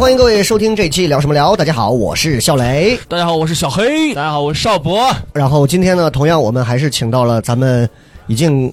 [0.00, 1.54] 欢迎各位收听这期聊什么聊。
[1.54, 2.98] 大家好，我是笑雷。
[3.06, 4.14] 大家好，我是小黑。
[4.14, 5.14] 大家好，我是邵博。
[5.34, 7.86] 然后今天呢，同样我们还是请到了咱们
[8.26, 8.72] 已经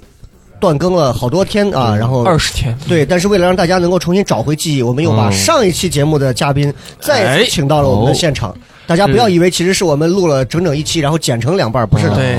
[0.58, 8.56] 断更了好多天啊，然后二十天，对，但是为了让大家能够重新找回记忆，我们又把上一期节目的嘉宾再次请到了我们的现场。
[8.86, 12.16] 大家不要以为其实是我们录了整整一期，然后剪成两半，不是的。
[12.16, 12.38] 对，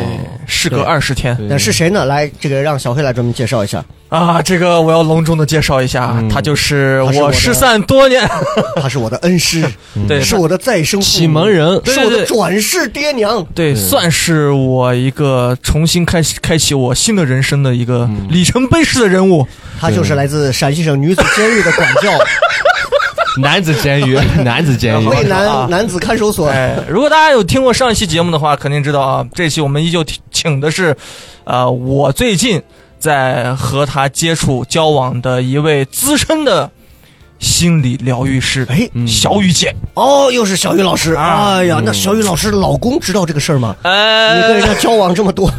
[0.48, 1.36] 事隔二十天。
[1.48, 2.06] 那是谁呢？
[2.06, 3.84] 来，这个让小黑来专门介绍一下。
[4.08, 4.40] 啊！
[4.40, 8.26] 这个我要隆重的介绍一下，他就是我失散多年，
[8.80, 9.62] 他是我的恩师，
[10.08, 11.78] 对是我的再生启蒙人。
[11.84, 13.46] 是我的转世爹娘。
[13.54, 19.46] 对，算是我一个重新开启开启我新的人生的一个里程碑式的人物。
[19.78, 22.10] 他就是来自陕西省女子监狱的管教，
[23.40, 26.48] 男子监狱， 男子监狱，渭啊南男子看守所。
[26.48, 30.96] 哎，如果大家有听过上一期节目的话，肯定知道啊，这期我们依旧请的是，
[31.44, 32.62] 呃，我最近
[32.98, 36.70] 在和他接触交往的一位资深的
[37.38, 39.74] 心理疗愈师，哎小雨姐。
[39.94, 41.14] 哦，又是小雨老师。
[41.14, 43.76] 啊哎呀，那小雨老师老公知道这个事儿吗？
[43.82, 45.50] 你跟人呃，家交往这么多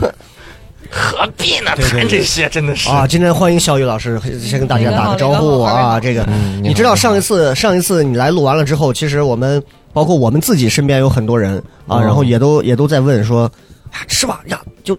[0.90, 1.72] 何必呢？
[1.76, 3.06] 谈这些真的是啊！
[3.06, 6.00] 今天欢迎小雨老师，先跟大家打个招呼啊！
[6.00, 9.62] 这个，嗯你知道上一次上一次你来录完了之后，其实我们
[9.94, 13.44] 包括我们自己身边有很多人啊，哦然后也都也都在问说，
[13.92, 14.42] 啊是吧？
[14.48, 14.98] 呀，就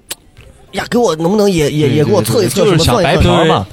[0.72, 3.66] 呀，给我能不能也也也给我测一测什么就是想白算一算嫖嘛，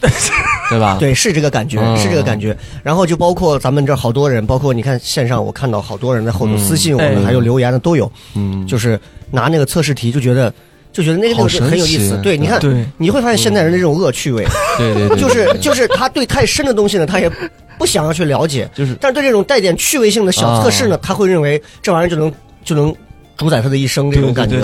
[0.70, 0.97] 对吧？
[1.00, 2.58] 对，是这个感觉，嗯是这个感觉。
[2.81, 9.00] 然后就包括咱们这好多人，包括你看线上，我看到好多人在后头私信我们，哎还有留言的都有，嗯，就是
[9.30, 10.52] 拿那个测试题就觉得
[10.92, 12.18] 就觉得那个东西很有意思。
[12.24, 12.86] 对，你看，对。
[12.98, 14.46] 你会发现现代人的这种恶趣味，
[14.78, 17.30] 对对对，就是就是他对太深的东西呢，他也
[17.78, 22.31] 不想要去了解，就是但是对这种带点趣味性的小测试呢，他会认为这玩意儿就能
[22.64, 22.94] 就能
[23.38, 24.59] 主宰他的一生这种感觉。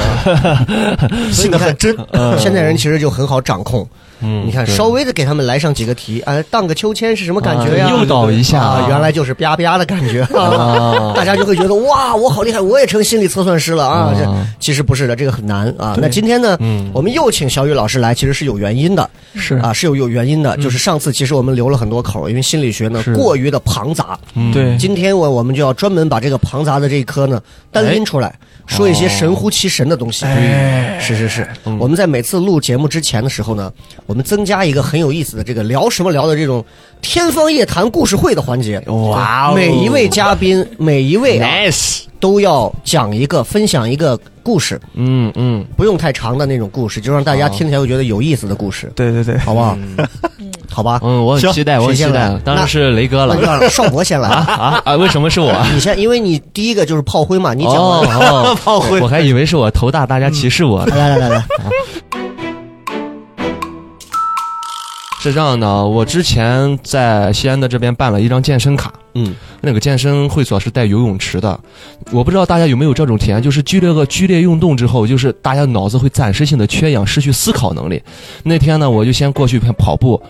[1.31, 1.95] 所以你看，真。
[2.39, 3.88] 现代人其实就很好掌控。
[4.23, 7.88] 嗯，你看，稍微的给他们来上几个题，哎，荡个秋千是什么感觉呀？
[7.88, 8.61] 啊诱导一下。
[8.61, 10.22] 啊，原来就是吧吧的感觉。
[10.35, 11.13] 啊。
[11.16, 14.13] 大家就会觉得哇，我好厉害，我也成心理测算师了啊！
[14.13, 14.16] 啊。
[14.17, 14.25] 这
[14.59, 15.97] 其实不是的，这个很难啊。
[16.00, 16.89] 那今天呢，嗯。
[16.94, 19.09] 我们又请小雨老师来，其实是有原因的。
[19.35, 19.56] 是。
[19.57, 20.56] 啊，是有有原因的。
[20.57, 24.17] 就是上次其实我们留了很多口，因为心理学呢过于的庞杂。
[24.35, 24.51] 嗯。
[24.53, 24.78] 对。
[24.78, 27.41] 今天我我们就要专门把这个庞杂的这一科呢
[27.72, 28.33] 单拎出来，
[28.67, 30.25] 说一些神乎其神的东西。
[30.25, 30.97] 哎。
[31.00, 31.47] 是是是，
[31.79, 33.72] 我们在每次录节目之前的时候呢，
[34.06, 36.63] 我们增加一个很有意思的这个聊什么聊的这种
[37.01, 38.79] 天方夜谭故事会的环节。
[38.88, 39.53] 哇哦。
[39.56, 49.78] 每一位嘉宾，每一位啊，nice，都要讲一个，分享一个故事，嗯嗯，不用太长的那种故事，就让大家听起来会觉得有意思的故事，对对对，好不好？
[50.69, 53.35] 好吧，嗯，我很期待，我很期待，当然是雷哥了。
[53.35, 54.28] 那就让少博先来。
[54.34, 54.95] 啊啊！
[54.95, 55.53] 为什么是我？
[55.72, 58.18] 你先，因为你第一个就是炮灰嘛，你讲哦完。
[58.18, 60.84] 哦， 炮灰，我还以为是我头大，大家歧视我。
[60.88, 61.45] 来来来来，
[65.29, 71.57] 是这样的，我之前在西安的这边办了一张健身卡，嗯，那个健身会所是带游泳池的，
[72.11, 78.03] 我不知道大家有没有这种体验，就是剧烈个剧烈运动之后，就是大家脑子会暂时性的缺氧，失去思考能力。
[78.44, 80.22] 那天呢，我就先过去跑步，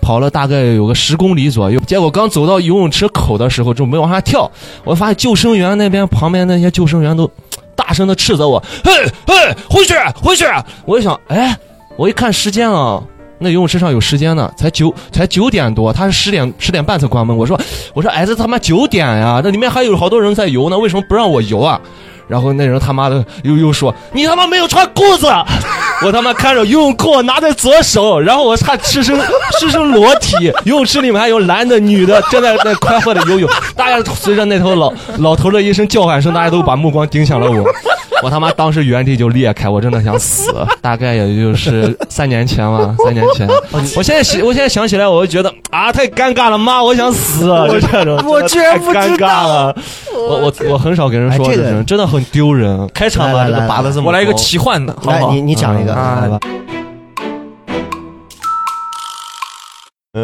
[0.00, 4.50] 跑了大概有个十公里左右，结果刚走到游泳池口的时候，就没往下跳，
[4.82, 7.30] 我发现救生员那边旁边那些救生员都
[7.76, 8.92] 大声的斥责我，嘿，
[9.28, 10.44] 嘿，回去，回去！
[10.86, 11.56] 我一想，哎，
[11.96, 13.00] 我一看时间啊。
[13.40, 17.36] 那游泳池上有时间呢，才九才九点多，他是十点十点半才关门。
[17.36, 17.58] 我说
[17.94, 21.80] 我说哎，这他妈九点呀，那里面还有好多人在游呢，为什么不让我游啊？
[22.28, 25.26] 然后那人他妈的又又说你他妈没有穿裤子，
[26.04, 29.18] 我他妈看着游泳裤拿在左手，然后我看赤身
[29.58, 37.64] 赤身裸体，游泳池里面还有男的女的正在那快活的游泳，大家随着那头老老头的一声叫喊声，大家都把目光盯向了我。
[38.22, 40.52] 我他妈当时原地就裂开，我真的想死。
[40.82, 43.48] 大概也就是三年前吧，三年前。
[43.96, 48.22] 我现在想，我现在想起来，我就觉得啊，太尴尬了，妈，我想死，就这种。
[48.26, 49.74] 我居然不知道太尴尬了。
[50.14, 52.88] 我我我很少给人说哎这种，真的很丢人。
[52.92, 55.32] 开场吧，这个拔的这么高，我来一个奇幻的，好不来好？
[55.32, 56.38] 你你讲一个，啊来吧。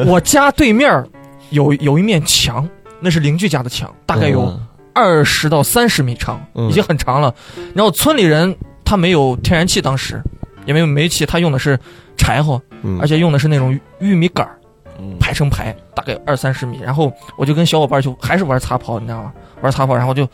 [0.07, 1.05] 我家对面
[1.51, 2.69] 有有一面墙，
[3.01, 4.61] 那是邻居家的墙，大概有嗯
[4.97, 7.35] 二十到三十米长，嗯已经很长了。
[7.75, 10.23] 然后村里人他没有天然气，当时
[10.65, 11.79] 也没有煤气，他用的是
[12.17, 14.59] 柴火，嗯而且用的是那种玉玉米杆儿
[14.99, 16.81] 嗯排成排，大概二三十米。
[16.83, 19.33] 然后我就跟小伙伴就还是玩擦炮，你知道吗？
[19.61, 20.27] 玩擦炮，然后就，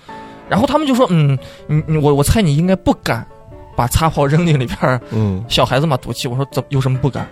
[0.48, 1.36] 然后他们就说，嗯，
[1.66, 3.26] 你你我我猜你应该不敢
[3.74, 6.28] 把擦炮扔进里边儿，嗯小孩子嘛赌气。
[6.28, 7.26] 我说怎有什么不敢？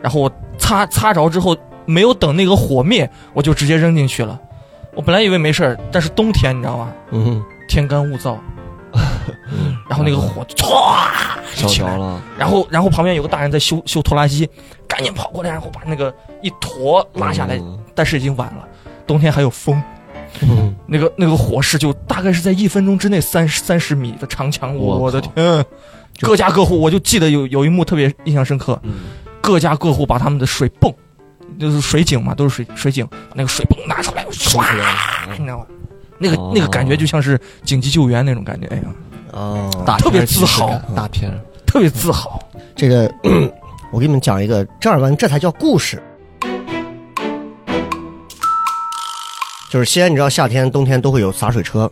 [0.00, 1.56] 然后我擦擦着之后，
[1.86, 4.40] 没有等那个火灭，我就直接扔进去了。
[4.94, 6.92] 我本来以为没事儿，但是冬天你知道吗？
[7.10, 8.36] 嗯天干物燥，
[9.50, 11.08] 嗯然后那个火就唰
[11.56, 11.98] 就烧起来了。
[11.98, 14.48] 着了，然后，然后旁边有个大人在修修拖拉机，
[14.86, 16.12] 赶紧跑过来，然后把那个
[16.42, 18.68] 一坨拉下来，嗯但是已经晚了，
[19.06, 19.82] 冬天还有风，
[20.42, 25.64] 嗯那个那个火势就大概是在一分钟之内三十三十米的长墙，我我我的靠天！
[26.20, 29.04] 各家各户，我就记得有有一幕特别印象深刻，嗯
[29.40, 30.92] 各家各户把他们的水泵，
[31.58, 34.64] 就是水井嘛，都是水水井，把那个水泵拿出来，唰，
[35.38, 35.66] 你知道吗？
[36.18, 38.82] 那个哦那个感觉就像是紧急救援那种感觉，哎呀，
[39.32, 41.32] 哦，特别自豪大片，
[41.66, 42.40] 特别自豪。
[42.76, 43.12] 这个
[43.92, 46.02] 我给你们讲一个正儿八经，这才叫故事。
[49.70, 51.90] 就是西安，你知道夏天、冬天都会有洒水车，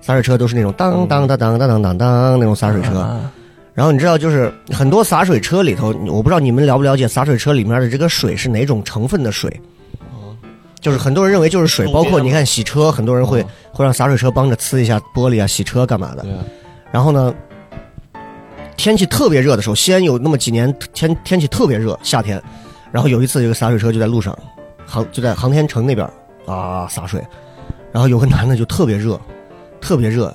[0.00, 2.98] 洒水车都是那种当当当当当当当当那种洒水车。
[3.00, 3.30] 啊
[3.78, 9.48] 然后你知道，就是很多洒水车里头，我不知道你们了不了解洒水车里面的这个水是哪种成分的水。
[10.80, 13.40] 就是很多人认为就是水，包括你看洗车，很多人会
[13.70, 16.26] 会让洒水车帮着呲一下玻璃啊，洗车干嘛的。
[16.90, 17.32] 然后呢，
[18.76, 22.42] 天气特别热的时候，西安有那么几年天天气特别热，夏天，
[22.90, 24.36] 然后有一次这个洒水车就在路上，
[24.84, 26.04] 航就在航天城那边
[26.46, 27.24] 啊洒水，
[27.92, 29.20] 然后有个男的就特别热，
[29.80, 30.34] 特别热，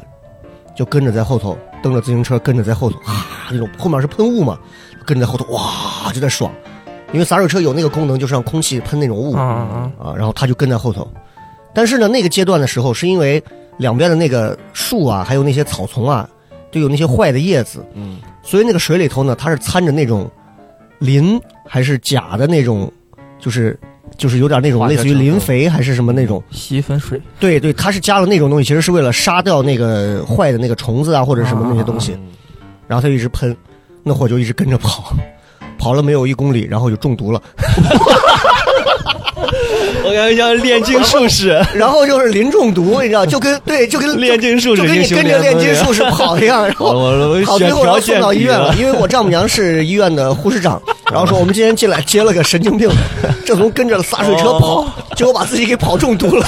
[0.76, 4.58] 就跟着在后头蹬着自行车跟着在后头啊那种后面是喷雾嘛，
[5.06, 6.52] 跟着在后头哇就在爽，
[7.12, 9.92] 因为洒水车有那个功能就是让空气喷那种雾啊啊！
[10.00, 11.08] 啊，然后他就跟在后头。
[11.74, 13.44] 但是呢，那个阶段的时候，是因为
[13.78, 16.30] 两边的那个树啊，还有那些草丛啊，
[16.72, 20.30] 都有那些坏的叶子，嗯，所以那个水里头呢，它是掺着那种
[21.00, 22.92] 磷还是钾的那种，
[23.40, 23.80] 就是
[24.18, 26.44] 就是有点那种类似于磷肥还是什么那种。
[26.52, 32.18] 洗衣粉水，对对，它是加了那种东西，其实是为了杀掉那个坏的那个虫子啊或者什么那些东西。
[32.88, 33.56] 然后他就一直喷，
[34.04, 35.16] 那火就一直跟着跑，
[35.80, 37.42] 跑了没有一公里，然后就中毒了。
[40.06, 52.90] 我感觉像炼金术士，然后就是磷中毒，你知道，就跟对，就跟炼金术士就跟你跟着炼金术士跑一样，然后 我好，最后要送到医院了，了，因为我丈母娘是医院的护士长，然后说我们今天进来接了个神经病，
[53.46, 54.86] 正从跟着洒水车跑，
[55.16, 56.46] 结果把自己给跑中毒了。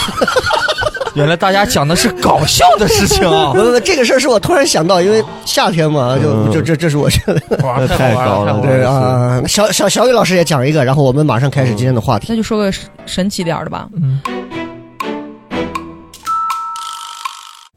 [1.18, 3.54] 原来大家讲的是搞笑的事情啊！
[3.56, 9.26] 不不不，这个事儿是我突然想到，因为夏天嘛，就就这这是我觉得哇，那太高了对太好玩了！
[9.42, 9.44] 啊。
[9.48, 12.28] 小小小雨老师也讲一个，然后我们马上开始今天的话题。
[12.30, 13.88] 那就说个神神奇点儿的吧。
[13.96, 14.20] 嗯，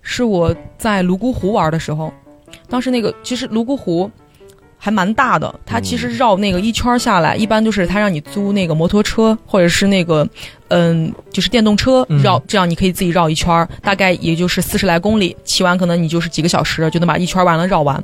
[0.02, 2.12] 是我在泸沽湖玩的时候，
[2.68, 4.10] 当时那个其实泸沽湖
[4.78, 10.26] 还蛮大的，它其实绕那个一圈儿下来，一般就是他让你租那个摩托车或者是那个
[10.68, 18.02] 嗯，就是电动车嗯绕，这样你可以自己绕一圈儿，大概也就是四十来公里，骑完可能你就是几个小时就能把一圈儿完了绕完。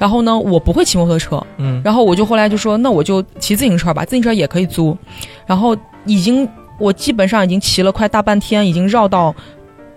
[0.00, 4.96] 然后呢，我不会骑摩托车，嗯，然后我就后来就说，那我就骑自行车吧，自行车也可以租。
[5.46, 5.76] 然后
[6.06, 6.48] 已经
[6.78, 9.34] 我基本上已经骑了快大半天，已经绕到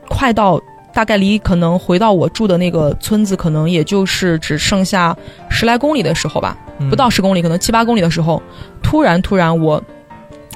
[0.09, 0.59] 快到
[0.99, 5.15] 大概离可能回到我住的那个村子，可能也就是只剩下
[5.49, 8.43] 十来公里的时候吧，嗯不到十公里，可能七八公里的时候，
[8.83, 9.81] 突然突然我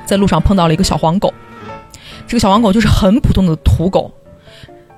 [0.06, 1.34] 在路上碰到了一个小黄狗，
[2.28, 4.12] 这个小黄狗就是很普通的土狗。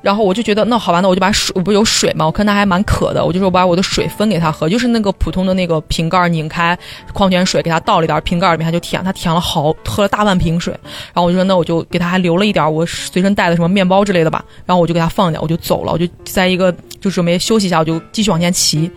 [0.05, 6.77] 然后我就觉得那好吧，那我就把水，我不是有水嘛，我看它还蛮渴的，我就说我把我的水分给它喝，就是那个普通的那个瓶盖拧开，
[7.11, 10.71] 矿泉水给它倒了一点，瓶盖里面它就舔，它舔了好喝了大半瓶水，
[11.11, 16.71] 然后我就说那我就给它还留了一点我随身带的什么面包之类的吧，然后我就给它放掉，我就走了，我就在一个
[17.01, 18.91] 就准备休息一下，我就继续往前骑，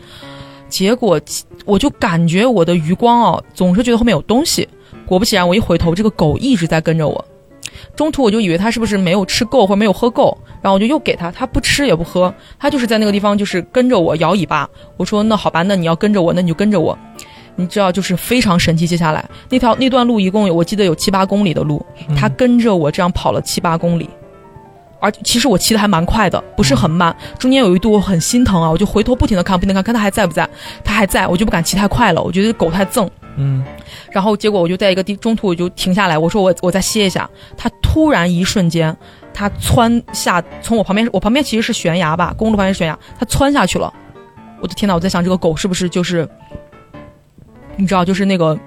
[0.68, 1.18] 结果
[1.64, 4.68] 我就感觉我的余光哦，总是觉得后面有东西，
[5.06, 7.24] 果不其然，我一回头，这个狗一直在跟着我。
[7.96, 14.68] 中途我就以为他是不是没有吃够或者没有喝够，然后我就又给他，他不吃也不喝，他就是在那个地方就是跟着我摇尾巴。
[14.96, 16.96] 我说那好吧，那你要跟着我，那你就跟着我。
[17.56, 21.84] 你知道就是非常神奇，接下来那条那段路一共有我记得有七八公里的路，
[22.16, 24.08] 他跟着我这样跑了七八公里。
[25.00, 27.14] 而其实我骑的还蛮快的，不是很慢。
[27.38, 30.48] 中间有一度我很心疼啊，我就回头不停的看，不停的看，看它还在不在，
[30.82, 33.08] 它还在，我就不敢骑太快了，我觉得狗太赠。
[33.36, 33.62] 嗯，
[34.10, 37.30] 然后结果我就在一个地中途我就停下来，我说我我再歇一下。
[37.56, 38.96] 它突然一瞬间，
[39.32, 43.92] 它窜下从我旁边，我旁边其实是悬崖吧，公路旁边是悬崖，它窜下去了。
[44.60, 46.28] 我的天呐，我在想这个狗是不是就是，
[47.76, 48.58] 你知道，就是那个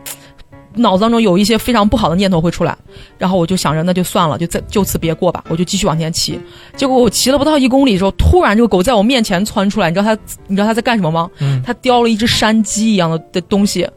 [0.76, 2.78] 脑子当中有一些非常不好的念头会出来，
[3.18, 6.40] 然后我就想着那就算了，就再就此别过吧，我就继续往前骑。
[6.76, 11.30] 结果我骑了不到一公里的时候，突然这个狗在我面前窜出来，你知道它你知道它在干什么吗？
[11.40, 13.88] 嗯它叼了一只山鸡一样的的东西，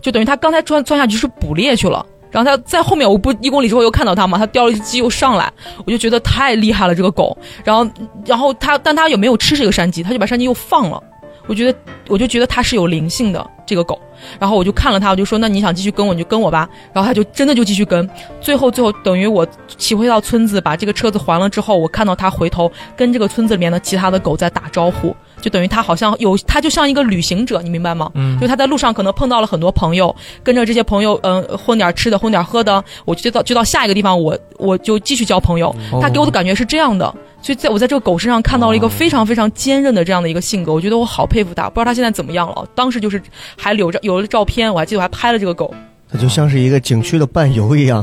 [0.00, 2.04] 就等于它刚才钻钻下去是捕猎去了。
[2.30, 5.52] 然后它在后面，我不一公里之后又看到它嘛，它叼了一只鸡又上来，
[5.86, 7.38] 我就觉得太厉害了这个狗。
[7.62, 7.88] 然后，
[8.26, 10.02] 然后它，但它有没有吃这个山鸡？
[10.02, 11.00] 它就把山鸡又放了。
[11.46, 13.98] 我觉得，我就觉得它是有灵性的这个狗。
[14.38, 18.08] 然后我就看了它，我就说：“那你想继续跟我，你就跟我吧。”然后它就真的就继续跟。
[18.40, 19.46] 最后，最后等于我
[19.76, 28.10] 骑回到村子，把这个车子还了之后，我看到它回头跟这个村子里面的其他的狗在打招呼，就等于它好像有，它就像一个旅行者，你明白吗？
[28.14, 35.68] 嗯就它在路上可能碰到了很多朋友，跟着这些朋友，嗯、混点吃的，混点喝的，我就到就到下一个地方，我我就继续交朋友。
[35.92, 37.12] 哦他给我的感觉是这样的，
[37.44, 41.68] 所以在我在这个狗身上看到了一个非常非常坚韧的这样的一个性格，我觉得我好佩服他。
[41.68, 43.20] 不知道他现在怎么样了，当时就是
[43.54, 45.74] 还留着有了照片，我还记得我还拍了这个狗。
[46.10, 48.02] 它就像是一个景区的伴游一样，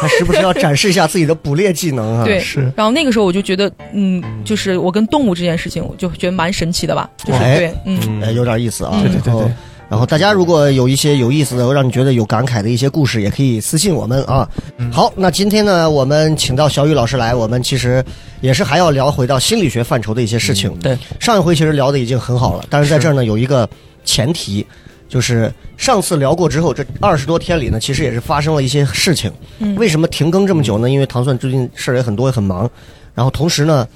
[0.00, 2.24] 它时不时要展示一下自己的捕猎技能啊。
[2.24, 2.60] 对是。
[2.74, 8.20] 然后那个时候我就觉得，嗯，就是我跟动物这件事情，我就觉得蛮神奇的吧，就是哎对，嗯。
[8.20, 8.90] 哎，有点意思啊。
[8.94, 9.52] 嗯对对对
[9.88, 14.48] 然后大家如果有一些有意思的，让你觉得有感慨的一些故事，也可以私信我们啊。
[14.78, 18.04] 嗯好，那今天呢，我们请到小雨老师来，我们其实
[18.40, 20.76] 也是还要聊回到心理学范畴的一些事情。
[20.80, 23.68] 对，上一回其实聊的已经很好了，但是在这儿呢有一个
[24.04, 24.66] 前提，
[25.08, 29.32] 就是上次聊过之后，这二十多天里呢，其实也是发生了一些事情。
[29.60, 30.90] 嗯为什么停更这么久呢？
[30.90, 32.68] 因为糖蒜最近事儿也很多，也很忙。
[33.14, 33.86] 然后同时呢，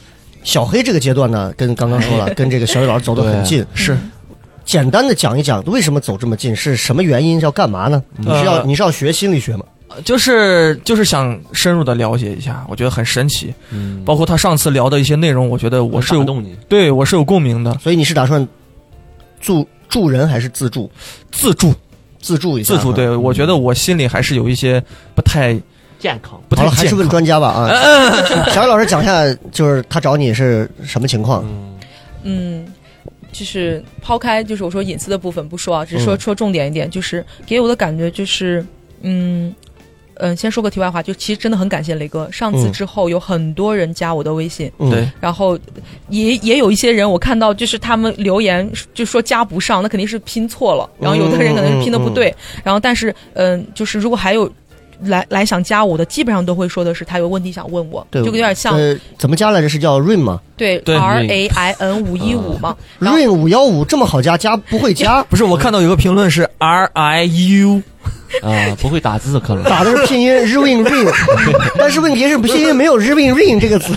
[0.44, 3.66] 小黑这个阶段呢，跟刚刚说了， 跟这个小雨老师走得很近。
[3.74, 3.98] 是
[4.70, 7.40] 简单的讲一讲为什么走这么近，是什么原因？
[7.40, 8.00] 要干嘛呢？
[8.16, 9.64] 你是要呃你是要学心理学吗？
[10.04, 13.52] 就是就是想深入的了解一下，我觉得很神奇。
[13.70, 17.76] 嗯，包括他上次聊的一些内容，我觉得我是有动你，对我是有共鸣的。
[17.80, 18.46] 所以你是打算
[19.40, 20.88] 助助人还是自助？
[21.32, 21.74] 自助
[22.20, 22.76] 自助一下啊。
[22.76, 24.80] 自助，对我觉得我心里还是有一些
[25.16, 25.52] 不太
[25.98, 26.40] 健康。
[26.54, 26.88] 好了，还不太健康。
[26.90, 27.68] 是问专家吧啊。
[28.52, 31.44] 小雨老师讲一下，就是他找你是什么情况？
[31.44, 31.74] 嗯，
[32.22, 32.66] 嗯，
[33.32, 36.20] 就是抛开就是我说隐私的部分不说啊，只是说嗯。
[36.20, 38.64] 说重点一点，就是给我的感觉就是，
[39.02, 39.54] 嗯
[40.14, 42.72] 嗯，先说个题外话，就其实真的很感谢雷哥，上次嗯。
[42.72, 44.90] 之后有很多人加我的微信，嗯。
[44.90, 45.58] 对，然后
[46.08, 54.50] 也也有一些人我看到就是他们留言就说加不上，那肯定是拼错了，然后有的人可能是拼的不对，然后但是嗯，就是如果还有。
[55.04, 59.70] 来来想加我的，基本上都会说的是他有问题想问我，对，就有点像呃，怎么加来着？
[59.70, 67.80] 是叫 Rain 吗对对 R A I N 五一五嘛，？Rain 五幺五这么好加，加不会加，不是我看到有个评论是 R I U，
[68.42, 69.64] 啊，不会打字可能。
[69.64, 71.12] 打的是拼音 Rain Rain，
[71.78, 73.96] 但是问题是拼音没有 Rain Rain 这个字。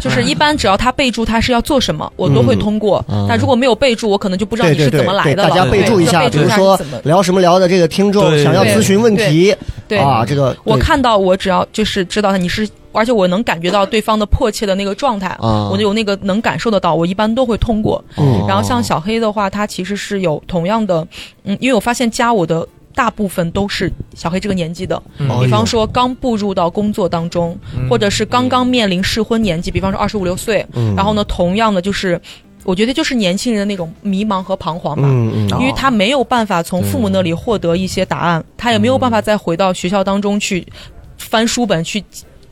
[0.00, 3.04] 就是一般只要他备注他是要做什么，我都会通过。
[3.08, 5.48] 嗯但如果没有备注，我可能就不知道你是怎么来的了。
[5.50, 9.54] 大家备注一下，对比如说备注他是怎么聊什么聊的这个听众想要咨询问题
[9.88, 18.02] 对啊，这个我看到我只要就是知道他你是，而且我能感觉到对方的迫切的那个状态，啊我有那个能感受得到，我一般都会通过。
[18.16, 21.06] 嗯然后像小黑的话，他其实是有同样的，
[21.44, 22.66] 嗯，因为我发现加我的。
[22.96, 25.00] 大部分都是小黑这个年纪的，
[25.42, 27.86] 比方说刚步入到工作当中，嗯。
[27.90, 30.94] 或者是刚刚面临适婚年纪，比方说二十五六岁，嗯。
[30.96, 32.18] 然后呢，同样的就是，
[32.64, 35.06] 我觉得就是年轻人的那种迷茫和彷徨吧。
[35.06, 35.52] 嗯嗯。
[35.52, 40.66] 哦因为他没有办法从父母那里获得一些答案，他也没有办法再回到学校当中去
[41.18, 42.02] 翻书本去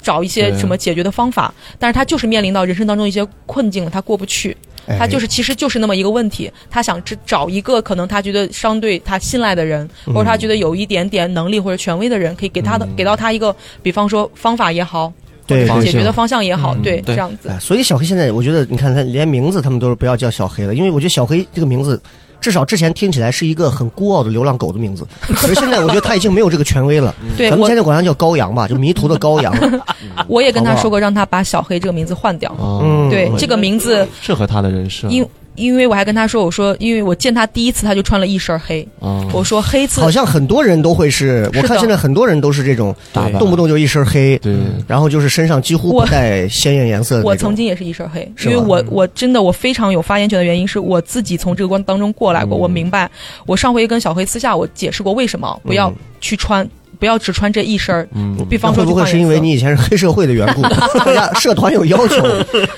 [0.03, 15.13] 找一些什么解决的方法，但是他就是面临到人生当中一些困境了，他过不去，哎他就是其实就是那么一个问题，他想只找一个可能他觉得相对他信赖的人，或者他觉得有一点点能力或者权威的人，可以给他的给到他一个，比方说方法也好，
[15.47, 17.15] 对对解决的方向也好，对，嗯对。
[17.15, 17.49] 这样子。
[17.49, 17.59] 哎，。
[17.59, 22.01] 所以小黑现在，我觉得你看他连名字他们都是不要叫小黑了，因为我觉得小黑这个名字，
[22.45, 27.15] 至少之前听起来是一个很孤傲的流浪狗的名字， 可是现在我觉得他已经没有这个权威了。
[27.39, 29.51] 对咱们现在管他叫羔羊吧，就迷途的羔羊。
[30.29, 32.55] 我也跟他说过，让他把小黑这个名字换掉。
[32.61, 35.09] 嗯对，这个名字，适合他的人设。
[35.09, 42.95] 因因为我还跟他说，我说，因为我见他第一次他就穿了一身黑，啊，我说黑字好像很多人都会是，我看现在很多人都是这种，
[43.39, 44.55] 动不动就一身黑，对，
[44.87, 47.23] 然后就是身上几乎不带鲜艳颜色。
[47.23, 52.61] 我曾经也是一身黑，因为我我真的我非常有发言权的原因是我自己从这个关当中过来过，嗯。
[52.61, 53.11] 我明白。
[53.47, 55.97] 我上回跟小黑私下我解释过为什么不要嗯。
[56.21, 56.67] 去穿，
[57.05, 58.09] 不要只穿这一身儿。
[58.15, 60.63] 嗯，比那会不会方说去换颜色是因为你以前是黑社会的缘故？
[60.99, 62.27] 大家社团有要求，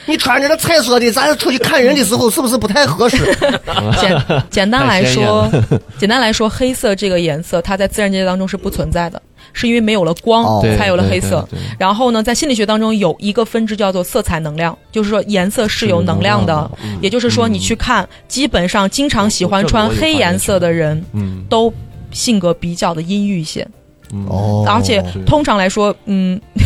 [0.05, 3.33] 你穿着那彩色的，咱出去看人的时候是不是不太合适？
[4.01, 5.49] 简 简单来说，
[5.97, 11.49] 简单来说，黑色这个颜色它在自然界当中是不存在的，是因为没有了哦光对才有了黑色。
[11.79, 16.69] 然后呢，在心理学当中有一个分支叫做色彩能量，就是说颜色是有能量的。
[16.83, 21.73] 嗯也就是说，你去看，基本上经常喜欢穿黑颜色的人，嗯，都
[22.11, 23.73] 性格比较的阴郁一些，嗯
[24.29, 26.41] 哦，而且通常来说，嗯，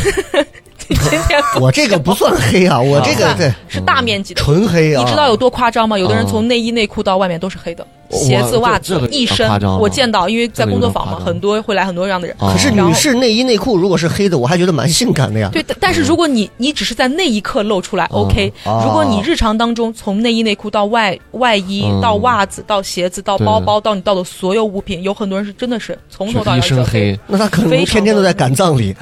[0.88, 4.40] 今天不 我这个不算黑啊，我这个对是大面积的。
[4.42, 5.02] 纯黑啊。
[5.02, 5.99] 你知道有多夸张吗？
[5.99, 9.48] 有的人哦从内衣内裤到外面都是黑的，我鞋子、袜子一身
[9.78, 12.36] 我见到，因为在工作坊嘛，很多会来很多这样的人。
[12.38, 15.48] 哦可是女士内衣内裤如果是黑的，我还觉得蛮性感的呀。
[15.52, 18.52] 对，但但是如果你你只是在那一刻露出来，OK。
[18.64, 28.94] 哦如果你日常当中从内衣内裤到外外衣嗯到袜子到鞋子到包包到你到的所有物品，有很多人是真的是从头到一脚是身黑，那他可能非天天都在赶葬礼，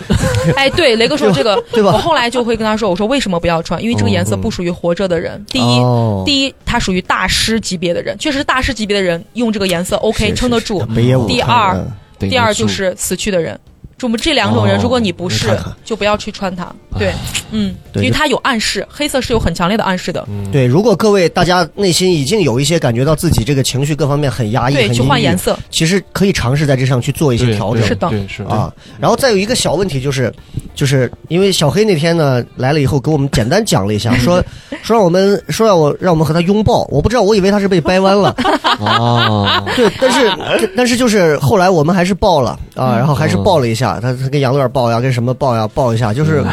[0.57, 3.83] 哎，对，雷哥说这个， 对吧我后来就会跟他说，我说为什么不要穿？
[3.83, 5.45] 因为这个颜色不属于活着的人。
[5.49, 10.85] 第一，哦第一，他属于大师级别的人，确实大师级别的人用这个颜色 OK 是撑得住。
[11.27, 11.87] 第二
[12.19, 13.59] 第二就是死去的人。
[13.99, 16.73] 就我们这两种人，哦如果你不是就不要去穿它。
[16.99, 17.13] 对，
[17.51, 20.27] 嗯，因为它有暗示，黑色是有很强烈的暗示的。
[20.51, 25.57] 对，如果各位大家内心已经有一些感觉到自己这个情绪各方面很压抑，对，去很阴郁换颜色。
[25.71, 27.85] 其实可以尝试在这上去做一些调整。
[27.85, 30.33] 是的对是啊，然后再有一个小问题就是，
[30.75, 34.43] 就是因为小黑那天呢来了以后，给我们简单讲了一下， 说
[34.83, 38.35] 说让我们说让我让我们和他拥抱，我不知道，我以为他是被掰弯了，
[38.81, 46.45] 啊， 对，但是但是就是后来我们还是抱了啊，然后还是抱了一下，他他跟杨乐抱呀，跟什么抱呀，抱一下，就是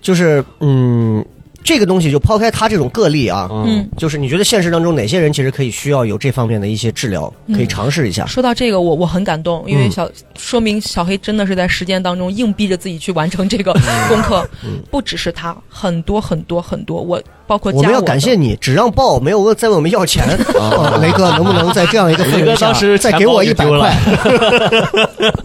[0.00, 1.24] 就是嗯，
[1.62, 8.24] 这个东西就抛开他这种个例啊，嗯，就是你觉得现实当中哪些人其实可以需要有这方面的一些治疗，可以尝试一下。
[8.26, 9.90] 说到这个，我我很感动，因为嗯。
[9.90, 13.72] 小、说明小黑真的是在实践当中硬逼着自己去完成这个
[14.08, 14.48] 功课，
[14.90, 20.24] 不只是他，很多很多很多，我包括加我们要感谢你，只让报，没有问再问我们要钱。
[20.58, 23.94] 啊雷哥，能不能在这样一个氛雷围下当时再给我一百块？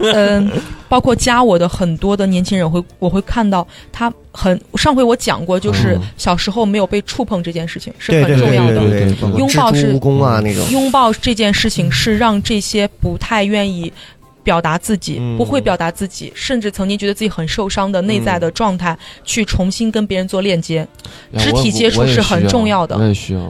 [0.00, 0.50] 嗯，
[0.88, 8.80] 包括加我的很多的年轻人会，我会看到他很上回我讲过，就是嗯小时候没有被触碰这件事情是很重要的。
[8.80, 10.68] 对对对，对拥抱是蜘蛛蜈蚣啊那种。
[10.70, 13.92] 拥抱这件事情是让这些不太愿意
[14.46, 15.36] 表达自己、嗯。
[15.36, 20.86] 不会表达自己，甚至曾经觉得自己很受伤的内在的状态，去重新跟别人做链接。
[21.36, 22.96] 肢体接触是很重要的。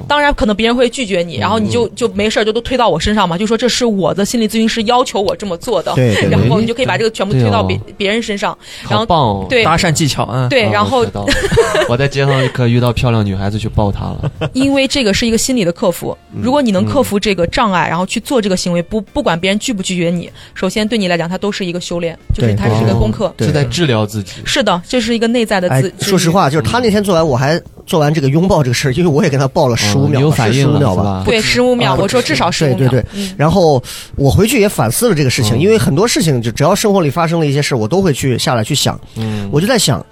[0.09, 5.95] 当然，可能别人会拒绝你，然后你就就没事儿就都推到我身上嘛，就说这是我的心理咨询师要求我这么做的，
[6.31, 8.57] 然后你就可以把这个全部推到别对别人身上，
[8.89, 9.47] 然后好棒哦！
[9.51, 9.63] 对。
[9.63, 11.05] 搭讪技巧，嗯，对，啊然后
[11.89, 14.31] 我在街上可遇到漂亮女孩子去抱她了。
[14.53, 23.33] 因为这个是一个心理的克服，如果你能克服这个障碍，然后去做这个行为，不不管别人拒不拒绝你，首先对你来讲，它都是一个修炼，就是对它是一个功课。
[23.39, 24.33] 是在治疗自己。
[24.45, 31.03] 是的，这是一个内在的哎自。，说实话，就是他那天做完，我还做完这个拥抱这个事儿，因为我也跟他抱了十五嗯秒有反应十五秒吧。
[31.03, 31.23] 了吧？
[31.25, 32.89] 对，十五秒，啊我说至少十五秒。
[32.89, 33.05] 对对
[33.37, 33.83] 然后
[34.17, 39.01] 我回去也反思了这个事情，嗯因为很多事情就只要生活里发生了一些事，我都会去下来去想。
[39.17, 40.05] 嗯，我就在想，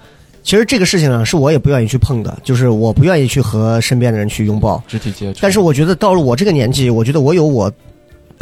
[0.42, 4.82] 其实这个事情呢，是我也不愿意去碰的，就是我不愿意去和身边的人去拥抱。
[4.87, 5.38] 肢体接触。
[5.40, 7.70] 但是我觉得到了我这个年纪，我觉得我有我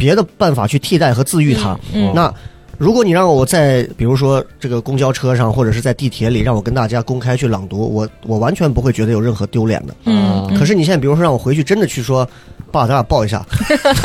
[0.03, 1.79] 别的办法去替代和自愈它。
[1.93, 2.31] 嗯，那
[2.77, 9.95] 如果你让我在比如说这个公交车上或者是在地铁里，让我跟大家公开去朗读，我我完全不会觉得有任何丢脸的。
[10.03, 12.27] 嗯，嗯可是你现在比如说让我回去真的去说，
[12.69, 13.45] 爸，咱俩抱一下，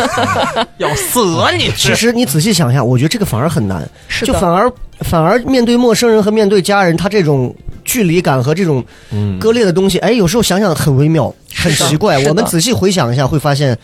[0.79, 1.21] 要死
[1.57, 1.73] 你！
[1.77, 7.53] 其实你仔细想一下，我觉得这个反而很难，是的，就反而反而面对陌生人和面对家人，他这种
[7.85, 12.23] 距离感和这种嗯，割裂的东西，哎，有时候想想很微妙，很奇怪。
[12.29, 13.77] 我们仔细回想一下，会发现。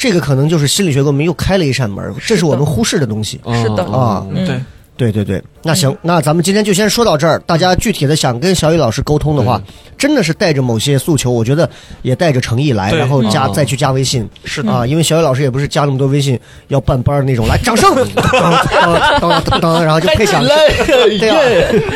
[0.00, 3.38] 这个可能就是心理学给我们又开了一扇门，这是我们忽视的东西。
[3.52, 3.84] 是的。
[3.84, 4.26] 啊。
[4.34, 4.46] 嗯。
[4.46, 4.58] 对，
[5.00, 7.38] 对对对，那行，那咱们今天就先说到这儿。
[7.46, 9.58] 大家具体的想跟小雨老师沟通的话，
[9.96, 11.66] 真的是带着某些诉求，我觉得
[12.02, 14.28] 也带着诚意来，然后加嗯再去加微信。
[14.44, 21.38] 是的啊，因为小雨老师也不是加那么多微信要办班儿那种，来掌声，当当当当当，然后就配上，对啊，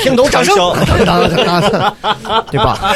[0.00, 1.96] 听懂掌声，当当当当，
[2.50, 2.94] 对吧？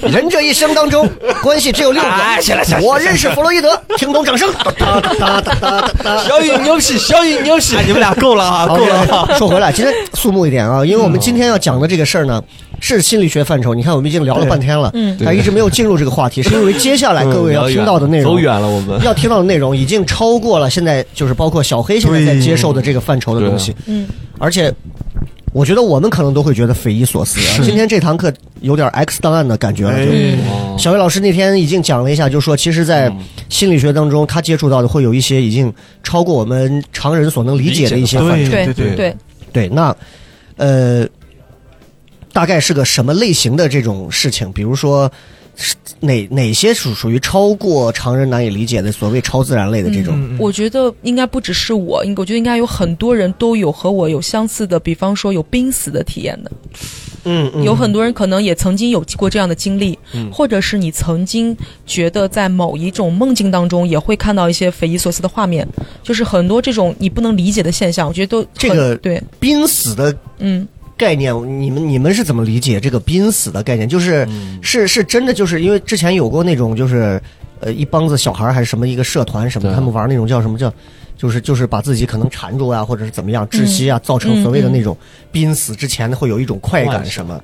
[0.00, 1.06] 人这一生当中，
[1.42, 2.82] 关系只有六哎行了行个。
[2.82, 6.24] 了我认识弗洛伊德，听懂掌声，当当当当当当。
[6.24, 12.40] 小雨牛皮，小雨牛皮，哎，你们俩够了啊，够了说回来， 今天肃穆一点啊，因为我们今天要讲的这个事儿呢，
[12.78, 13.74] 是心理学范畴。
[13.74, 15.18] 你看，我们已经聊了半天了，嗯。
[15.24, 18.38] 还一直没有进入这个话题，是因为接下来各位要听到的内容走。
[18.38, 19.02] 远了，我们。
[19.02, 24.06] 要听到的内容已经超过了现在就是包括小黑现在在接受的这个范畴的东西，嗯，
[24.38, 24.72] 而且
[25.52, 27.64] 我觉得我们可能都会觉得匪夷所思啊。
[27.64, 33.12] 今天这堂课有点 X 档案的感觉了，小魏老师那天已经讲了一下，就说其实，在
[33.48, 35.72] 心理学当中，他接触到的会有一些已经
[36.04, 38.50] 超过我们常人所能理解的一些范畴。
[38.50, 38.94] 对对。
[38.94, 39.16] 对
[39.52, 39.94] 对，那
[40.56, 41.06] 呃，
[42.32, 44.50] 大概是个什么类型的这种事情？
[44.52, 45.10] 比如说，
[45.54, 50.14] 是哪哪些属属于超过常人难以理解的所谓超自然类的这种？
[50.16, 56.50] 嗯我觉得应该不只是我，应我觉得应该有很多人都有和我有相似的，比方说有濒死的体验的。
[57.24, 60.30] 嗯嗯，有很多人可能也曾经有过这样的经历，嗯。
[60.32, 61.56] 或者是你曾经
[61.86, 65.66] 觉得在某一种梦境当中也会看到一些匪夷所思的画面，
[66.02, 73.88] 就是很多这种你不能理解的现象，我觉得都这个对，濒死的嗯，概念，你们你们是怎么理解这个濒死的概念？
[73.88, 74.26] 就是、
[74.60, 77.20] 是是真的，就是因为之前有过那种就是
[77.60, 80.72] 呃一帮子小孩还是什么一个社团什么，他们玩那种叫什么叫。
[81.22, 84.96] 就是就是把自己可能缠住啊，或者是怎么样窒息啊，造成嗯所谓的那种
[85.30, 87.40] 濒死之前会有一种快感什么，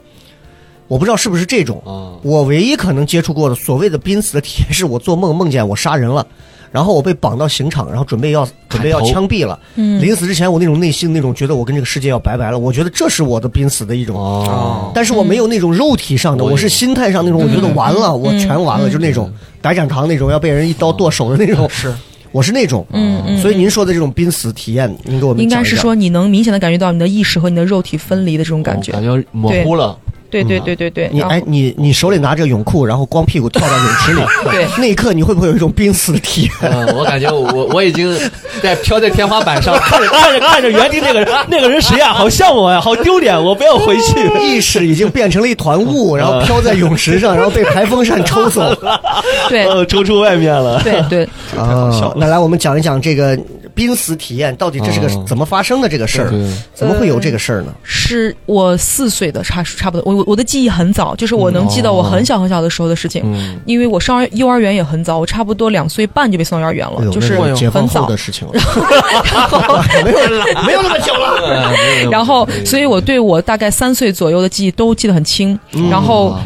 [0.88, 1.80] 我不知道是不是这种。
[1.86, 6.26] 啊，我唯一可能接触过的所谓的濒死的体验，是我做梦梦见我杀人了，
[6.72, 9.56] 然后我被绑到刑场，然后准备要准备要枪毙了。
[9.76, 14.16] 嗯临死之前，我那种内心那种觉得我跟这个世界要拜拜了，我觉得这是我的濒死的一种。
[14.16, 21.70] 哦，但是我没有那种肉体上的，我是心态上那种，我觉得完了，我全完了，就那种白展堂那种要被人一刀剁手的那种。
[21.70, 21.94] 是，
[22.32, 22.86] 我是那种。
[22.92, 29.98] 嗯嗯，所以您说的这种濒死体验，您给我们应该是说你能明显的感觉到你的意识和你的肉体分离的这种感觉，感觉模糊了，
[30.30, 36.50] 对对对对对，你哎，你你手里拿着泳裤，然后光屁股跳到泳池里， 对那一刻你会不会有一种濒死的体验？
[36.70, 38.14] 嗯，我感觉我我已经
[38.62, 42.12] 在飘在天花板上， 看着看着看着原地那个人，那个人谁呀？
[42.12, 44.28] 好像我呀，好丢脸，我不要回去。
[44.40, 49.00] 意识已经变成了一团雾，然后飘在泳池上，然后被排风扇抽走了。
[49.48, 50.80] 对呃，抽出外面了。
[50.82, 51.24] 对对，
[51.56, 53.38] 啊，那来我们讲一讲这个
[53.78, 56.32] 濒死体验，到底这是个怎么发生的这个事儿？
[56.74, 57.72] 怎么会有这个事儿呢？
[57.84, 63.22] 是我四岁的差差不多，我我的记忆很早，就是我能记得我很小很小的时候的事情，
[63.64, 67.38] 因为我上幼儿园也很早，我差不多两岁半就被送幼儿园了，就是
[67.70, 68.16] 很早的。
[68.18, 68.54] 事情了，
[70.04, 70.18] 没有
[70.66, 71.72] 没有那么久了。
[72.10, 75.56] 然后，所以我对我大概三岁左右的记忆都记得很清。
[75.88, 76.36] 然后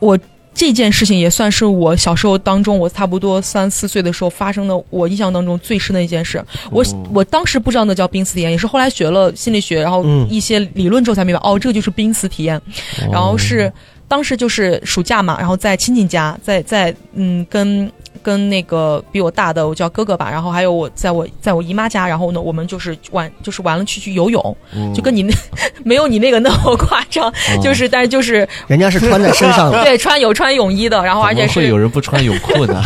[0.00, 0.18] 我
[0.54, 6.42] 这件事情也算是我小时候当中，我差不多三四岁的时候发生的，我印象当中最深的一件事。
[6.70, 12.60] 我我当时不知道那叫濒死体验，也是后来学了心理学，然后嗯一些理论之后才明白，哦，这个就是濒死体验。
[13.10, 13.72] 然后是
[14.14, 17.90] 当时就是暑假嘛，然后在亲戚家，在在嗯跟
[18.22, 24.56] 跟那个比我大的我叫哥哥吧，然后还有我在我在我姨妈家，然后呢我们就是玩就是完了去去游泳，
[24.94, 25.34] 就跟你那
[25.84, 32.80] 没有你那个那么夸张， 就是但是就是人家是穿在身上的， 对穿有穿泳衣的，然后而且是会有人不穿泳裤的？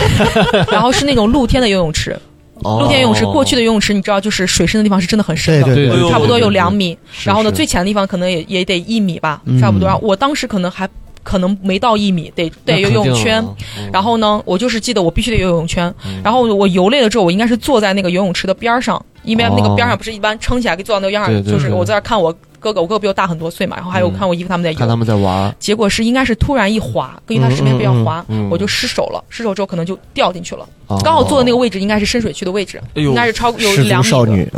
[0.73, 2.19] 然后是那种露天的游泳池，
[2.63, 2.81] 哦。
[2.81, 9.95] 露天游泳池过去的游泳池你知道就是水深的地方是真的很深的，对对对对差不多有两米，然后呢，最浅的地方可能也也得一米吧，嗯差不多。
[10.03, 10.89] 我当时可能还
[11.23, 13.45] 可能没到一米，得得游泳圈。
[13.93, 15.93] 然后呢，我就是记得我必须得游泳圈。
[16.23, 24.79] 然后我游累了之后，我应该是坐在那个游泳池的边儿上，因为那个边儿上不是一般撑起来可以坐到那个边上，对对对就是我在那儿看我哥哥，我哥哥比我大很多岁嘛，然后还有嗯看我姨夫他们在游。
[24.79, 29.23] 看他们在玩，结果是应该是突然一滑，因为它水面比较滑，嗯嗯嗯我就失手了。
[29.29, 34.49] 失手之后可能就掉进去了，哦刚好坐的那个位置应该是深水区的位置，哎应该是超有两米的少女，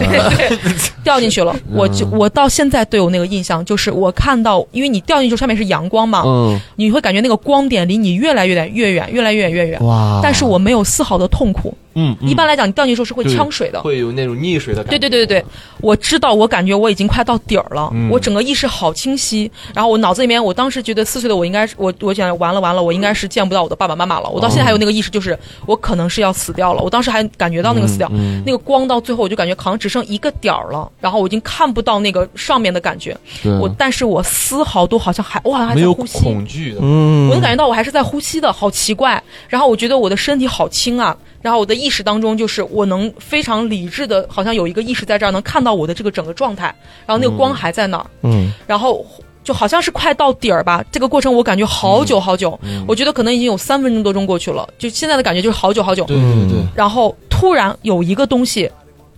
[1.05, 1.55] 掉进去了。
[1.73, 9.85] 我就我到现在都有那个印象，就是我看到，因为你掉进去上面是阳光嘛，嗯，你会感觉那个光点离你越来越远，越远，越来越远，越远。
[9.85, 10.21] 哇！
[10.23, 11.77] 但是我没有丝毫的痛苦。
[11.95, 13.81] 嗯，一般来讲，你掉进去的时候是会呛水的。
[13.81, 14.99] 会有那种溺水的感觉。
[14.99, 15.45] 对对对对对，
[15.81, 19.51] 我知道，我感觉我已经快到底儿了，嗯我整个意识好清晰。
[19.75, 24.29] 然后我脑子里面，我当时觉得四岁的我应该是我，我想完了完了，我应该是见不到我的爸爸妈妈了。
[24.31, 26.83] 我到现在还有那个意识，就是我可能是要死掉了。
[26.83, 33.17] 我当时还感觉到那个死掉，嗯那个光到最后我就感觉好像只剩一个点儿了，然后我已经看不到那个上面的感觉。
[33.61, 36.19] 我但是我丝毫都好像还我好像还没有在呼吸。
[36.19, 39.23] 恐惧的，嗯，我能感觉到我还是在呼吸的，好奇怪。
[39.49, 46.75] 然后我觉得我的身体好轻啊，然后我的意识当中就是我能非常理智的，好像有一个意识在这儿能看到我的这个整个状态，
[47.07, 48.53] 然后那个光还在那儿，嗯。
[48.67, 49.05] 然后。
[49.43, 56.05] 就好像是快到底儿吧，这个过程我感觉好久好久，我觉得可能已经有三分钟多钟过去了，就现在的感觉就是好久好久。
[56.05, 58.71] 对对对，然后突然有一个东西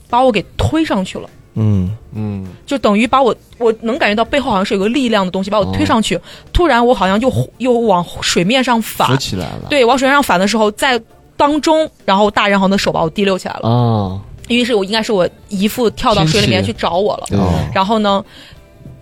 [0.08, 1.28] 把我给推上去了。
[1.54, 1.90] 嗯。
[2.14, 6.18] 嗯，就等于把我，我能感觉到背后好像是有个力量的东西把我推上去，
[6.52, 11.02] 突然我好像又又往水面上浮反，起来了，对，往水面上反的时候，在
[11.42, 17.38] 当中，然后大人好像的手把我提溜起来了，啊，因为是我应该是我姨父跳到水里面去找我了，对
[17.74, 18.24] 然后呢，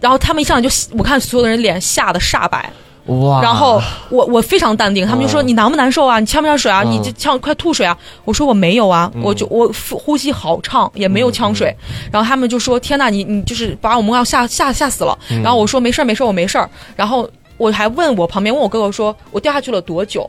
[0.00, 2.72] 然后他们一上来就我看所有的人脸吓得煞白，
[3.06, 6.18] 哇，然后我我非常淡定，他们就说嗯你难不难受啊？
[6.18, 6.82] 你呛不呛水啊？
[6.84, 7.94] 嗯你这呛快吐水啊？
[8.24, 11.76] 我说我没有啊，我就我呼呼吸好畅，也没有呛水。
[12.10, 15.18] 然后他们就说天呐，你你就是把我们要吓吓吓死了。
[15.42, 16.68] 然后我说没事儿没事儿，我没事儿。
[16.96, 20.28] 然后我还问我旁边问我哥哥说我掉下去了多久？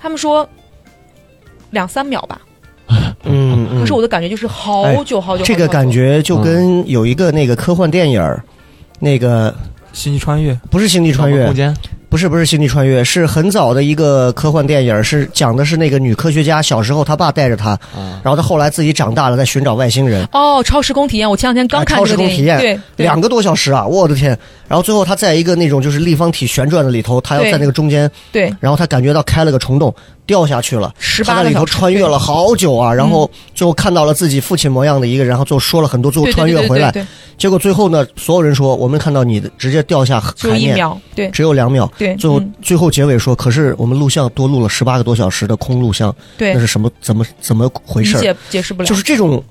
[0.00, 0.48] 他们说
[1.72, 2.40] 两三秒吧。
[3.24, 5.44] 嗯嗯，可是我的感觉就是好久好久。
[5.44, 8.42] 这个感觉就跟有一个那个科幻电影儿，
[8.98, 9.54] 那个
[9.92, 11.74] 星际穿越，不是《星际穿越空》，间，
[12.10, 20.26] 不是不是星际穿越，是很早的一个科幻电影，是讲的是那个女科学家小时候她爸带着她，啊，然后她后来自己长大了在寻找外星人。
[20.32, 23.86] 哦，超时空体验，我前两天刚看超时空体验，对，两个多小时啊！
[23.86, 24.36] 我的天！
[24.68, 29.94] 然后最后她在一个那种就是立方体旋转的里头，她要在那个中间，对，然后她感觉到开了个虫洞，
[30.32, 30.90] 掉下去了。
[30.98, 36.90] 十他在里头穿越了好久啊，然后最后看到了自己父亲模样的一个人，然后最后说了很多，最后穿越回来。
[37.36, 41.90] 结果最后呢，所有人说我们看到你的直接掉下海面，秒，对只有两秒。
[41.98, 46.90] 对，最后、嗯最后结尾说，可是我们录像多录了十八个多小时的空录像，对那，是什么？
[47.00, 49.42] 怎么怎么回事解解释不了，就是这种，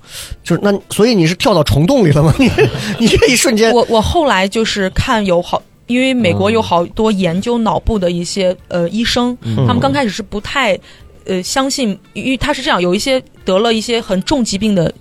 [0.44, 2.34] 就是那，所以你是跳到虫洞里了吗？
[2.40, 2.50] 你
[2.98, 5.62] 你这一瞬间，我我后来就是看有好，
[5.92, 9.68] 因为美国有好多研究脑部的一些呃医生，嗯。
[9.68, 10.80] 他们刚开始是不太
[11.26, 14.94] 呃相信，因为他是这样，有一些得了一些很重疾病的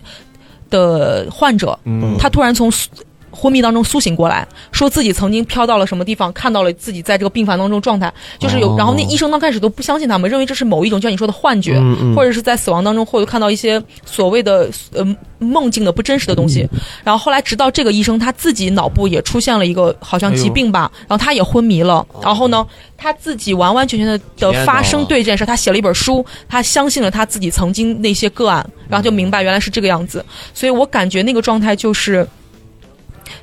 [0.68, 2.16] 的患者，嗯。
[2.18, 2.88] 他突然从苏
[3.30, 15.04] 昏迷当中苏醒过来，说自己曾经飘到了什么地方，看到了自己在这个病房当中状态，就是有，哦然后那医生刚开始都不相信他们，认为这是某一种像你说的幻觉，嗯嗯或者是在死亡当中或者看到一些所谓的呃
[15.38, 16.68] 梦境的不真实的东西。
[16.72, 22.66] 嗯然后后来直到这个医生他自己脑部也出现了一个好像疾病吧，然后他也昏迷了，然后呢
[22.96, 30.24] 他自己完完全全的的发生对这件事，他写了一本书，他相信了他自己曾经那些个案，然后就明白原来是这个样子。
[30.52, 32.26] 所以我感觉那个状态就是。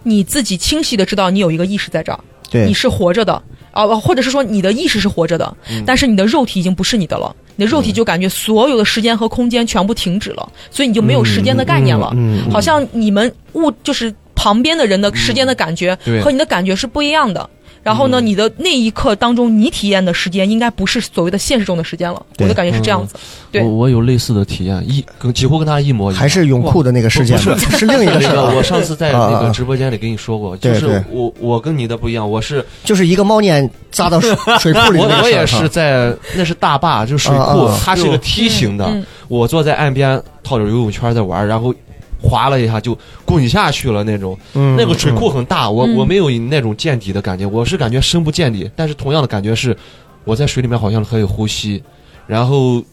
[0.08, 2.66] 你自己清晰的知道你有一个意识在这儿，对。
[2.66, 3.42] 你是活着的，
[3.72, 17.50] 啊，或者是说你的意识是活着的，但是你的肉体已经不是你的了，你的肉体就感觉所有的时间和空间全部停止了，所以你就没有时间的概念了，嗯嗯嗯好像你们物就是旁边的人的时间的感觉和你的感觉是不一样的。
[17.88, 22.22] 然后呢，你的那一刻当中，你体验的时间应该不是所谓的现实中的时间了。
[22.40, 23.16] 我的感觉是这样子。
[23.50, 23.64] 对。
[23.64, 27.78] 我我有类似的体验，一跟几乎跟他一模一样，还是泳裤的那个事件，不是。
[27.78, 39.02] 是另一个事我上次在那个直播间里跟你说过，就是我我跟你的不一样，我是就是一个猫眼扎到水 水库里的那个事儿我我也是在那是大坝，就是水库它是个梯形的。
[39.30, 41.74] 我坐在岸边套着游泳圈在玩，然后
[42.22, 44.38] 滑了一下就滚下去了那种。
[44.54, 49.76] 嗯那个水库很大，我嗯我没有那种见底的感觉，我是感觉深不见底，但是同样的感觉是
[50.24, 51.82] 我在水里面好像可以呼吸，
[52.26, 52.84] 然后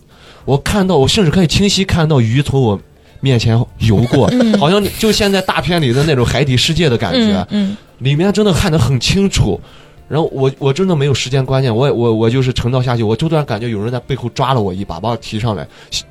[0.45, 2.79] 我看到我甚至可以清晰看到鱼从我
[3.21, 7.47] 面前游过，好像就现在大片里的那种海底世界的感觉。
[7.51, 9.59] 嗯嗯，里面真的看得很清楚。
[10.07, 15.67] 然后我我真的没有时间观念，我我我就是沉到下去，我就突然感觉有人在背后抓了我一把，把我提上来，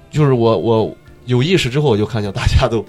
[0.10, 0.92] 就是我我
[1.26, 2.84] 有意识之后，我就看见大家都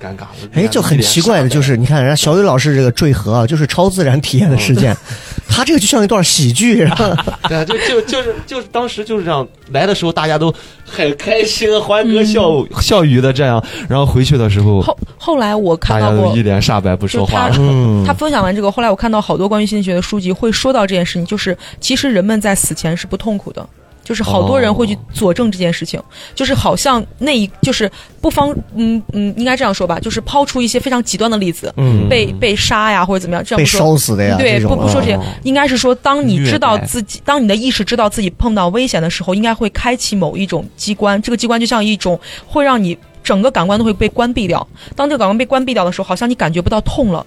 [0.00, 0.28] 尴尬了。
[0.54, 4.96] 哎，就很奇怪的，就是你看人家小雨老师这个坠河啊，就是超自然体验的事件，
[5.48, 6.86] 他这个就像一段喜剧，
[7.48, 17.56] 对啊，就就就是就是当时就是这样，来的时候大家都很开心，欢歌笑、 笑语的这样，然后回去的时候，后后来我看到过大家都一脸煞白不说话了。
[17.58, 23.66] 嗯他分享完这个，后来我看到好多关于心理学的书籍会说到这件事情，就是其实人们在死前是不痛苦的。
[24.08, 26.02] 就是好多人会去佐证这件事情，
[26.34, 27.90] 就是好像那一就是
[28.22, 44.66] 不方嗯嗯，应该这样说吧，就是抛出一些非常极端的例子，嗯被被杀呀或者怎么样，这样说烧死的呀，对，不不说这些哦，应该是说，当你知道自己，当你的意识知道自己碰到危险的时候，应该会开启某一种机关，这个机关就像一种会让你整个感官都会被关闭掉。
[44.96, 47.26] 当这个感官被关闭掉的时候，好像你感觉不到痛了。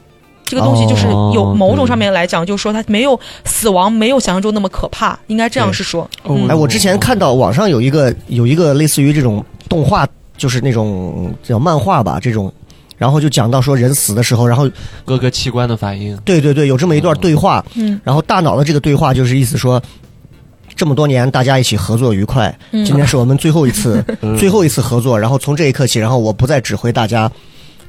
[0.51, 6.05] 这个东西就是有哦某种上面来讲，就是说它没有死亡，没有想象中那么可怕，应该这样是说。
[6.25, 12.51] 嗯哎，我之前看到网上有一个有一个类似于这种动画，就是那种叫漫画吧，这种，
[12.97, 14.69] 然后就讲到说人死的时候，然后
[15.05, 19.81] 各个器官的反应，对对对，有这么一段对话，嗯然后大脑的这个对话就是意思说。
[20.73, 22.57] 这么多年，大家一起合作愉快。
[22.71, 25.19] 嗯今天是我们最后一次， 嗯最后一次合作。
[25.19, 27.31] 然后从这一刻起，然后我不再指挥大家，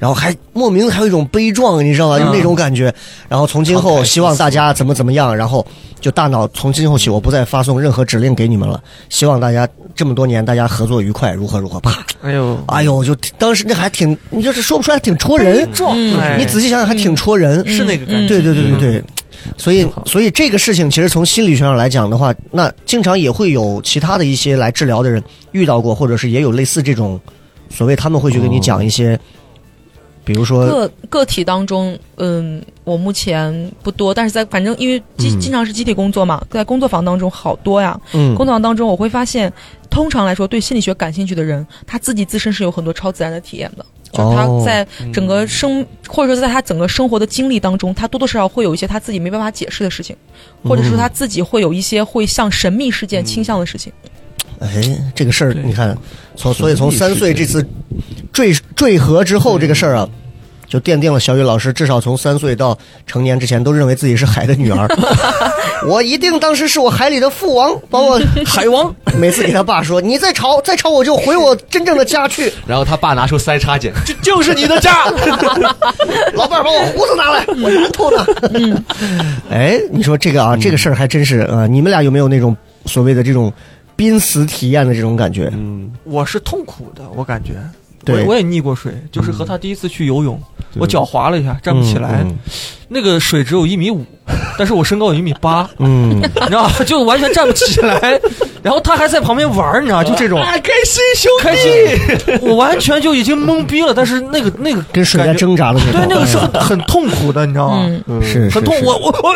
[0.03, 2.19] 然后还莫名的还有一种悲壮，你知道吗？
[2.19, 2.93] 就那种感觉。
[3.29, 5.65] 然后从今后希望大家怎么怎么样，然后
[6.01, 8.83] 就大脑从今后起，我不再发送任何指令给你们了。
[9.11, 11.79] 希望大家这么多年大家合作愉快，如何如何。
[11.79, 15.69] 啪，哎呦，哎呦，就当时那还挺，你就是说不出来，挺戳人。
[15.79, 17.65] 嗯哎你仔细想想，还挺戳人。
[17.69, 18.27] 是那个感觉。
[18.27, 19.05] 对对对对对，
[19.57, 27.21] 所以所以这个事情其实从心理学上来讲的话，那经常也会有其他的一些来治疗的人遇到过，或者是也有类似这种
[27.71, 29.17] 所谓他们会去跟你讲一些，
[30.25, 38.01] 比如说个个体当中，嗯，我目前不多，但是在反正因为经嗯经常是集体工作嘛，在工作坊当中好多呀。
[38.13, 39.53] 嗯工作坊当中，我会发现，
[39.91, 43.85] 通常来说，对心理学感兴趣的人，他自己自身是有很多超自然的体验的。
[44.13, 50.15] 就是他哦在整个生，或者说在他整个生活的经历当中，他多多少少会有一些他自己没办法解释的事情，
[50.63, 53.91] 或者说他自己会有一些会向神秘事件倾向的事情。
[54.63, 55.97] 哎，这个事儿你看，
[56.37, 57.67] 从所以从三岁这次
[58.33, 60.09] 坠坠河之后这个事儿啊，
[60.69, 64.89] 就奠定了小雨老师至少从三岁到成年之前都认为自己是海的女儿。
[65.89, 72.53] 我一定当时是我海里的父王，把我海王，每次给他爸说：“你再吵， 再吵我就回我真正的家去。
[72.65, 75.07] 然后他爸拿出三叉戟，这就是你的家。”
[76.35, 78.25] 老伴儿把我胡子拿来，我馒头呢？
[78.55, 78.85] 嗯，
[79.51, 83.53] 哎，你说这个啊，这个事儿还真是啊、呃你们俩有没有那种所谓的这种
[84.03, 85.49] 濒死体验的这种感觉？
[85.53, 87.53] 嗯，我是痛苦的，我感觉。
[88.05, 90.43] 对我我也溺过水，就是和他第一次去游泳，
[90.75, 92.25] 我脚滑了一下，站不起来。
[92.25, 92.37] 嗯
[92.93, 94.05] 那个水只有一米五，
[94.59, 96.73] 但是我身高有一米八，嗯，你知道吧？
[96.87, 98.21] 就完全站不起来。
[98.63, 103.93] 然后他还在旁边玩儿，你知道，就这种开心兄开心，我完全就已经懵逼了。
[103.93, 108.01] 但是那个那个跟水在挣扎的那种，对，那个是很很痛苦的，你知道吗？
[108.07, 109.35] 嗯，是很痛，是我我我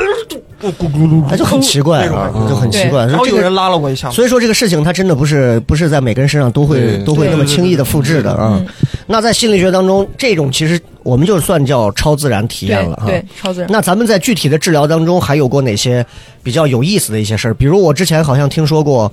[0.63, 3.09] 我咕咕噜，他就很奇怪就很奇怪。
[3.09, 8.63] 说这个然后有人拉了我一下，所以说这个事情他真的不是不是在每个人身上都会都会那么轻易的复制的啊。
[9.07, 13.07] 那在心理学当中，这种其实我们就算叫超自然体验了哈。
[13.07, 13.69] 对对，超自然。
[13.71, 16.05] 那咱们在具体的治疗当中还有过哪些
[16.43, 17.55] 比较有意思的一些事儿？
[17.55, 19.11] 比如我之前好像听说过，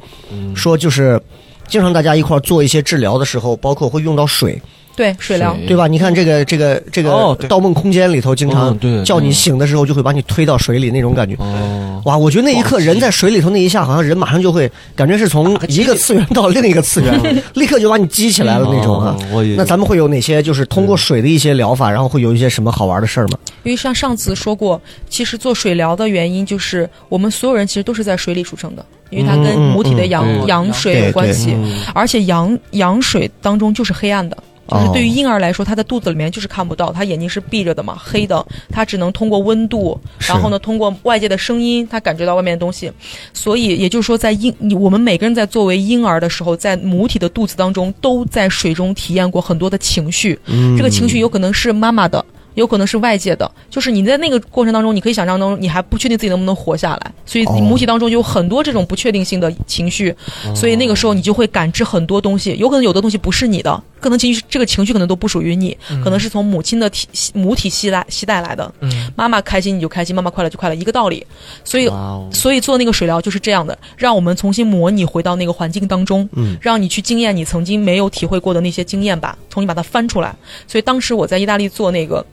[0.56, 1.22] 说就是
[1.68, 4.62] 经常大家一块儿做一些治疗的时候，包括会用到水，
[4.96, 5.88] 对水疗，对吧？
[5.88, 11.36] 你看这个这个这个哦《盗梦空间》里头，经常叫你醒的时候就会把你推到水里那种感觉。
[11.40, 19.18] 哦，哇，我觉得那一刻人在水里头那一下，好像人马上就会感觉是从一个 次元到另一个次元，立刻就把你激起来了那种啊。
[19.58, 23.38] 那咱们会有哪些就是通过水的一些疗法，然后会有一些什么好玩的事儿吗？
[23.64, 24.80] 因为像上次说过，
[25.10, 31.80] 其实做水疗的原因就是我们所有人其实都是在水里出生的，因为它跟母体的阳、嗯嗯阳水有关系，嗯。
[31.96, 34.38] 而且阳阳水当中就是黑暗的。
[34.68, 42.92] 就是哦对于婴儿来说，他的肚子里面就是看不到，他眼睛是闭着的嘛，黑的，他只能通过温度，然后呢，通过外界的声音，他感觉到外面的东西。
[43.34, 50.40] 所以也就是说，在婴我们每个人在作为婴儿的时候，在母体的肚子当中，都在水中体验过很多的情绪。
[50.46, 52.24] 嗯这个情绪有可能是妈妈的，
[52.56, 60.16] 有可能是外界的，就是你在那个过程当中，你可以想象当中，你还不确定自己能不能活下来，所以母体当中有很多这种不确定性的情绪，
[60.56, 71.26] 所以那个时候你就会感知很多东西，有可能有的东西不是你的，可能情绪这个情绪可能都不属于你，可能是从母亲的体母体系来系带来的，嗯，妈妈开心你就开心，妈妈快乐就快乐，一个道理，
[71.64, 72.30] 所以哦。
[72.32, 76.58] 所以做那个水疗就是这样的，让我们重新模拟回到那个环境当中，嗯。
[76.62, 80.36] 让你去经验你曾经没有体会过的那些经验吧，重新把它翻出来。
[80.68, 82.26] 所以当时我在意大利做那个。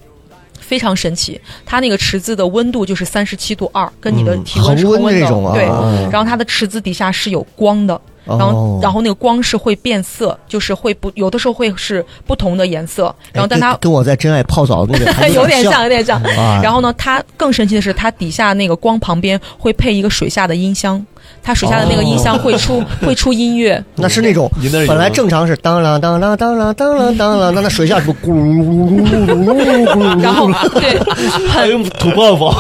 [0.71, 5.69] 非常神奇，它那个池子的温度就是三十七度二，跟你的嗯体温是恒温恒温的，对。
[5.69, 16.23] 嗯然后它的池子底下是有光的，然后、哦然后那个光是会变色，就是会不有的时候会是不同的颜色，然后哎但它跟跟我在真爱泡澡那个 有点像像，有点像。
[16.23, 16.61] 啊。
[16.63, 21.05] 然后呢，它更神奇的是，它底下那个光旁边会配一个水下的音箱，
[21.43, 24.51] 它水下的那个音箱会出 会出音乐，那是那种
[24.87, 30.99] 本来正常是当啷当啷当啷当啷当啷，那那水下是咕噜噜噜噜噜噜，然后对，
[31.49, 32.51] 很土包法，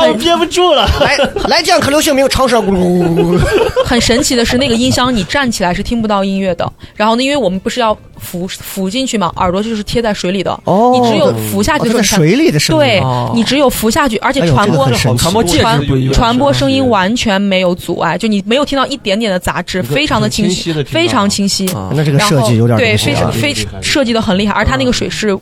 [0.00, 1.16] 很憋不住了，来
[1.48, 6.72] 来这样可流行，没有长蛇咕噜噜噜，很神奇的是那个音箱，你站起来是听不到音乐的。
[6.94, 13.02] 然后呢，因为我们不是要浮浮进去嘛，耳朵就是贴在水里的，哦，你只有浮下去听水里的声音，对，
[13.34, 17.97] 你只有浮下去，而且传播传播距离传播声音完全没有阻。
[17.98, 21.68] 碍，就你没有听到一点点的杂质，非常的清晰非常清晰。
[21.68, 25.38] 啊那这个然后设计有点对，非常非设计的很厉害，而它那个水是。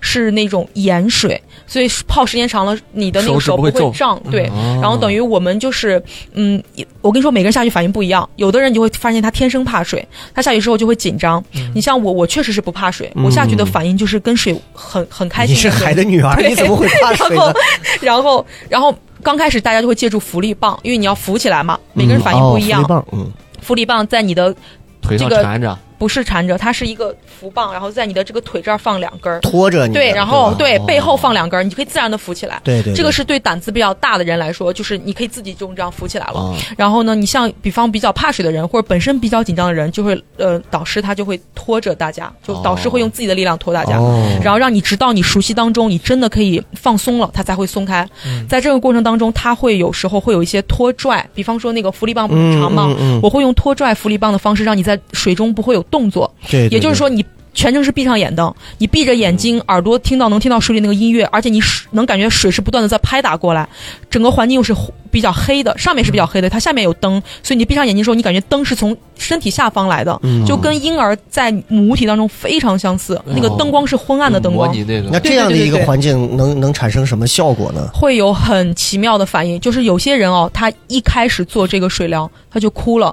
[0.00, 4.20] 是那种盐水，所以泡时间长了，你的那个手不会胀。
[4.30, 6.00] 对，哦然后等于我们就是，
[6.34, 6.62] 嗯，
[7.00, 8.28] 我跟你说，每个人下去反应不一样。
[8.36, 11.42] 有的人就会发现他天生怕水，他下去之后就会紧张。
[11.56, 15.56] 嗯你像我，我确实是不怕水，我下去的反应就是跟水很很开心。
[15.56, 17.52] 你是海的女儿，对你怎么会 怕水呢？
[18.00, 22.82] 然后，然后刚开始大家就会借助浮力棒，因为你要浮起来嘛，每个人反应不一样。
[22.82, 24.54] 哦、福利棒，嗯，浮力棒在你的
[25.00, 29.92] 腿上这个缠着，不是缠着，它是一个浮棒，然后在你的这个腿这儿放两根儿，拖着你。
[29.92, 32.60] 对，然后对背后放两根儿，你就可以自然的浮起来。
[32.64, 36.40] 对对，这个是对胆子比较大的人来说，就是你可以自己就这样浮起来了。
[36.40, 43.98] 啊，然后呢，你像比方比较怕水的人，或者本身比较紧张的人，就会呃，导师他就会拖着大家，就导师会用自己的力量拖大家。
[43.98, 48.08] 哦，然后让你直到你熟悉当中，你真的可以放松了，他才会松开。
[48.48, 52.86] 在这个过程当中，他会有时候会有一些拖拽，比方说那个浮力棒长吗？
[52.88, 56.32] 嗯嗯嗯我会用拖拽浮力棒的方式，让你在水中不会有动作。
[56.50, 57.24] 对，对也就是，说，你
[57.54, 63.68] 全程是闭上眼的，你闭着眼睛，耳朵听到能听到水里那个音乐，而且你水能感觉水是不断的在拍打过来，
[64.08, 64.72] 整个环境又是
[65.10, 74.68] 比较黑的，上面是比较黑的，它下面有灯，所以你闭上眼睛的时候，你感觉灯是从身体下方来的，嗯就跟婴儿在母体当中非常相似，那个灯光是昏暗的灯光。
[74.68, 77.88] 模拟那个那这样的一个环境能能产生什么效果呢？
[77.92, 83.12] 会有很奇妙的反应，就是有些人哦，他一开始做这个水疗，他就哭了，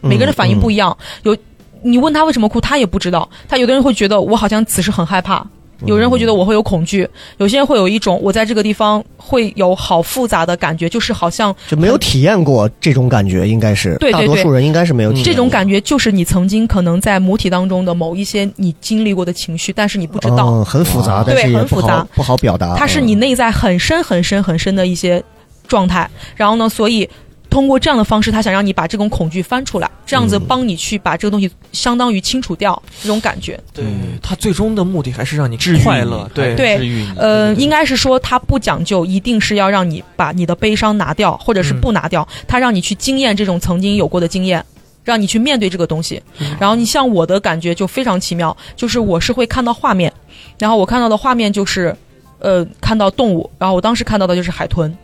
[0.00, 0.96] 每个人的反应不一样。
[1.22, 1.36] 有
[1.84, 3.28] 你问他为什么哭，他也不知道。
[3.46, 5.46] 他有的人会觉得我好像此时很害怕，
[5.84, 7.06] 有人会觉得我会有恐惧，
[7.36, 22.74] 有些人会有一种我在这个地方会有好复杂的感觉，就是好像就没有体验过这种感觉，应该是对对大多数人应该是没有体验过这种感觉，就是你曾经可能在母体当中的某一些你经历过的情绪，但是你不知道，嗯，很复杂，但是对很复杂不好表达。
[22.76, 25.22] 它是你内在很深很深很深的一些
[25.68, 26.08] 状态。
[26.34, 27.08] 然后呢，所以
[27.54, 33.56] 通过这样的方式，他想让你把这种恐惧翻出来，这样子帮你去把这个东西相当于清除掉这种感觉。
[33.72, 33.84] 对。
[34.20, 36.56] 他最终的目的还是让你治愈快乐，对。
[36.56, 44.64] 对治愈呃，应该是说他不讲究，一定是要让你把你的悲伤拿掉，或者是不拿掉，它让你去经验这种曾经有过的经验。
[45.04, 46.22] 让你去面对这个东西，
[46.58, 50.10] 然后你像我的感觉就非常奇妙，就是我是会看到画面，
[50.58, 51.94] 然后我看到的画面就是，
[52.38, 54.96] 呃，看到动物，然后我当时看到的就是海豚，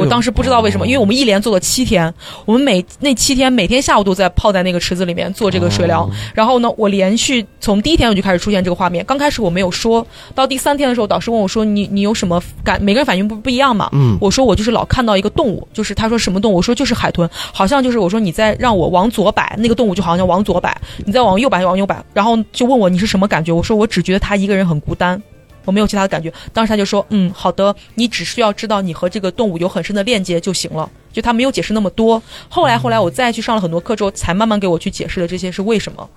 [0.00, 2.12] 我当时不知道为什么，因为我们一连做了七天，
[2.44, 12.82] 我们每那七天每天下午都在泡在那个池子里面做这个水疗，然后呢，我连续从第一天我就开始出现这个画面，刚开始我没有说，到第三天的时候，导师问我说你你有什么感？
[12.82, 23.52] 每个人反应不不一样嘛，嗯我说我就是老看到一个动物，就是他说什么动物，我说就是海豚，好像就是我说你在让我往左摆，那个动物就好像往左摆，你再往右摆就往右摆，然后就问我你是什么感觉？
[23.52, 25.20] 我说我只觉得他一个人很孤单。
[25.64, 32.22] 我没有其他的感觉，当时他就说：“嗯，好的，你只需要知道你和这个动物有很深的链接就行了。”就他没有解释那么多。
[32.48, 36.08] 后来，后来我再去上了很多课之后，才慢慢给我去解释了这些是为什么。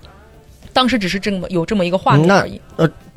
[0.72, 2.60] 当时只是这么有这么一个画面那而已。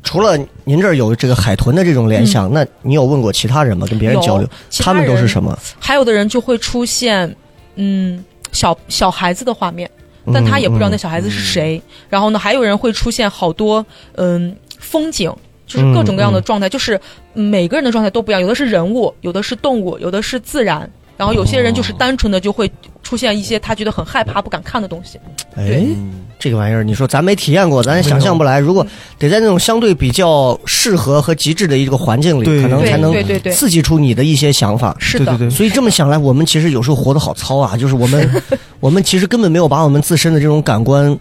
[0.03, 3.85] 除了您这儿有这个海豚的这种联想，那你有问过其他人吗？
[3.87, 5.57] 跟别人交流，其他们都是什么？
[5.79, 7.35] 还有的人就会出现，
[7.75, 9.89] 嗯，小小孩子的画面，
[10.31, 11.81] 但他也不知道那小孩子是谁。
[12.09, 15.31] 然后呢，还有人会出现好多嗯风景，
[15.67, 16.99] 就是各种各样的状态，就是
[17.35, 20.89] 嗯每个人的状态都不一样，有的是人物，有的是动物，有的是自然。
[21.17, 25.19] 然后有些人就是单纯的就会出现一些他觉得很害怕、不敢看的东西。
[25.55, 25.83] 哎，
[26.37, 28.59] 这个玩意儿，你说咱没体验过，咱也想象不来。
[28.59, 28.85] 如果
[29.17, 33.11] 得在那种相对比较适合和极致的一个环境里，可能才能
[33.51, 34.95] 刺激出你的一些想法。
[34.99, 38.43] 是的，对对对，所以这么想来，我们其实有时候活得好糙啊，就是我们，
[38.79, 41.17] 我们其实根本没有把我们自身的这种感官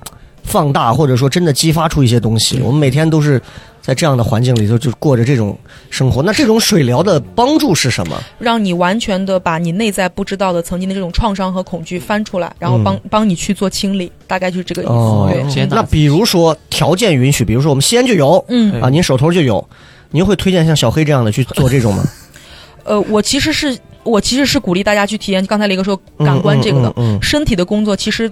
[0.46, 2.60] 放大，或者说真的激发出一些东西。
[2.62, 3.40] 我们每天都是
[3.82, 5.58] 在这样的环境里头就过着这种
[5.90, 6.22] 生活。
[6.22, 8.16] 那这种水疗的帮助是什么？
[8.38, 14.90] 让你完全的把你内在不知道的曾经的这种创伤和恐惧翻出来，然后帮、帮你去做清理，大概就是这个意思。
[14.92, 19.68] 哦对，那比如说条件允许，比如说我们西安就有嗯，啊，您手头就有，
[20.10, 22.04] 您会推荐像小黑这样的去做这种吗？
[22.84, 28.30] 呃，我其实是我其实是鼓励大家去体验刚才雷哥说感官这个的，嗯嗯嗯身体的工作其实。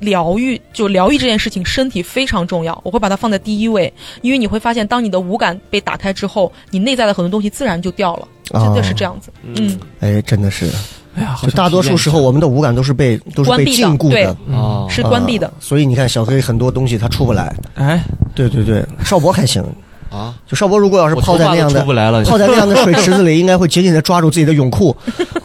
[0.00, 3.92] 疗愈就疗愈这件事情，身体非常重要，我会把它放在第一位，
[4.22, 9.30] 因为你会发现，当你的五感被打开之后，你内在的很多东西自然就掉了，真的是这样子。
[9.42, 10.70] 嗯，哎，真的是，
[11.16, 15.46] 哎呀，就大多数时候我们的五感都是被都是被关闭的禁锢的，啊，是关闭的。
[15.46, 15.52] 啊。
[15.60, 17.54] 所以你看小黑很多东西他出不来。
[17.74, 18.02] 哎，
[18.34, 19.64] 对对对，邵博还行，
[20.10, 21.82] 啊，就邵博如果要是泡在那样的
[22.24, 24.94] 泡在那样的水池子里，应该会紧紧的抓住自己的泳裤，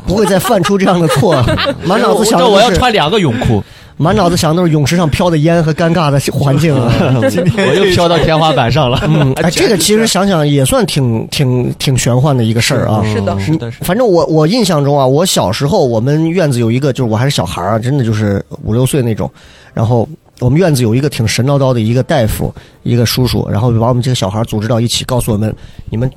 [0.06, 1.42] 不会再犯出这样的错。
[1.84, 3.64] 满脑子想的我要穿两个泳裤，
[4.02, 6.90] 满脑子想的都是泳池上飘的烟和尴尬的 环境啊。
[7.22, 8.98] 我又飘到天花板上了。
[9.06, 13.04] 嗯，哎，这个其实想想也算挺挺挺玄幻的一个事儿啊。
[13.04, 19.30] 是的，是的，是的，反正我我印象中啊，我小时候我们院子有一个，就是我还是小孩儿啊，真的就是五六岁那种。
[19.74, 20.08] 然后
[20.40, 25.54] 我们院子有一个挺神叨叨的一个大夫，一个叔叔，然后就把我们这个小孩儿组织到一起，告诉我们，
[25.90, 26.10] 你们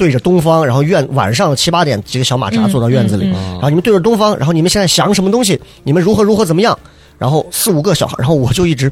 [0.00, 6.78] 对着东方，然后院晚上七八点几个小马扎嗯坐到院子里，然后你们对着东方，然后你们现在想什么东西，你们如何如何怎么样，
[7.18, 8.90] 然后四五个小孩，然后我就一直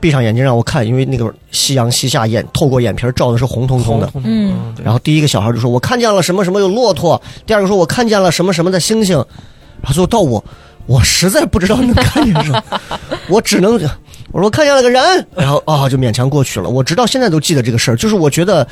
[0.00, 4.10] 闭上眼睛让我看，因为那个夕阳西下，眼透过眼皮儿照的是红彤彤的。
[4.24, 9.16] 嗯然后第一个小孩就说：“我看见了什么什么有骆驼。”第二个说：“我看见了什么什么的星星。”
[9.80, 10.44] 然后最后到我，
[10.86, 12.62] 我实在不知道能看见什么，
[13.30, 13.80] 我只能
[14.32, 15.02] 我说看见了个人，
[15.36, 16.68] 然后啊、就勉强过去了。
[16.68, 18.66] 我直到现在都记得这个事儿，就是我觉得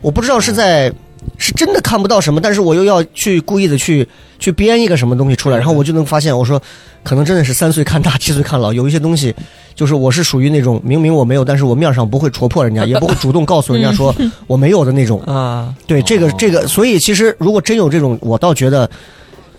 [0.00, 0.92] 我不知道是在
[1.38, 4.06] 是真的看不到什么，但是我又要去故意的去
[4.38, 6.60] 去编一个什么东西出来，然后我就能发现，我说
[7.02, 9.34] 可能真的是三岁看大，七岁看老，有一些东西
[9.74, 14.14] 就是我是属于那种明明我没有，但是我面上不会戳破人家， 也不会主动告诉人家说
[14.46, 15.20] 我没有的那种。
[15.22, 18.88] 啊，对，这个这个，所以其实如果真有这种，我倒觉得，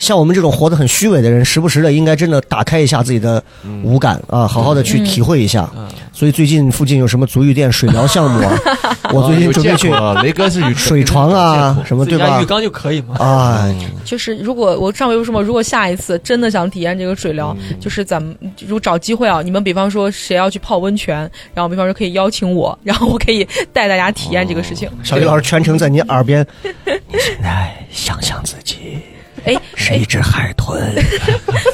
[0.01, 3.41] 像我们这种活得很虚伪的人，时不时的应该真的打开一下自己的
[3.83, 5.69] 五感啊，好好的去体会一下。
[6.11, 8.57] 所以最近附近有什么足浴店水疗项目啊？
[9.13, 12.45] 我最近准备去有见过雷哥是有 水床啊，什么对吧自家浴？
[12.45, 13.15] 缸就可以吗。
[13.19, 13.71] 啊，
[14.03, 24.89] 就是如果我上回为什么，如果下一次真的想体验这个水疗，就是咱们如果找机会啊，你们比方说谁要去泡温泉，然后比方说可以邀请我， 然后我可以带大家体验这个事情。
[25.03, 28.97] 小李老师全程在你耳边，你现在想想自己
[29.45, 30.93] 哎是一只海豚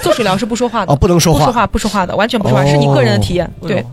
[0.01, 3.49] 做水疗是不说话的哦，不能说话不说话，不说话的，完全不说话，哦是你个人的体验。
[3.61, 3.83] 对，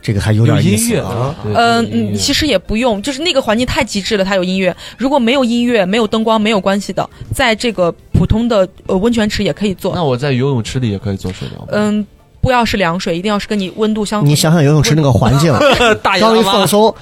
[0.00, 1.34] 这个还有点音乐思啊。
[1.42, 4.74] 对嗯其实也不用，就是那个环境太极致了，它有音乐。
[4.96, 9.94] 如果没有音乐、没有灯光，没有关系的，在这个普通的呃温泉池也可以做。
[9.94, 11.66] 那我在游泳池里也可以做水疗吗。
[11.72, 12.06] 嗯，
[12.40, 14.24] 不要是凉水，一定要是跟你温度相。
[14.24, 15.52] 你想想游泳池那个环境，
[16.02, 16.94] 大刚一放松，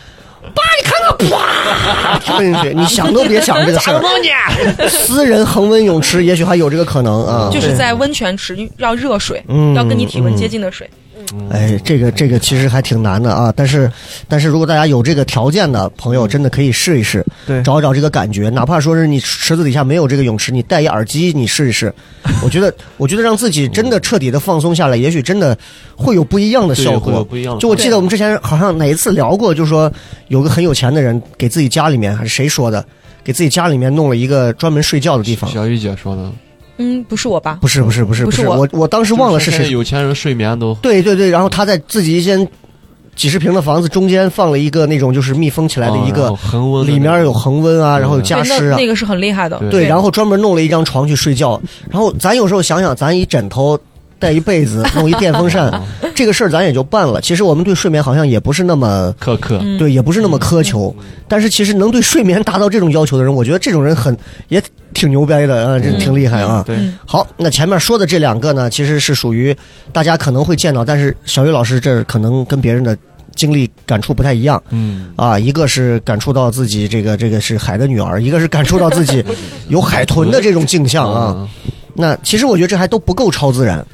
[0.54, 3.90] 爸，你看看，啪，跳进去，你想都别想这个事。
[4.88, 7.50] 私人恒温泳池也许还有这个可能啊。
[7.52, 9.42] 就是在温泉池要热水，
[9.74, 10.88] 要跟你体温接近的水。
[11.50, 13.90] 哎，这个这个其实还挺难的啊，但是
[14.28, 17.62] 但是如果大家有这个条件的朋友，真的可以试一试，对。
[17.62, 21.92] 找一找这个感觉，哪怕说是你池子底下没有这个泳池，你戴一耳机你试一试，
[22.42, 25.56] 我觉得我觉得让自己真的彻底的放松下来，也许真的
[25.94, 27.24] 会有不一样的效果。
[27.24, 29.90] 不一样就我记得我们之前好像哪一次聊过，就说
[30.28, 32.84] 有个很有钱的人给自己家里面还是谁说的，
[33.22, 35.50] 给自己家里面弄了一个专门睡觉的地方。
[35.50, 36.30] 小玉姐说的，
[36.78, 37.58] 嗯，不是我吧？
[37.60, 39.70] 不是不是不是是，不是我我我当时忘了是谁。
[39.70, 42.46] 有钱人睡眠都对对对，然后他在自己一间
[43.14, 49.58] 几十平的房子中间放了一个那种就是密封起来的一个恒温里面有恒温啊，嗯然后有，加湿啊那，个是很厉害的。
[49.58, 51.60] 对对，然后专门弄了一张床去睡觉。
[51.88, 53.78] 然后咱有时候想想，咱一枕头。
[54.24, 55.70] 带一被子，弄一电风扇，
[56.14, 57.20] 这个事儿咱也就办了。
[57.20, 59.58] 其实我们对睡眠好像也不是那么苛刻。
[59.60, 60.94] 嗯对，也不是那么苛求。
[61.28, 64.16] 但是其实能对睡眠达到这种要求的人，我觉得这种人很
[64.48, 64.62] 也
[64.94, 66.62] 挺牛掰的啊，这挺厉害啊。
[66.66, 69.54] 对嗯好，那前面说的这两个呢，其实是属于
[69.92, 72.96] 大家可能会见到，但是小雨老师这儿可能跟别人的
[73.36, 75.38] 经历感触不太一样嗯，啊。
[75.38, 79.22] 一个是感触到自己这个这个是海的女儿，一个是感触到自己
[79.68, 81.34] 有海豚的这种镜像啊。
[81.36, 81.48] 嗯，
[81.94, 83.84] 那其实我觉得这还都不够超自然，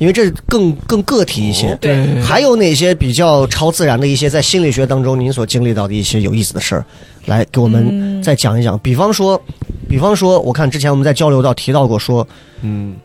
[0.00, 1.76] 因为这更更个体一些。
[1.80, 2.20] 对。
[2.22, 6.84] 还有哪些比较超自然的一些在心理学当中您所经历到的一些有意思的事儿，
[7.26, 8.22] 来给我们嗯。
[8.22, 8.78] 再讲一讲？
[8.78, 9.40] 比方说，
[9.88, 12.26] 比方说，我看之前我们在交流到提到过说，
[12.62, 12.96] 嗯，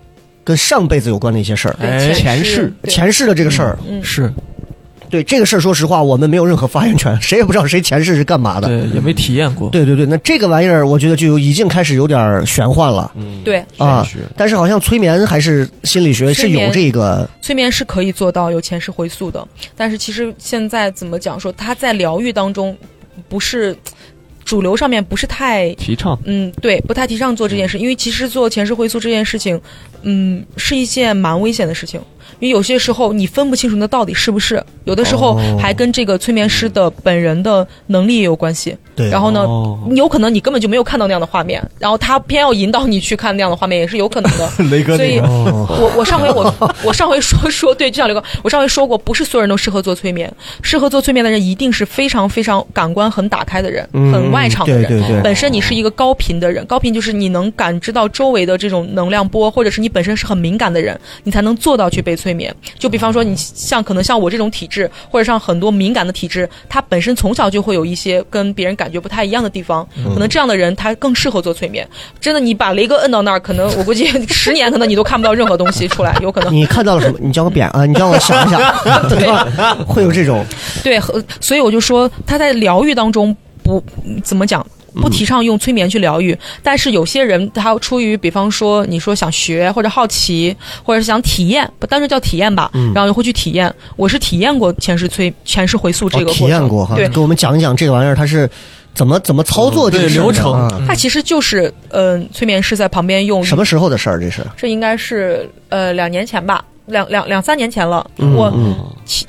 [0.43, 3.77] 跟上辈子有关的一些事儿，前前世前世的这个事儿。
[3.87, 4.01] 嗯。
[4.01, 4.33] 是
[5.15, 8.67] 对这个事儿，说实话，我们没有任何发言权，谁也不知道谁前世是干嘛的。
[8.67, 9.69] 对，也没体验过。
[9.69, 13.09] 对对对，那这个玩意儿，我觉得就有已经开始有点玄幻了
[13.45, 14.05] 对，啊。
[14.35, 22.75] 但是好像催眠还是心理学是有这个，催眠是可以做到有前世回溯的，但是其实现在怎么讲说，它在疗愈当中
[23.29, 23.73] 不是
[24.43, 29.59] 主流上面不是太提倡嗯，对，不太提倡做这件事，因为其实做前世回溯这件事情，
[30.03, 32.01] 嗯，是一件蛮危险的事情。
[32.39, 35.59] 因为有些时候你分不清楚那到底是不是，有的时候哦。
[35.59, 38.75] 还跟这个催眠师的本人的能力也有关系。
[38.95, 39.79] 对，然后呢，哦。
[39.95, 44.51] 有可能你根本就没有看到那样的画面，然后他偏要引导你去看那样的画面，也是有可能的。
[44.69, 50.31] 雷哥所以，哦我我上回我 我上回说说对，就像刘哥，我上回说过，不是所有人都适合做催眠，
[50.61, 54.85] 适合做催眠的人一定是非常非常感官很打开的人，嗯很外场的人。
[54.87, 62.53] 对本身你是一个高频的人，高频就是你能感知到周围的这种能量波，或者是你本身是很敏感的人，你才能做到去被催眠。
[62.77, 71.87] 就比方说，你像可能像我这种体质，或者像很多敏感的体质，他本身从小就会有一些跟别人感觉不太一样的地方，可能这样的人他更适合做催眠。
[72.19, 76.53] 真的，你把雷哥摁到那儿，可能我估计 十年可能你都看不到任何东西出来，有可能。
[76.53, 77.17] 你看到了什么？
[77.21, 77.85] 你叫我扁啊！
[77.85, 78.59] 你让我想一想，
[79.07, 79.75] 对吧？
[79.87, 80.45] 会有这种
[80.83, 84.65] 对，和所以我就说他在疗愈当中不嗯怎么讲。
[85.01, 93.73] 不提倡用催眠去疗愈，但是有些人他出于比方说你说想学或者好奇，或者是想体验，不单纯叫体验吧，然后就会去体验。
[93.95, 98.49] 我是体验过前世催前世回溯这个哦体过程，验过哈，对，给我们讲一讲这个玩意儿它是
[98.93, 100.53] 怎么怎么操作这个流程。
[100.53, 104.19] 啊它其实就是嗯、催眠师在旁边用什么时候的事儿？
[104.19, 104.45] 这是？
[104.55, 108.05] 这应该是呃两年前吧，两两两三年前了。
[108.17, 108.75] 嗯我嗯。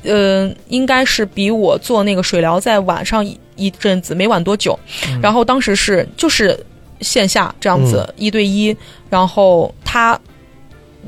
[0.03, 3.23] 呃应该是比我做那个水疗再晚上
[3.57, 4.77] 一一阵子，没晚多久。
[5.21, 6.57] 然后当时是就是
[7.01, 8.75] 线下这样子、一对一，
[9.09, 10.19] 然后他。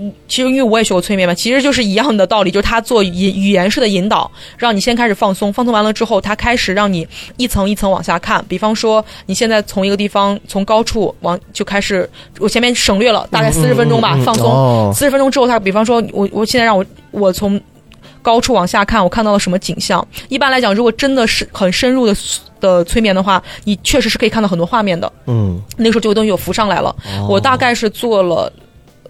[0.02, 8.42] 嗯，其实因为我也学过催眠嘛，其实就是一样的道理，就是他做语语言式的引导，让你先开始放松，放松完了之后，他开始让你一层一层往下看。
[8.48, 14.50] 比方说，你现在从一个地方从高处往就开始，我前面省略了，大概四十分钟吧，嗯嗯嗯放松。
[14.50, 17.60] 哦四十分钟之后，他比方说，我我现在让我我从
[18.22, 20.06] 高处往下看，我看到了什么景象？
[20.28, 22.16] 一般来讲，如果真的是很深入的
[22.60, 25.12] 的催眠的话，你确实是可以看到很多画面的。
[25.28, 26.96] 嗯那时候就有东西有浮上来了。
[27.28, 28.52] 我大概是做了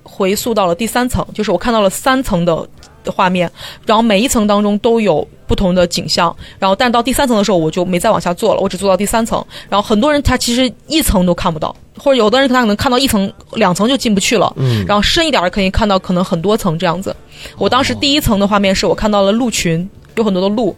[0.03, 2.67] 回溯到了第三层，就是我看到了三层的
[3.03, 3.51] 的画面，
[3.85, 9.43] 然后每一层当中都有不同的景象，然后但到第三层的时候我就没再往下做了，我只做到第三层。
[9.69, 14.51] 然后很多人他其实一层都看不到，或者有的人他可能看到一层、两层就进不去了。
[14.57, 17.15] 嗯，然后深一点儿可以看到可能很多层这样子。
[17.57, 20.75] 我当时第一层的画面是我看到了鹿群，有很多的鹿，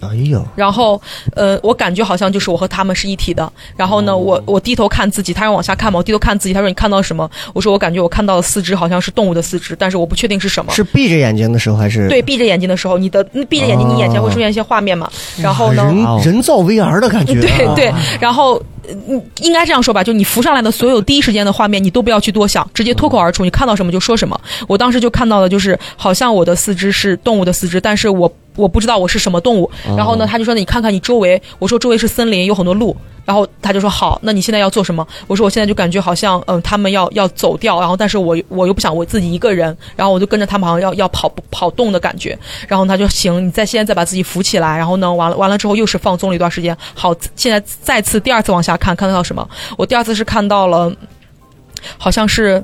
[0.00, 1.00] 哎呦，然后，
[1.34, 3.50] 呃，我感觉好像就是我和他们是一体的。
[3.76, 7.28] 然后呢，我我低头看自己，他要往下看嘛，我低头看自己，他说你看到什么？
[7.54, 10.72] 我说我感觉我看到的四肢好像是动物的四肢，但是我不确定是什么。
[10.72, 12.08] 是闭着眼睛的时候还是？
[12.08, 15.10] 对，闭着眼睛的时候，你的你闭着眼睛，你眼前会出现一些画面嘛？
[15.40, 15.82] 然后呢？
[15.84, 17.40] 人人造 VR 的感觉、啊。
[17.40, 18.62] 对对，然后。
[19.08, 24.40] 嗯，应该这样说吧，就你浮上来的所有第一时间的画面，你都不要去多想，直接脱口而出，你看到什么就说什么。
[24.68, 29.70] 我当时就看到了就是，好像我的四肢是动物的四肢，但是我我不知道我是什么动物。
[29.96, 42.38] 然后呢，他就说：“那你看看你周围。”我说：“周围是森林，有很多路。”然后他就说：“好，那你现在要做什么？”我说：“我现在就感觉好像，嗯，他们要要走掉，然后但是我我又不想我自己一个人，然后我就跟着他们好像要要跑跑动的感觉。
[42.66, 46.74] 然后他就行，你再现在再把自己扶起来，然后呢，完了完了之后又是放松了一段时间。
[46.94, 49.46] 好，现在再次第二次往下看，看得到什么？
[49.76, 50.94] 我第二次是看到了，
[51.98, 52.62] 好像是。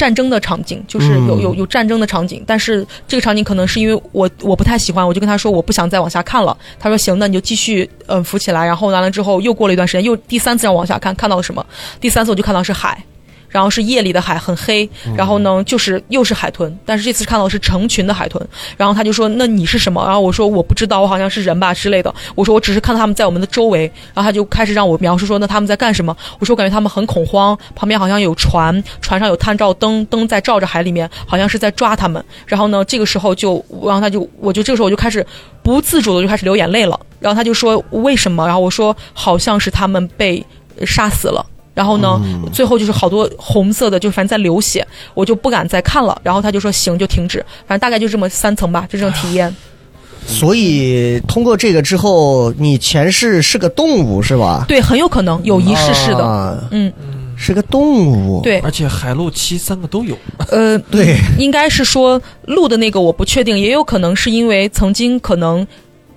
[0.00, 6.56] 战争的场景就是有有有战争的场景，但是这个场景可能是因为我我不太喜欢，我就跟他说我不想再往下看了。
[6.78, 8.64] 他说行，那你就继续嗯浮起来。
[8.64, 11.62] 然后完了之后又过了一段时间，又第三次让我往下看，看到了什么？
[12.00, 13.04] 第三次我就看到是海。
[13.50, 14.88] 然后是夜里的海，很黑。
[15.16, 18.44] 然后呢，就是又是海豚，但是这次看到的是成群的海豚。
[18.76, 35.26] 然后他就说：“那你是什么？”然后我说：“我不知道，我好像是人吧之类的。”我说：“我只是看到他们在我们的周围。”然后他就开始让我描述说：“那他们在干什么？”我说：“我感觉他们很恐慌，旁边好像有船，船上有探照灯，灯在照着海里面，好像是在抓他们。”然后呢，这个时候就，然后他就，我就这个时候我就开始
[35.62, 36.98] 不自主的就开始流眼泪了。
[37.18, 40.44] 然后他就说：“为什么？”然后我说：“好像是他们被
[40.86, 41.44] 杀死了。”
[41.80, 42.20] 然后呢，
[42.52, 46.20] 最后就是好多红色的，就反正在流血，我就不敢再看了。
[46.22, 47.38] 然后他就说行，就停止。
[47.66, 49.56] 反正大概就这么三层吧，就这种体验。
[50.26, 54.66] 所以通过这个之后，你前世是个动物是吧？
[54.68, 56.22] 对，很有可能有一世是的。
[56.22, 56.92] 啊、嗯，
[57.34, 58.42] 是个动物。
[58.42, 60.14] 对，而且海陆七三个都有。
[60.50, 65.66] 呃， 对，应该是说鹿的那个我不确定，也有可能是因为曾经可能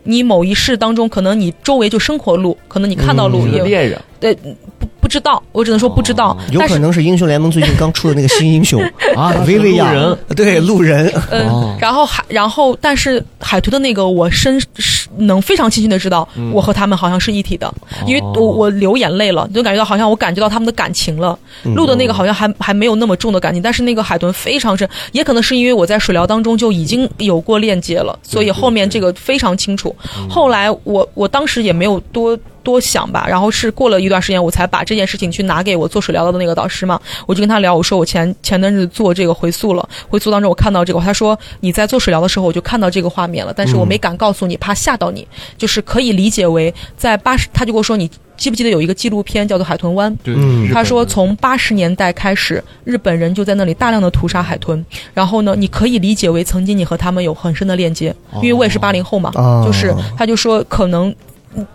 [0.04, 3.66] 你某一世当中，可能你周围就生活鹿，可能你看到鹿也有。
[3.66, 3.98] 猎人。
[4.20, 6.36] 对，不不知道，我只能说不知道。
[6.52, 8.82] 有可能是英雄联盟最近刚出的那个新英雄
[9.18, 11.12] 啊，薇薇娅人，对，路人。
[11.30, 17.72] 嗯，哦然后海，然后但是海豚的那个，我深是能非常清晰的知道，我和他们好像是一体的，
[18.08, 21.38] 因为我我流眼泪了，就感觉到好像我感觉到他们的感情了。
[21.76, 29.94] 鹿的那个好像还还没有那么重的感情，但是那个海豚非常深，也可能是因为我在水疗当中就已经有过链接了，所以后面这个非常清楚。
[30.30, 32.40] 后来我我当时也没有多。
[32.64, 50.12] 多想吧，然后是过了一段时间，我才把这件事情去拿给我做水疗的那个导师嘛，我就跟他聊，我说我前前段日子做这个回溯了，回溯当中我看到这个，他说你在做水疗的时候我就看到这个画面了，但是我没敢告诉你，怕吓到你，就是可以理解为在八十，他就跟我说你记不记得有一个纪录片叫做《海豚湾》？
[50.24, 54.84] 对，嗯他说从八十年代开始，日本人就在那里大量的屠杀海豚，
[55.14, 61.14] 然后呢，你可以理解为曾经你和他们有很深的链接，因为我也是八零后嘛，哦就是他就说可能。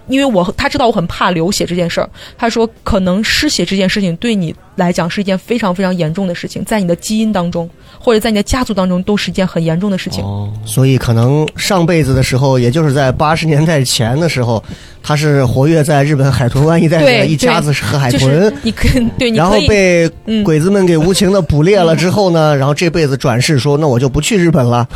[0.09, 7.69] 因为我他知道我很怕流血这件事儿，他说可能失血这件事情对你来讲是一件非常非常严重的事情，在你的基因当中
[7.99, 10.25] 或者在你的家族当中都是一件很严重的事情。
[10.25, 14.63] 哦，所以可能上辈子的时候，也就是在八十年代前的时候，
[15.03, 24.89] 他是活跃在日本海豚湾一带的一家子是和海就豚是，你可对，你然后被嗯鬼子们给无情的捕猎了之后呢，然后这辈子转世说，那我就不去日本了，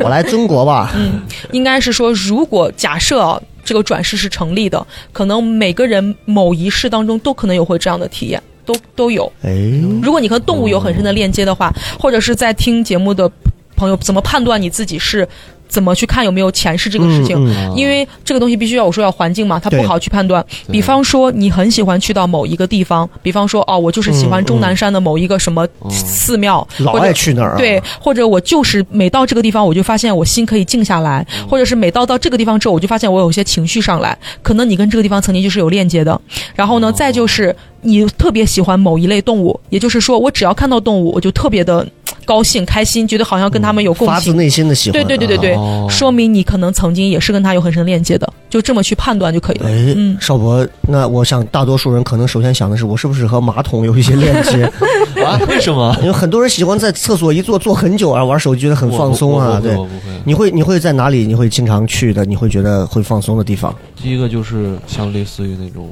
[0.00, 0.92] 我来中国吧。
[0.96, 1.22] 嗯
[1.52, 9.30] 应该是说，如果假设啊，这个转世是成立的，可能每个人某一世当中都可能有会这样的体验，都都有。
[9.42, 9.52] 哎，
[10.00, 13.30] 如果你和动物有很深的链接的话，或者是在听节目的
[13.74, 15.28] 朋友怎么判断你自己是
[15.68, 17.36] 怎么去看有没有前世这个事情？
[17.36, 20.44] 嗯嗯因为这个东西必须要我说要环境嘛，它不好去判断。
[20.70, 27.58] 比方说，你很喜欢去到某一个地方，比方说哦，我就是喜欢终南山的某一个什么寺庙，老爱去那儿啊。
[27.58, 36.18] 对，或者我就是每到这个地方，我就发现我心可以静下来，或者是每到到这个地方之后，我就发现我有些情绪上来，可能你跟这个地方曾经就是有链接的。
[36.54, 37.54] 然后呢，再就是
[37.86, 41.86] 你特别喜欢某一类动物，也就是说，我只要看到动物，我就特别的
[42.26, 44.14] 高兴、开心，觉得好像跟他们有共情。
[44.14, 44.92] 发自内心的喜欢。
[44.92, 49.68] 对对对对对，哦说明你可能曾经也是跟他有很深链接的，就这么去判断就可以了。
[49.68, 54.64] 哎嗯，邵博，那我想大多数人可能首先想的是，我是不是和马桶有一些链接？
[55.24, 55.38] 啊？
[55.48, 55.96] 为什么？
[56.00, 59.60] 因为很多人喜欢在厕所一坐坐很久啊，玩手机觉得很放松啊。
[59.62, 59.76] 对。
[60.24, 61.24] 你会你会在哪里？
[61.24, 62.24] 你会经常去的？
[62.24, 63.72] 你会觉得会放松的地方？
[64.02, 65.88] 第一个就是像类似于那种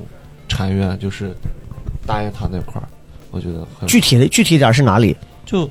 [0.49, 1.33] 禅院，就是
[2.07, 2.89] 大雁塔那块儿，
[3.31, 5.17] 我觉得很具体的具体点是哪里？
[5.45, 5.69] 就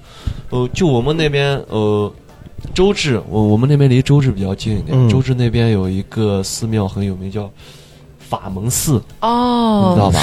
[0.49, 2.11] 呃就我们那边呃
[2.73, 4.97] 周至，我我们那边离周至比较近一点。
[4.97, 7.49] 嗯周至那边有一个寺庙很有名，叫
[8.19, 10.19] 法门寺，哦你知道哦，吧？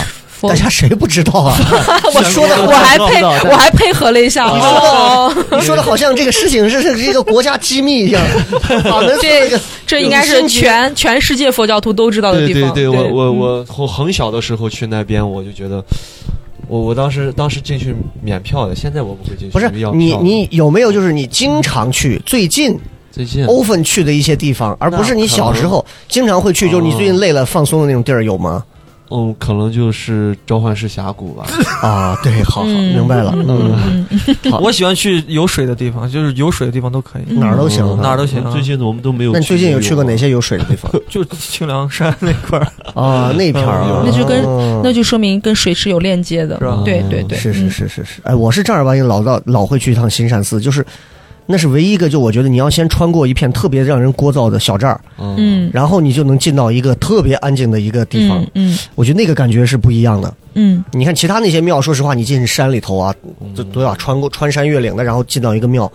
[0.48, 1.56] 大家谁不知道啊？
[2.14, 8.22] 我说的我还配我还配合了一下，你哦说的，你说的好像这个事情是是是一个国家机密一样。
[8.94, 12.72] 我们这个这应该是全全世界佛教徒都知道的地方。
[12.72, 15.84] 对对对，我我嗯我我很小的时候去那边，我就觉得，
[16.68, 19.52] 我我当时当时进去免票的，现在我不会进去。
[19.52, 22.78] 不是你你有没有就是你经常去最近
[23.10, 28.64] 最近 often 去的一些地方，而不是你小时候经常会去，就是你最近累了放松的那种地儿有吗？
[29.10, 31.46] 嗯，可能就是召唤师峡谷吧。
[31.82, 32.94] 啊，对，好好嗯。
[32.94, 34.06] 明白了，嗯，
[34.62, 38.42] 我喜欢去有水的地方，就是有水的地方都可以，哪儿都行嗯哪儿都行。
[38.52, 39.32] 最近我们都没有。
[39.32, 40.16] 那你最近有去过哪？
[40.16, 40.90] 些有水的地方？
[41.08, 46.58] 就清凉山那块儿， 啊，那片儿啊，那就跟哦那就说明跟水是有链接的。
[46.58, 47.70] 是吧，对对对，是是嗯。
[47.70, 50.84] 是是是，哎，我是正儿八经老到老会去一趟新善寺，就是
[51.50, 58.72] 那是唯一一个，就我觉得你要先穿过一片特别让人聒噪的小寨儿，嗯，嗯然后你就能进到一个特别安静的一个地方嗯。
[58.72, 60.32] 嗯我觉得那个感觉是不一样的。
[60.54, 63.14] 嗯你看其他那些庙，说实话，你进山里头啊，
[63.54, 65.90] 都都要穿过穿山越岭的，然后进到一个庙，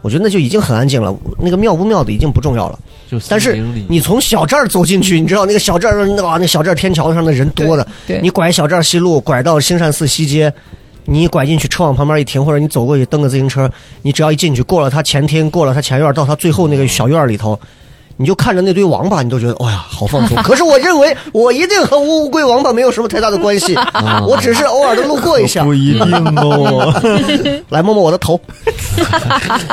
[0.00, 1.14] 我觉得那就已经很安静了。
[1.38, 2.78] 那个庙不庙的已经不重要了。
[3.10, 10.52] 就但是你从小寨儿走进去，你知道那个小寨儿哇，那小寨儿天桥上的人多的，对你拐小寨儿西路，拐到兴善寺西街，
[11.04, 13.70] 你拐进去，车往旁边一停，或者你走过去蹬个自行车，
[14.02, 17.58] 你只要一进去，过了他前厅，过了他前院，到他最后那个小院里头。
[18.16, 20.36] 你就看着那堆王八，你都觉得，哎呀，好放松。
[20.44, 23.74] 可是我认为，我一定和乌龟王八没有什么太大的关系，
[24.28, 25.64] 我只是偶尔的路过一下。
[25.64, 26.92] 不一定哦。
[27.70, 28.40] 来摸摸我的头，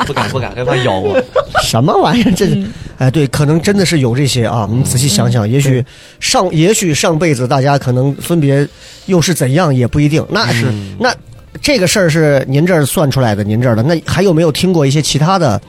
[0.05, 1.21] 不敢不敢，害怕咬我。
[1.63, 2.31] 什么玩意儿？
[2.31, 2.65] 这是，
[2.97, 4.67] 哎，对，可能真的是有这些啊。
[4.71, 5.83] 你仔细想想，也许
[6.19, 8.67] 上，也许上辈子大家可能分别
[9.05, 10.25] 又是怎样，也不一定。
[10.29, 10.65] 那是
[10.99, 11.13] 那
[11.61, 13.83] 这个事儿是您这儿算出来的，您这儿的。
[13.83, 15.59] 那还有没有听过一些其他的？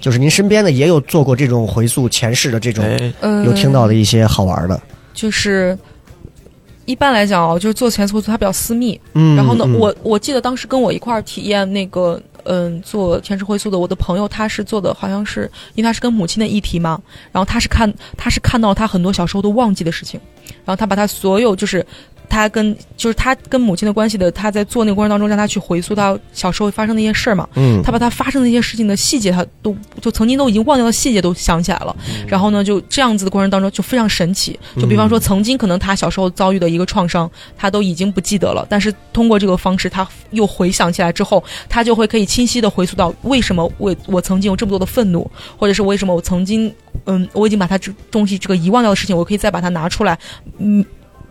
[0.00, 2.84] 就是您身边的也有做过这种回溯前世的这种，
[3.44, 4.80] 有听到的一些好玩的。
[5.12, 5.76] 就是
[6.84, 9.00] 一般来讲哦，就是做前回溯它比较私密。
[9.14, 17.00] 嗯，然后呢，嗯我我记得当时跟我一块儿体验那个嗯做前世回溯的我的朋友，他是做的好像是因为他是跟母亲的议题嘛，
[17.32, 20.20] 然后他是看他是看到他很多小时候都忘记的事情，
[20.64, 21.84] 然后他把他所有就是。
[22.28, 27.48] 他跟就是他跟母亲的关系的，他在做那个过程当中，让他去回溯到小时候发生的一些事儿嘛。
[27.54, 31.94] 嗯，他把他发生的一些事情的细节，他都就曾经都已经忘掉的细节都想起来了。
[32.26, 34.58] 然后呢，就这样子的过程当中就非常神奇。
[34.76, 46.72] 就比方说，曾经可能他小时候遭遇的一个创伤，他都已经不记得了，但是通过这个方式，他又回想起来之后，他就会可以清晰的回溯到为什么我我曾经有这么多的愤怒，或者是为什么我曾经
[47.04, 50.18] 嗯我已经把他这东西这个遗忘掉的事情，我可以再把它拿出来，
[50.58, 50.84] 嗯。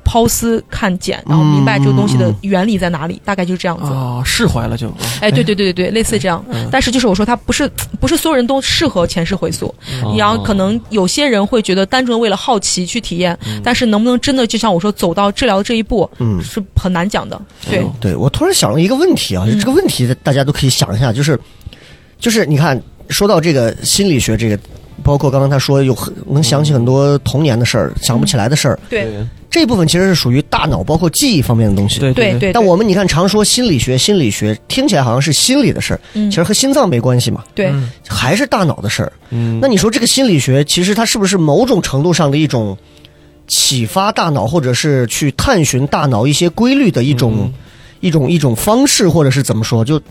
[0.05, 3.91] 剖丝看茧，然后明白这个东西的原理在哪里，大概就是这样子。
[3.91, 4.87] 啊，释怀了就。
[5.19, 6.43] 哎，对对对对对，类似这样。
[6.71, 9.73] 但是就是我说，它不是不是所有人都适合前世回溯，
[10.15, 17.41] 然后可能有些人会觉得单纯为了好奇去体验，但是能不能真的就像我说走到治疗这一步，嗯是很难讲的。
[17.67, 21.39] 对，对我突然想了一个问题啊，嗯这个问题大家都可以想一下，就是
[22.19, 22.79] 就是你看，
[23.09, 24.57] 说到这个心理学这个。
[25.03, 29.07] 包括刚刚他说有很能想起很多童年的事儿，想不起来的事儿，对
[29.55, 31.97] 这部分其实是属于大脑包括记忆方面的东西。
[32.01, 39.13] 对对对，但我们你看常说心理学，心理学听起来好像是心理的事儿，嗯其实和心脏没关系嘛，对嗯还是大脑的事儿。
[39.29, 42.77] 嗯那你说这个心理学其实它是不是某种程度上的一种
[43.47, 47.49] 启发大脑，或者是去探寻大脑一些规律的一种、
[48.01, 49.85] 一种一种方式，或者是怎么说？
[49.85, 50.01] 就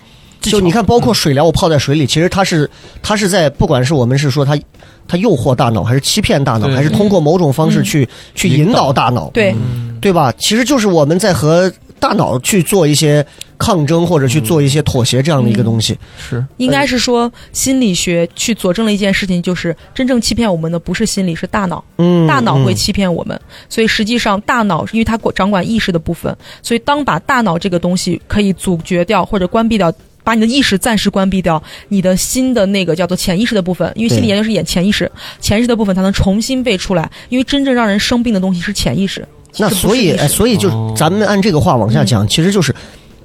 [0.41, 2.71] 就你看，包括水疗，我泡在水里，其实它是
[3.03, 4.59] 它是在不管是我们是说它
[5.07, 9.53] 它诱惑大脑，还是欺骗大脑，还是通过某种方式去、去引导大脑，对。
[9.53, 9.99] 嗯。
[10.01, 10.31] 对吧？
[10.37, 13.25] 其实就是我们在和大脑去做一些
[13.57, 15.97] 抗争，或者去做一些妥协这样的一个东西。
[16.19, 16.45] 是。
[16.59, 21.83] 应该是说心理学去佐证了一件事情，就是真正欺骗我们的不是心理，是大脑。
[21.97, 22.77] 嗯，大脑会嗯。
[22.77, 23.41] 欺骗我们，
[23.71, 29.91] 所以实际上大脑因为它掌管意识的部分，所以当把大脑这个东西可以阻绝掉或者关闭掉。
[30.25, 37.09] 把你的意识暂时关闭掉，你的新的那个叫做潜意识的部分，因为心理研究是演潜意识，潜意识的部分才能重新被出来。
[37.29, 39.25] 因为真正让人生病的东西是潜意识。
[39.59, 42.75] 那所以，所以就哦咱们按这个话往下讲，其实就是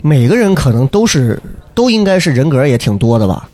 [0.01, 1.41] 每个人可能都是
[1.73, 3.49] 都应该是人格也挺多的吧？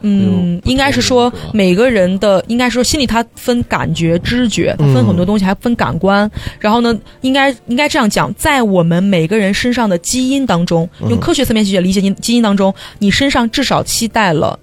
[0.00, 6.30] 嗯，应该是说每个人的，应该说心理它分感觉、知觉，它分很多东西，还分感官。
[6.60, 14.58] 然后呢，应该应该这样讲，在我们每个人身上的基因当中，用科学层面去理解基基因当中，你身上至少期待了。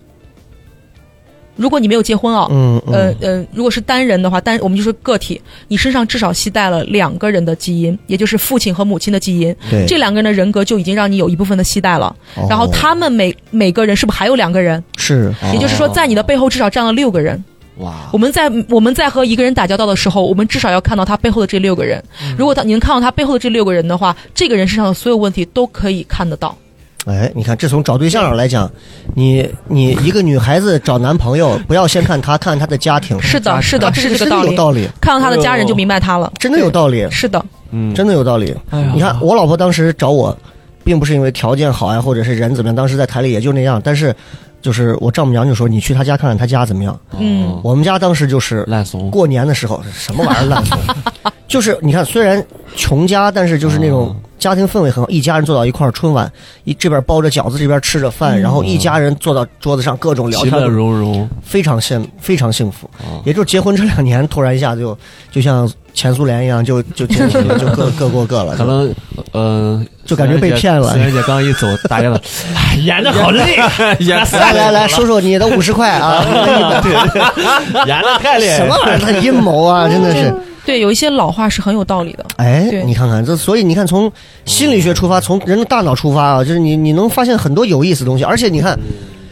[1.56, 12.16] 如果你没有结婚啊，嗯嗯呃呃，如果是单人的话，单我们就说个体，你身上至少携带了两个人的基因，也就是父亲和母亲的基因，对，这两个人的人格就已经让你有一部分的携带了。
[12.36, 14.84] 哦然后他们每每个人是不是还有两个人？
[14.98, 17.44] 是也就是说，在你的背后至少站了六个人。
[17.78, 22.02] 哇我，们在我们在和一个人打交道的时候，我们至少要看到他背后的这六个人。
[22.38, 26.58] 如果他你能看到他背后的这六个人的话，这个人身上的所有问题都可以看得到。
[27.06, 28.70] 哎，你看，这从找对象上来讲，
[29.14, 34.50] 你你一个女孩子找男朋友，不要先看他，看他的家庭，是的，是的，是这个真道理。
[34.50, 38.56] 有道理，看到他的家人就明白他了，真的有道理，是的，嗯，真的有道理。
[38.72, 38.92] 哎呀。
[38.94, 40.36] 你看，我老婆当时找我，
[40.84, 43.80] 并不是因为条件好呀，或者是人怎么样，当时在台里也就那样。
[43.84, 44.16] 但是，
[44.62, 47.00] 就是我丈母娘就说：“你去他家看看他家怎么样。
[47.20, 50.80] 嗯，我们家当时就是烂怂，过年的时候，什么玩意儿烂怂，
[51.48, 52.44] 就是你看，虽然
[52.76, 56.32] 穷家，但是就是那种哦家庭氛围很好，一家人坐到一块儿，春晚
[56.66, 62.88] 一这边包着饺子，这边吃着饭，嗯然后一家人坐到桌子上，各种聊天，其乐融融，非常幸非常幸福。
[63.00, 64.96] 哦也就是结婚这两年，突然一下就
[65.32, 68.94] 就像前苏联一样，就就建起了，就各各过各了，可能
[69.32, 72.22] 呃，就感觉被骗了孙元姐刚一走，大家了
[72.86, 73.58] 演的好累，
[74.02, 76.24] 演来来来，说说你的五十块啊！
[77.88, 79.00] 演的太厉害什么玩意儿？
[79.00, 80.32] 他阴谋啊，真的是。
[80.66, 82.26] 对，有一些老话是很有道理的。
[82.38, 84.12] 哎，你看看这，所以你看，从
[84.46, 88.24] 心理学出发，从人的大脑出发啊，就是你你能发现很多有意思的东西。
[88.24, 88.78] 而且你看，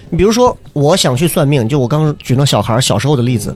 [0.10, 3.56] 你比如说，我想去算命，就我刚刚举那小孩小时候的例子，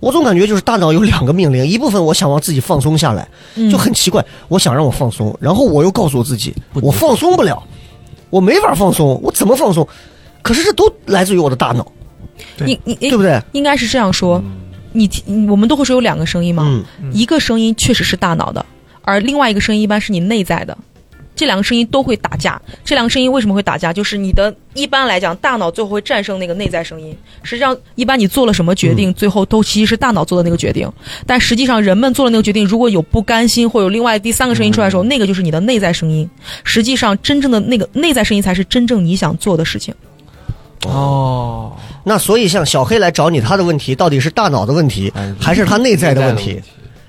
[0.00, 7.62] 我总感觉就是大脑有两个命令，一部分我想让自己放松下来，嗯就很奇怪，我想让我放松，然后我又告诉我自己，我放松不了，
[8.28, 9.86] 我没法放松，我怎么放松？
[10.42, 11.86] 可是这都来自于我的大脑，
[12.58, 13.40] 你你对不对？
[13.52, 14.42] 应该是这样说，
[14.96, 16.64] 你听我们都会说有两个声音嘛，
[17.02, 18.64] 嗯，一个声音确实是大脑的，
[19.02, 20.76] 而另外一个声音一般是你内在的。
[21.36, 22.62] 这两个声音都会打架。
[22.84, 23.92] 这两个声音为什么会打架？
[23.92, 27.12] 就是你的一般来讲，大脑最后会战胜那个内在声音。
[27.42, 30.88] 实际上，一般你做了什么决定，最后都其实是大脑做的那个决定。
[31.26, 36.30] 但实际上，人们做了那个决定，如果有不甘心或有另外第三个声音出来的时候，那个就是你的内在声音。
[36.62, 39.92] 实际上，真正的那个内在声音才是真正你想做的事情。
[40.84, 41.72] 哦，
[42.04, 46.60] 那所以像小黑来找你，他的问题到底是大脑的问题，哎还是他内在的问题？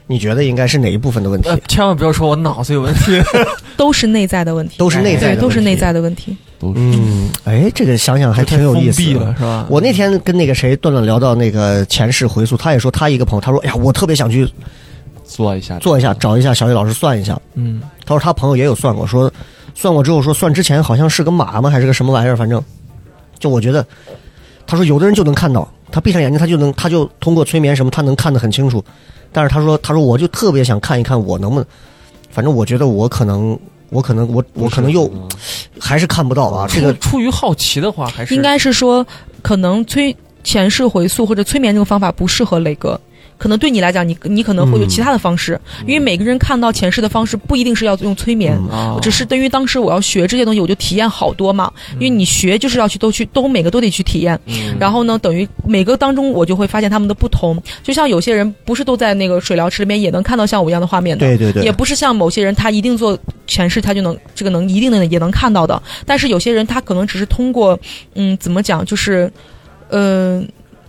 [0.07, 3.19] 你觉得应该是哪一部分的问题呃？，千万不要说我脑子有问题。
[3.75, 5.75] 都是内在的问题，都是内在对，的，都是内。
[5.75, 6.37] 在的问题。
[6.61, 9.35] 嗯，哎，这个想想还挺有意思的。
[9.35, 9.65] 是吧？
[9.67, 14.47] 我那天跟那个谁段段聊到那个前世回溯，他也说他一个朋友，他说：“哎呀，我特别想去
[15.25, 17.35] 做一下，做一下，找一下小雨老师算一下。
[17.55, 19.29] 嗯，”他说他朋友也有算过，说
[19.73, 22.37] 算过之后说算之前好像是个马吗，还是个什么玩意儿？
[22.37, 22.63] 反正
[23.39, 23.85] 就我觉得，
[24.67, 28.83] 他说有的人就能看到，他闭上眼睛他就能，他就通过催眠什么，他能看得很清楚。
[29.31, 31.65] 但是他说，他说我就特别想看一看我能不能，
[32.29, 33.57] 反正我觉得我可能，
[33.89, 35.27] 我可能我我可能又嗯
[35.79, 36.67] 还是看不到啊。
[36.69, 39.05] 这个出出于好奇的话，还是应该是说，
[39.41, 42.99] 可能催前世回溯或者催眠这个方法不适合磊哥。
[43.37, 51.71] 可能对你来讲，你你可能会有其他的方式，因为每个人看到前世的方式不一定是要用催眠，啊，只是对于当时我要学这些东西，我就体验好多嘛。
[51.95, 57.61] 因为你学就是要去都去都每个都得去体验，嗯然后呢，等于每个当中我就会发现他们的不同。
[57.83, 63.17] 就像有些人不是都在那个水疗池里面也能看到像我一样的画面的，对对对也不是像某些人他一定做
[63.47, 65.81] 前世他就能这个能一定的也能看到的。
[66.05, 67.77] 但是有些人他可能只是通过
[68.13, 69.31] 嗯怎么讲，就是
[69.89, 70.47] 嗯、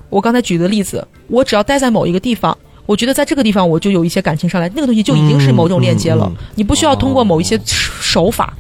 [0.08, 2.56] 我刚才举的例子，我只要待在某一个地方。
[2.86, 6.24] 我觉得在这个地方我就有一些感情上来，那个东西就已经是某种链接了。
[6.30, 8.56] 嗯嗯你不需要通过某一些手法，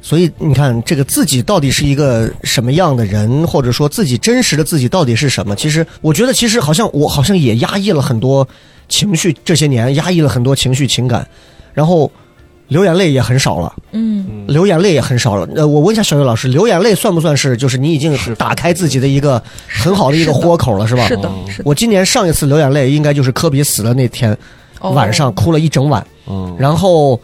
[0.00, 5.54] 所以你看，这个自己到底是一个什么样的人，或者说自己真实的自己到底是什么？
[5.54, 8.48] 其实，我觉得其实好像我好像也压抑了很多
[8.88, 11.28] 情绪，这些年压抑了很多情绪情感，
[11.74, 12.10] 然后
[12.68, 15.48] 流眼泪也很少了，嗯，流眼泪也很少了。
[15.54, 21.06] 呃，我问一下小月老师，流眼泪算不算是就是你已经是打开自己的一个很好的一个豁口了，是吧？
[21.06, 21.64] 是的哦，是的。
[21.64, 24.36] 我今年上一次流眼泪应该就是科比死的那天
[24.80, 26.04] 哦晚上，哭了一整晚。
[26.28, 27.20] 嗯，然后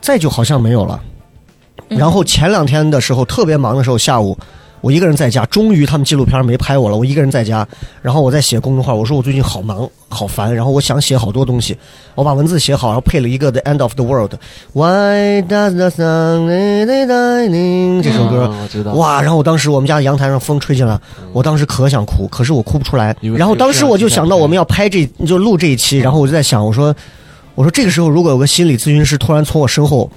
[0.00, 1.00] 再就好像没有了。
[1.04, 1.06] 嗯
[1.98, 4.36] 然后前两天的时候特别忙的时候，下午
[4.80, 7.66] 我一个人在家，终于他们纪录片没拍我了，我一个人在家，
[8.00, 11.76] 然后我在写公众号，我说我最近好忙好烦，然后我想写好多东西，
[12.14, 14.34] 我把文字写好，然后配了一个《The End of the World》
[14.72, 16.46] ，Why does the sun
[16.86, 18.50] die dying 这首歌。
[18.94, 19.20] 哇！
[19.20, 20.98] 然后我当时我们家阳台上风吹进来，
[21.32, 23.14] 我当时可想哭，可是我哭不出来。
[23.36, 26.94] 然后当时我就想到我们要拍这就录这一期，然后我就在想，我说
[27.54, 30.10] 我说这个时候如果有个心理咨询师突然从我身后，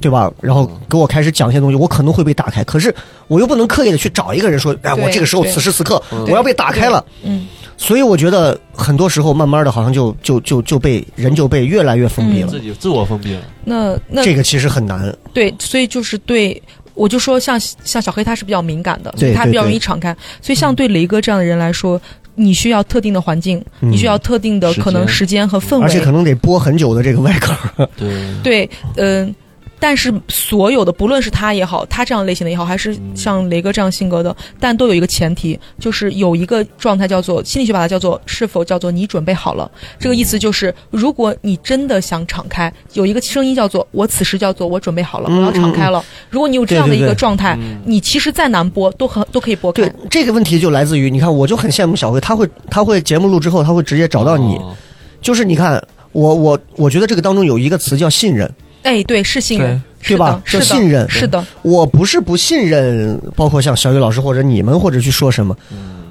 [0.00, 0.30] 对吧？
[0.40, 2.62] 然后给我开始讲一些东西，我可能会被打开。
[2.64, 2.94] 可是
[3.28, 7.04] 我又不能刻意的去找一个人说，哎，我这个时候此时此刻我要被打开了。
[7.22, 12.48] 嗯，所以我觉得很多时候慢慢的好像就就就就被人就被越来越封闭了。
[12.48, 15.14] 自己自我封闭了，那那这个其实很难。
[15.32, 16.62] 对，所以就是对。
[16.94, 20.16] 我就说像像小黑他是比较敏感的，所以他比较容易敞开。
[20.40, 22.00] 所以像对雷哥这样的人来说，
[22.36, 25.82] 你需要特定的环境，嗯你需要特定的可能时间和氛围。
[25.82, 27.86] 而且可能得播很久的这个外壳。
[27.98, 29.34] 对，对，嗯、
[29.78, 39.70] 但是所有的，不论是他也好，他这样类型的也好，还是像雷哥这样性格的，但都有一个前提，就是有一个状态叫做心理学把它叫做是否叫做你准备好了。
[39.98, 46.04] 这个意思就是，如果你真的想敞开，有一个声音叫做我此时叫做我准备好了，我要敞开了。
[46.30, 49.92] 如果你有这样的一个对对对状态，你其实再难播都很都可以播开对。
[50.10, 54.74] 这个问题就来自于你看，我就很羡慕小辉，他会他会节目录之后，他会直接找到你，哦
[55.20, 58.48] 就是你看我我我觉得这个当中有一个词叫信任，
[58.86, 60.40] 哎，对，是信任，是对吧？
[60.44, 61.08] 是信任。
[61.10, 65.56] 是的，我不是不信任，包括像小雨老师或者你们或者去说什么，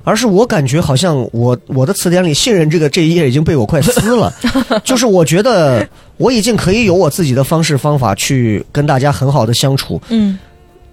[0.04, 4.32] 而是我感觉好像我我的词典里信任这个这一页已经被我快撕了，
[4.84, 10.38] 就是我觉得我已经可以有我自己的方式方法去跟大家很好的相处，嗯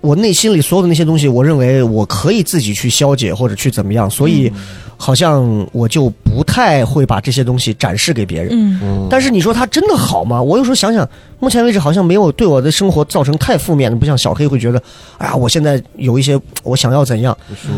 [0.02, 4.52] 我内心里所有的那些东西，我认为我可以自己去消解或者去怎么样，所以
[4.96, 9.08] 好像我就不太会把这些东西展示给别人。
[9.08, 10.42] 但是你说它真的好吗？
[10.42, 14.82] 我有时候想想，目前为止好像没有对我的生活造成太负面的，不像小黑会觉得，
[15.18, 17.36] 哎呀，我现在有一些我想要怎样，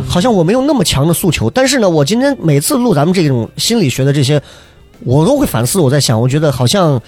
[0.09, 1.51] 好像我没有那么强的诉求。
[1.51, 4.41] 但是呢，我今天每次录咱们这种心理学的这些，
[5.01, 6.99] 我都会反思，我在想，我觉得好像，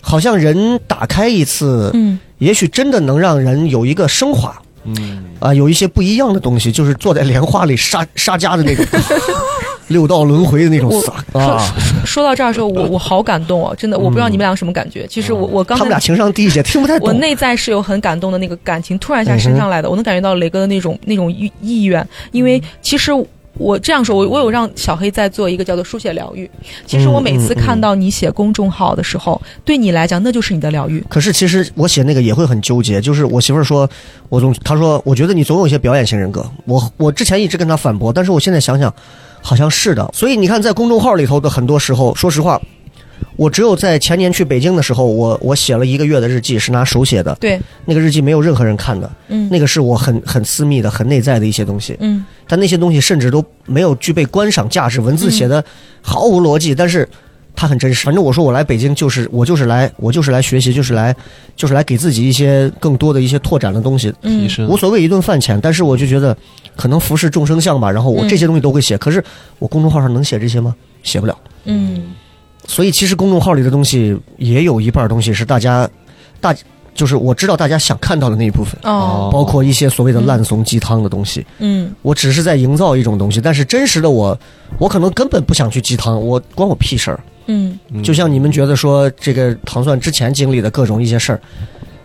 [0.00, 4.56] 好像人打开一次，嗯也许真的能让人有一个升华。
[4.84, 8.86] 嗯，啊，有一些不一样的东西，就是坐在莲花里杀杀家的那种，
[9.88, 10.90] 六道轮回的那种
[11.32, 11.60] 啊。
[12.06, 15.06] 说到这儿的时候，我我好感动哦，真的，我不知道你们俩什么感觉。
[15.06, 17.08] 其实我我刚才他们俩情商低一些，听不太懂。
[17.08, 23.12] 我内在是有很感动的那个感情突然一下升上来的，我能感觉到雷哥的那种那种意意愿，因为其实。
[23.58, 26.48] 我这样说，我我有让小黑在做一个叫做书写疗愈。
[26.86, 31.04] 其实我每次看到你写公众号的时候，对你来讲那就是你的疗愈。
[31.08, 33.88] 可是其实我写那个也会很纠结，就是我媳妇儿说，
[34.28, 36.48] 我总她说，我觉得你总有一些表演型人格。
[36.64, 38.92] 我我之前一直跟她反驳，但是我现在想想，
[39.42, 40.08] 好像是的。
[40.14, 42.60] 所以你看，在公众号里头的很多时候，说实话，
[43.38, 49.48] 我只有在前年去北京的时候，我我写了一个月的日记，是拿手写的，对，那个日记没有任何人看的，嗯。
[49.48, 51.96] 那个是我很很私密的、很内在的一些东西。
[52.00, 52.26] 嗯。
[52.48, 55.64] 但那些东西甚至都没有具备观赏价值，文字写的
[56.02, 57.08] 毫无逻辑，但是
[57.54, 58.04] 它很真实。
[58.04, 61.14] 反正我说我来北京就是我就是来我就是来学习，就是来
[61.54, 64.66] 就是来给自己一些更多的一些拓展的东西，提嗯升。
[64.66, 65.60] 无所谓一顿饭钱。
[65.62, 66.36] 但是我就觉得
[66.74, 68.28] 可能服侍众生相吧，然后我嗯。
[68.28, 69.22] 这些东西都会写，可是
[69.60, 70.74] 我公众号上能写这些吗？
[71.04, 71.38] 写不了。
[71.66, 72.06] 嗯
[72.68, 75.88] 所以其实公众号里的东西也有一半东西是大家
[76.40, 76.54] 大
[76.94, 78.78] 就是我知道大家想看到的那一部分。
[78.82, 84.38] 哦包括一些所谓的烂怂鸡汤的东西，嗯我只是在营造一种东西，但是真实的我，
[84.78, 87.20] 我可能根本不想去鸡汤，我关我屁事儿。
[87.46, 91.40] 嗯就像你们觉得说这个糖蒜之前经历的各种一些事儿，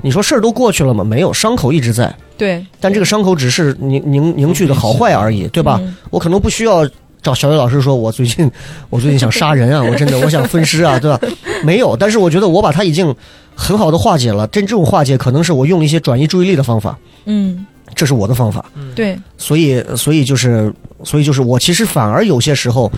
[0.01, 1.03] 你说事儿都过去了吗？
[1.03, 5.79] 没有，伤口一直在，对但这个伤口只是凝凝凝聚的好坏而已，对吧？
[5.81, 6.87] 嗯我可能不需要
[7.23, 8.51] 找小雨老师说，我最近
[8.89, 11.19] 我最近想杀人啊，我真的我想分尸啊，对吧？
[11.63, 13.15] 没有，但是我觉得我把它已经
[13.55, 14.45] 很好的化解了。
[14.47, 17.65] 真正化解可能是我用一些转移注意力的方法，嗯
[17.95, 18.65] 这是我的方法。
[18.93, 22.91] 对所以，所以就是，所以就是我其实反而有些时候，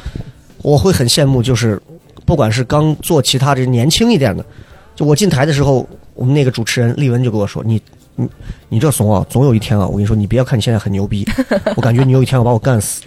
[0.61, 1.79] 我会很羡慕，就是
[2.25, 4.43] 不管是刚做其他这年轻一点的，
[4.95, 7.81] 就我进台的时候，我们那个主持人丽文就跟我说：“你，
[8.15, 8.27] 你，
[8.69, 11.27] 你这怂啊，总有一天啊，我跟你说，你别看你现在很牛逼，
[11.75, 13.01] 我感觉你有一天要把我干死。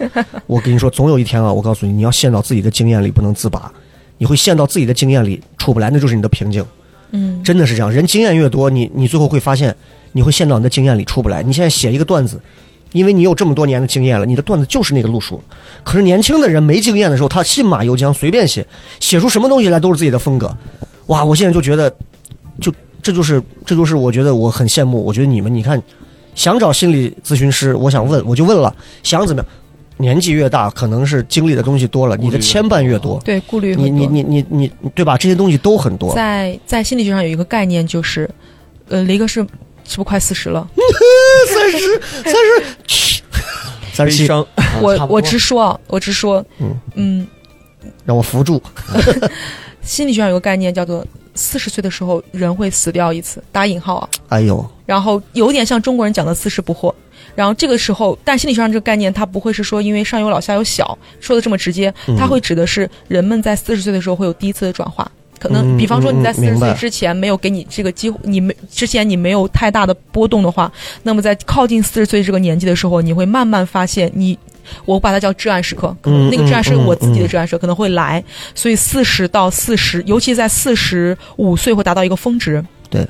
[0.45, 3.71] 我跟你说，总有一天啊，我告诉你，你要陷到自己的经验里不能自拔，
[4.17, 6.63] 你会陷到自己的经验里出不来，那就是你的瓶颈。
[7.11, 9.75] 嗯真的是这样，人经验越多，你你最后会发现，
[10.11, 11.41] 你会陷到你的经验里出不来。
[11.41, 12.39] 你现在写一个段子，
[12.91, 15.41] 因为你有这么多年的经验了，你的段子就是那个路数。
[15.83, 18.63] 可是年轻的人没经验的时候，他信马由缰，随便写，
[18.99, 20.55] 写出什么东西来都是自己的风格。
[21.07, 21.91] 哇，我现在就觉得，
[22.61, 22.71] 就
[23.01, 25.03] 这就是这就是我觉得我很羡慕。
[25.03, 25.81] 我觉得你们，你看，
[26.35, 29.51] 想找心理咨询师，我想问，我就问了，想怎么样？
[29.97, 35.17] 年纪越大，可能是经历的东西多了，你的牵绊越多，对顾虑很你你你你你对吧？
[35.17, 36.15] 这些东西都很多。
[36.15, 38.29] 在在心理学上有一个概念，就是，
[38.87, 39.41] 呃，雷哥是
[39.83, 40.65] 是不是快四十了？
[41.53, 42.33] 三十，三
[42.87, 43.21] 十，
[43.91, 44.31] 三十七，
[44.81, 47.27] 我我直说啊，我直说，嗯嗯，
[48.05, 48.61] 让我扶住。
[49.83, 51.05] 心理学上有个概念叫做
[51.39, 56.93] 四十岁的时候人会死掉一次，打引号啊，哎呦，然后有点像中国人讲的四十不惑。
[57.35, 65.09] 然后这个时候，但心理学上这个概念，它不会是说因为上有老下有小说的这么直接，嗯它会指的是人们在四十岁的时候会有第一次的转化。
[65.39, 70.69] 可能嗯比方说你在四十岁之前没有给你这个机会，你没之前你没有太大的波动的话，
[71.03, 74.37] 那么在靠近四十岁这个年纪的时候，你会慢慢发现你。
[74.85, 78.23] 我把它叫至暗时刻，可能那个至暗是我自己的嗯至暗时刻可能会来，
[78.55, 82.63] 所以四十到四十，尤其在四十五岁会达到一个峰值。
[82.89, 83.07] 对，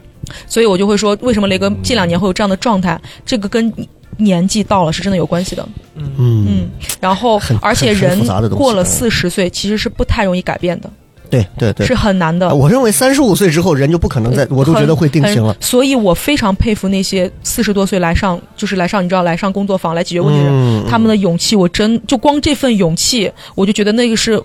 [0.48, 3.00] 所以我就会说，为什么雷哥近两年会有这样的状态？
[3.26, 3.74] 这个跟
[4.18, 5.68] 年纪到了是真的有关系的。
[5.96, 10.92] 嗯，嗯，然后而且人过了嗯四十岁，其实是不太容易改变的。
[11.30, 12.48] 对对对是，很难的。
[12.48, 15.56] 啊我认为三十五岁之后人就不可能再，我都觉得会定型了。
[15.60, 24.42] 所以我非常佩服那些四十多岁来上，就是来上，你知道，来上工作坊来解决问题的人，嗯他们的勇气，我真就光这份勇气，我就觉得那个是。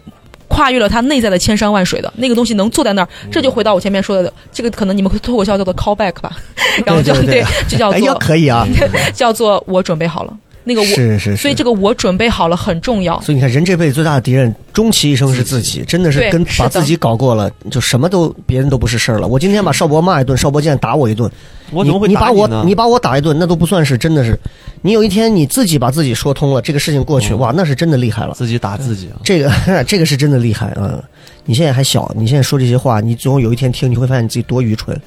[0.46, 6.36] 跨越了他内在的千山万水的那个东西，能坐在那儿，这就回到我前面说的，这个可能你们会脱口秀叫做 callback 吧，
[6.86, 8.64] 然后就对就叫做可以啊，
[9.14, 11.36] 叫做我准备好了，那个我，是是是。
[11.36, 13.20] 所以这个我准备好了很重要。
[13.20, 19.28] 所以你看，人这辈子最大的敌人，终其一生是自己，真的是跟把自己搞过了，就什么都别人都不是事儿了。
[19.28, 21.30] 我今天把邵博骂一顿，邵博现在打我一顿，
[21.70, 22.64] 我怎么会你你把我？
[22.64, 24.38] 你把我打一顿，那都不算是真的是。
[24.82, 28.34] 你有一天你自己把自己说通了，这个事情过去，嗯哇，那是真的厉害了。
[28.34, 29.16] 自己打自己啊！
[29.24, 29.50] 这个
[29.84, 31.02] 这个是真的厉害啊！
[31.46, 34.98] 你现在还小，你现在说这些话，你总有一天听，你会发现你自己多愚蠢。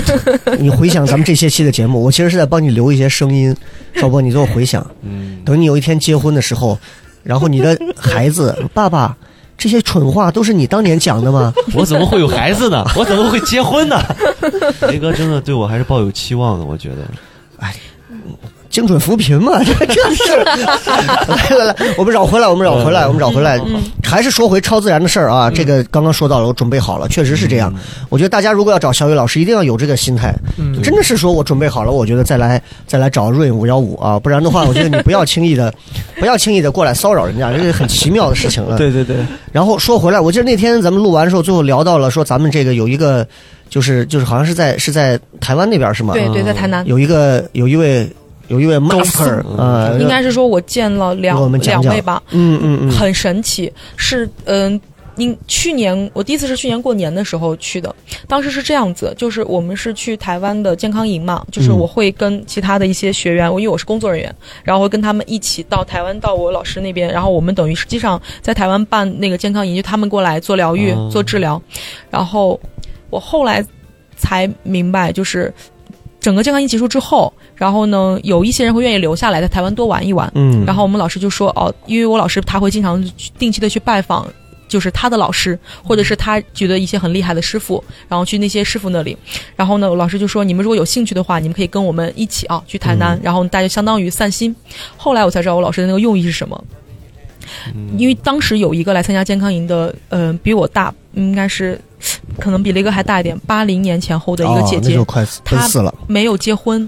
[0.60, 3.56] 你回想咱们这些期的节目，我其实是在帮你留一些声音，
[3.94, 4.86] 邵波，你给我回想。
[5.02, 6.78] 嗯，等你有一天结婚的时候，
[7.22, 9.16] 然后你的孩子，爸爸，
[9.56, 11.52] 这些蠢话都是你当年讲的吗？
[11.74, 12.84] 我怎么会有孩子呢？
[12.94, 13.96] 我怎么会结婚呢？
[14.88, 16.96] 雷哥真的对我还是抱有期望的，我觉得。
[18.78, 20.36] 精准扶贫嘛， 这这是。
[20.46, 23.60] 来来来，我们绕回来，我们绕回来，我们绕回来，
[24.04, 25.50] 还是说回超自然的事儿啊。
[25.50, 27.74] 这个刚刚说到了，我准备好了，确实是这样。
[28.08, 35.74] 我觉得大家如果要找小雨老师，一定要有这个心态，嗯真的是说我准备好了，我觉得再来再来找润五幺五啊，不然的话，我觉得你不要轻易的，
[36.20, 38.78] 不要轻易的过来骚扰人家，这是很奇妙的事情了。
[38.78, 39.16] 对对对，
[39.50, 43.26] 然后说回来，我记得那天咱们录完的时候，最后聊到了说咱们这个有一个，
[43.68, 46.14] 就是就是好像是在是在台湾那边是吗？
[46.14, 48.08] 对对，在台南，有一个有一位
[48.48, 51.82] 有一位 master 呃，应该是说我见了两讲讲。
[51.82, 54.80] 两位吧，嗯嗯嗯，很神奇，是嗯。
[55.18, 57.92] 因去年我第一次是去年过年的时候去的，
[58.28, 61.76] 当时是这样子，就是我们是去台湾的健康营嘛，就是嗯。
[61.76, 64.32] 我会跟其他的一些学员，我因为我是工作人员，
[64.62, 71.08] 然后会跟他们一起到台湾到我老师那边，然后我们等于实际上在台湾办那个健康营，就他们过来做疗愈、哦。
[71.10, 71.60] 做治疗，
[72.10, 72.60] 然后
[73.10, 73.60] 我后来
[74.16, 75.52] 才明白，就是
[76.20, 83.04] 整个健康营结束之后，然后呢，有一些人会愿意留下来在台湾多玩一玩，嗯，然后我们老师就说哦，因为我老师他会经常
[83.38, 84.26] 定期的去拜访。
[84.68, 89.16] 就是他的老师，或者是他觉得一些很厉害的师傅，然后去那些师傅那里，
[89.56, 94.54] 然后呢，老师就说你们如果有兴趣的话，你们可以跟我们一起啊去台南，然后大家相当于散心。
[94.94, 96.64] 后来我才知道我老师的那个用意是什么，
[97.96, 101.80] 因为当时有一个来参加健康营的，嗯、比我大，应该是
[102.38, 106.86] 可能比雷哥还大一点，八零年前后的一个姐姐，哦那就快奔四了，没有结婚，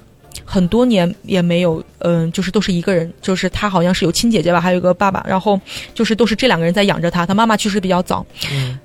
[0.53, 5.59] 很多年也没有，嗯、就是都是一个人，就是他好像是有亲姐姐吧，还有一个爸爸，然后
[5.94, 8.26] 就是都是这两个人在养着他，他妈妈去世比较早，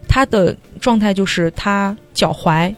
[0.07, 2.71] 他的状态就是他脚踝。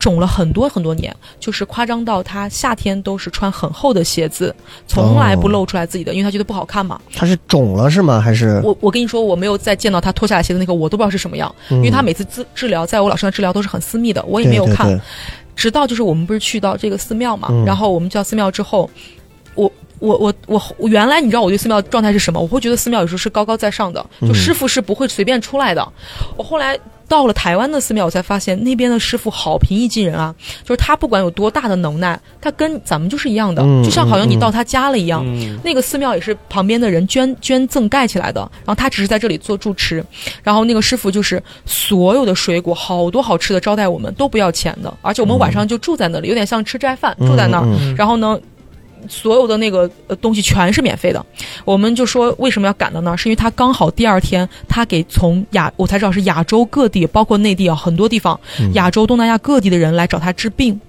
[0.00, 4.52] 肿了很多很多年，就是夸张到他夏天都是穿很厚的鞋子，
[4.88, 7.00] 从来不露出来自己的，因为他觉得不好看嘛。
[7.14, 8.18] 他是肿了是吗？
[8.20, 14.88] 还是我我跟你说，我没有再见到他脱下来鞋子那个，我都不知道是什么样，因为他每次治治疗，在我老师那治疗都是很私密的，我也没有看。
[14.88, 15.02] 对对对
[15.56, 18.88] 直到就是我们不是去到这个寺庙嘛，嗯然后我们去到寺庙之后，
[19.54, 22.40] 我我我我我原来你知道我对寺庙状态是什么？
[22.40, 25.86] 我会觉得寺庙有时候是高高在上的，就嗯师傅是不会随便出来的。
[26.38, 26.78] 我后来
[27.10, 30.32] 到了台湾的寺庙，我才发现那边的师傅好平易近人啊，
[30.62, 35.24] 就是他不管有多大的能耐，他跟咱们就是一样的，嗯就像好像你到他家了一样。
[35.26, 40.04] 嗯，那个寺庙也是旁边的人捐捐赠盖起来的，然后他只是在这里做住持，
[40.44, 48.38] 然后那个师傅就是所有的水果好多好吃的招待我们都不要钱的，而且我们晚上就住在那里，有点像吃斋饭，住在那儿，嗯然后呢。
[49.08, 51.24] 所有的那个呃东西全是免费的，
[51.64, 53.16] 我们就说为什么要赶到那儿？
[53.16, 60.80] 是因为他刚好第二天他给从亚我才知道是亚洲各地，包括内地啊很多地方，嗯亚洲、东南亚各地的人来找他治病。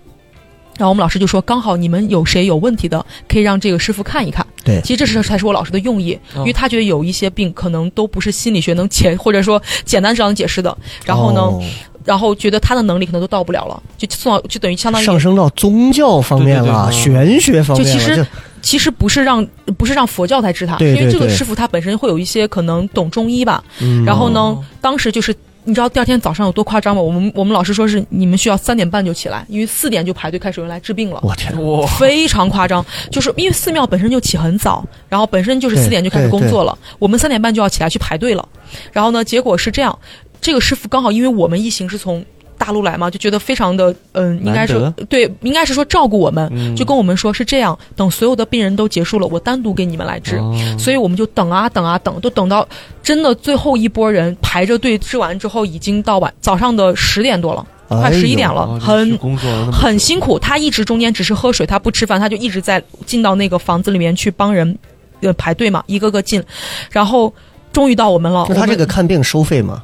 [0.78, 4.44] 然后我们老师就说，刚好你们有谁有问题的，可以让这个师傅看一看。
[4.64, 10.76] 对其实这是才是我老师的用意，哦因为他觉得有一些病可能都不是心理学能解或者说简单这样解释的。
[11.06, 11.64] 然后呢，哦
[12.04, 18.26] 然后觉得他的能力可能都到不了了，就送到就等于相当于上升到宗教方面了，对对玄学方面了，就其实就
[18.62, 19.46] 其实不是让
[19.78, 23.64] 不是让佛教来治他，对对因为这个师傅他本身会有一些可能懂中医吧。
[23.80, 27.02] 嗯然后呢，哦当时就是你知道第二天早上有多夸张吗？
[27.02, 31.20] 我们我们老师说是你们需要三点半就起来，因为四点就排队开始有人来治病了。
[31.22, 38.48] 我天，哇，非常夸张，就是因为寺庙本身就起很早，然后本身就是四点就开始工作了，我们三点半就要起来去排队了。
[38.92, 39.98] 然后呢，结果是这样，
[40.42, 42.26] 这个师傅刚好因为我们一行是从
[42.58, 50.36] 大陆来嘛，就觉得非常的嗯，应该是对，应该是说照顾我们，嗯就跟我们说是这样，等所有的病人都结束了，我单独给你们来治。
[50.38, 52.68] 哦所以我们就等啊等啊等，都等到
[53.02, 59.18] 真的最后一波人排着队治完之后，已经到晚早上的十点多了，快十一点了，哦很
[59.72, 60.38] 很辛苦。
[60.38, 64.78] 他一直中间只是喝水，他不吃饭，他就一直在进到那个房子里面去帮人，
[65.22, 66.44] 呃，排队嘛，一个个进，
[66.92, 67.34] 然后
[67.74, 68.46] 终于到我们了。
[68.50, 69.84] 那他这个看病收费吗？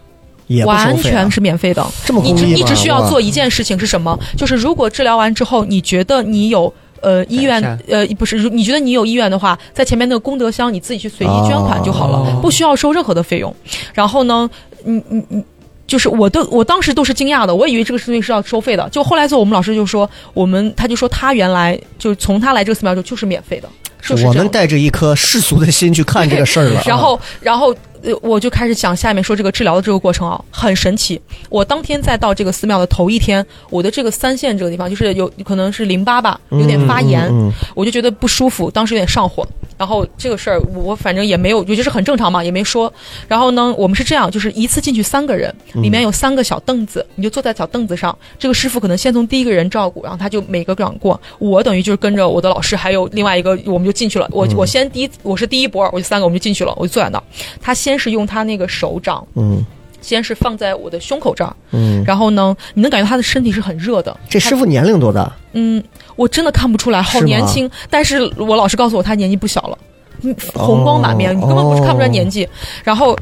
[0.65, 1.86] 完全是免费的。
[2.06, 4.18] 这么你只你只需要做一件事情是什么？
[4.38, 6.74] 就是如果治疗完之后，你觉得你有。
[6.99, 13.56] 呃，医院呃不是，你觉得你有意愿的话，在前面那个功德箱你自己去随意捐款就好了，哦不需要收任何的费用。
[13.94, 14.49] 然后呢，
[14.84, 15.44] 你你你。
[15.86, 18.90] 就是我都我当时都是惊讶的，我以为这个事情是要收费的。
[18.90, 23.69] 就后来之后，我们老师就说，我们他就说他原来就从他来这个寺庙就就是免费的，
[24.02, 26.84] 就是我们带着一颗世俗的心去看这个事儿了啊。
[26.86, 31.19] 然后，然后呃，我就开始讲下面说这个治疗的这个过程啊，很神奇。
[31.49, 39.48] 我当天在到这个寺庙的头一天，我的这个三线这个地方就是有可能是淋巴吧，有点发炎，嗯嗯我就觉得不舒服，当时有点上火。
[39.78, 42.91] 然后这个事儿我反正也没有，我觉得是很正常嘛，也没说。
[43.28, 48.18] 然后呢，我们是这样，就是一次进去三个人，里面有三个小凳子，你就坐在小凳子上。
[48.40, 51.20] 这个师傅可能先从第一个人照顾，然后他就每个这样过。
[51.40, 54.28] 我等于就是跟着我的老师，还有另外一个，我们就进去了。
[54.32, 57.24] 我我先第一，我是第一波，我就三个，我们就进去了，我就坐在那儿。
[57.62, 59.64] 他先是用他那个手掌，嗯
[60.08, 64.16] 先是放在我的胸口这儿，嗯，然后呢，你能感觉他的身体是很热的。
[64.30, 65.30] 这师傅年龄多大？
[65.52, 65.84] 嗯，
[66.16, 67.70] 我真的看不出来，好年轻。
[67.90, 69.78] 但是我老师告诉我，他年纪不小了，
[70.22, 72.48] 嗯红光满面，哦你根本不是看不出来年纪。
[72.86, 73.14] 然后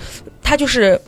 [0.44, 1.00] 他就是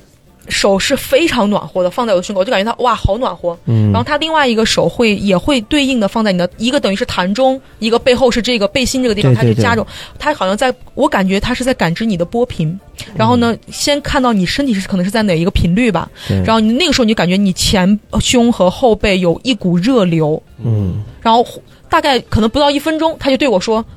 [0.49, 3.57] 手是非常暖和的，放在我的胸口，我就感觉他哇，好暖和。
[3.65, 3.91] 嗯。
[3.91, 9.55] 然后他另外一个手会也会对应的放在你的一个等于是痰中，一个背后是这个背心这个地方，对对对。
[9.55, 9.85] 它是加重，
[10.17, 12.79] 它好像在我感觉它是在感知你的波频。
[13.15, 16.37] 然后呢，先看到你身体是可能是在哪一个频率吧，对。
[16.43, 21.03] 然后你那个时候你就感觉你前胸和后背有一股热流，嗯。
[21.21, 21.45] 然后
[21.89, 23.83] 大概可能不到一分钟，他就对我说：“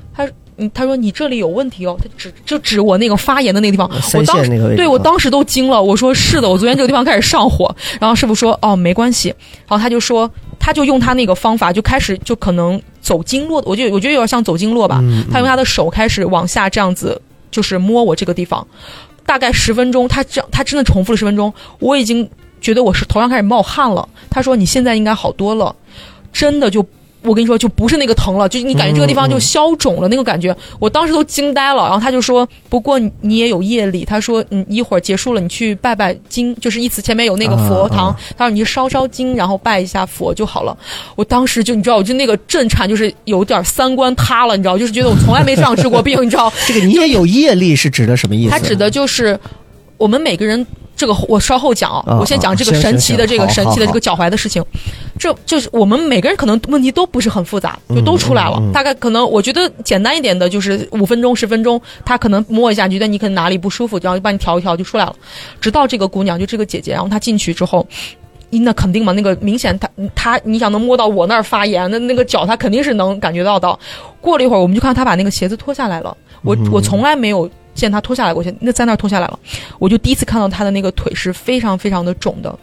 [0.61, 3.89] 嗯，他说你这里有问题哦。”他指就指我那个发炎的那个地方。
[4.13, 7.75] 我当时对我当时都惊了，我说是的，我昨天这个地方开始上火。
[7.99, 9.33] 然后师傅说：“哦，没关系。”
[9.67, 10.29] 然后他就说，
[10.59, 14.99] 他就用他那个方法，就开始就可能走经络，我觉得我觉得有点像走经络吧。
[15.01, 17.19] 嗯他用他的手开始往下这样子，
[17.49, 18.65] 就是摸我这个地方，
[19.25, 22.29] 大概十分钟，他这样他真的重复了十分钟，我已经
[22.61, 24.07] 觉得我是头上开始冒汗了。
[24.29, 25.75] 他说：“你现在应该好多了。”
[26.31, 26.85] 真的就。
[27.23, 31.83] 我跟你说，就不是那个疼了，就是你感觉这个地方就消肿了那个感觉，我当时都惊呆了。
[31.83, 40.75] 然后他就说，不过你你也有业力，他说，嗯，一会儿结束了，你去拜拜经，就是意思前面有那个佛堂，啊他说你去烧烧经，然后拜一下佛就好了。
[41.15, 48.51] 我当时就你知道，我就那个震颤，就是有点三观塌了，你知道，就是觉得我从来没这样治过病，你知道， 这个你也有业力是指的什么意思？
[48.51, 49.39] 他指的就是
[50.01, 50.65] 我们每个人。
[50.93, 54.63] 这个我稍后讲啊，啊我先讲这个神奇的这个神奇的这个脚踝的事情。
[55.17, 58.61] 这就是我们每个人可能问题都不是很复杂，就都出来了。
[58.71, 65.15] 大概可能我觉得简单一点的就是五分钟、十分钟，他可能摸一下，觉得你可能哪里不舒服，然后就帮你调一调就出来了。
[65.59, 67.83] 直到这个姑娘，就这个姐姐，然后她进去之后。
[68.51, 73.79] 那肯定嘛，那个明显她她你想能摸到我那儿发炎，那那个脚她肯定是能感觉到的。
[74.19, 76.15] 过了一会儿，我们就看到她把那个鞋子脱下来了。
[76.43, 79.39] 我嗯我从来没有见他脱下来过，现那在那儿脱下来了，
[79.79, 82.57] 我就第一次看到他的那个腿是非常非常的肿的。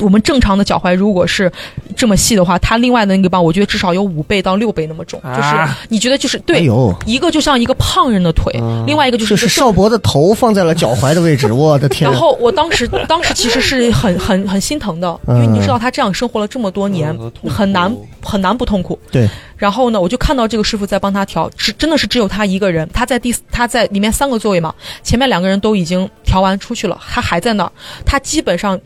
[0.00, 1.50] 我们正常的脚踝如果是
[1.96, 8.52] 这么细的话，它另外的那个棒，我觉得至少有五倍到六倍那么肿，就是啊你觉得就是哎对，呦，一个就像一个胖人的腿，
[8.88, 12.12] 另外一个就是邵博的头放在了脚踝的位置， 我的天啊！
[12.12, 18.98] 然后我当时当时其实是很很很心疼的，因为你知道他这样生活了这么多年嗯，很难很难不痛苦。
[19.12, 19.28] 对。
[19.58, 27.72] 然后呢，我就看到这个师傅在帮他调，是真的是只有他一个人，他在第他在里面三个座位嘛，前面两个人都已经调完出去了，他还在那儿，
[28.06, 28.80] 他基本上。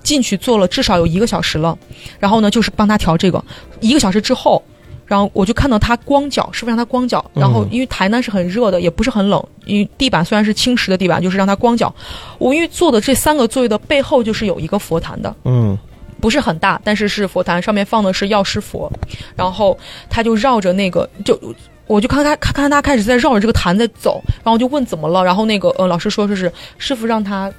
[0.00, 1.76] 进去坐了至少有一个小时了，
[2.18, 3.44] 然后呢，就是帮他调这个。
[3.80, 4.62] 一个小时之后，
[5.04, 11.94] 然后我就看到他光脚，师傅让他光脚，然后因为台南是很热的，也不是很冷，因为地板虽然是青石的地板，就是让他光脚。
[12.38, 15.76] 我因为坐的这三个座位的背后就是有一个佛坛的，嗯
[16.20, 18.90] 不是很大，但是是佛坛，上面放的是药师佛，
[19.36, 19.78] 然后
[20.08, 21.38] 他就绕着那个就。
[21.86, 27.50] 我就看他看看他开始在绕着这个坛在走，然后我就问怎么了，然后那个呃老师说这是师傅让他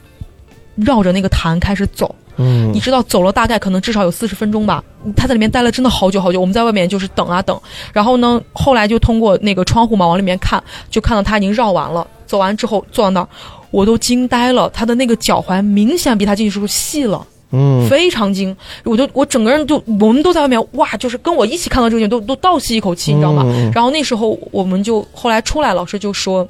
[0.76, 4.84] 绕着那个坛开始走，嗯你知道走了大概可能至少有四十分钟吧，
[5.16, 6.40] 他在里面待了真的好久好久。
[6.40, 7.60] 我们在外面就是等啊等，
[7.92, 12.06] 然后呢，后来就通过那个窗户嘛往里面看，就看到他已经绕完了。
[12.28, 13.28] 走完之后坐到那儿，
[13.72, 17.26] 我都惊呆了，他的那个脚踝明显比他进去时候细了。
[17.52, 23.44] 嗯，非常惊，我就我整个人就我们都在外面哇，就是跟我一起看到这个景都都倒吸一口气，你知道吗？
[23.46, 26.48] 嗯然后那时候我们就后来出来，老师就说，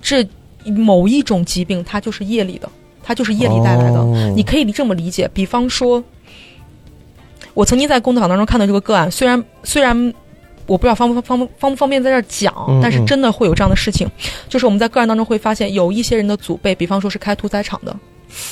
[0.00, 0.26] 这
[0.64, 2.68] 某一种疾病它就是夜里的，
[3.02, 3.98] 它就是夜里带来的。
[3.98, 6.02] 哦你可以这么理解，比方说，
[7.54, 10.14] 我曾经在工作坊当中看到这个个案，虽然虽然。
[10.68, 14.08] 我不知道方不方不方不方便在这儿讲，嗯但是真的会有这样的事情，
[14.48, 17.94] 就是我们在个案当中会发现，有一些人的祖辈，比方说是开屠宰场的，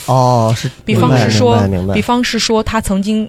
[0.06, 1.58] 哦，是，比方是说
[1.94, 3.28] 比方是说他曾经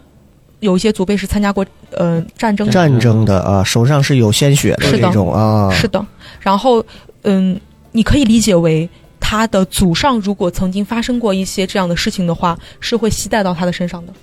[0.60, 6.06] 有一些祖辈是参加过呃战争的，战争的啊，手上是有鲜血的是的这种啊，是的。
[6.40, 6.84] 然后
[7.23, 7.60] 嗯，
[7.91, 14.14] 你可以理解为他的祖上如果曾经发生过一些这样的事情的话，是会携带到他的身上的。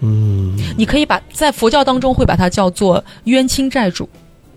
[0.00, 4.08] 嗯，你可以把在佛教当中会把它叫做冤亲债主，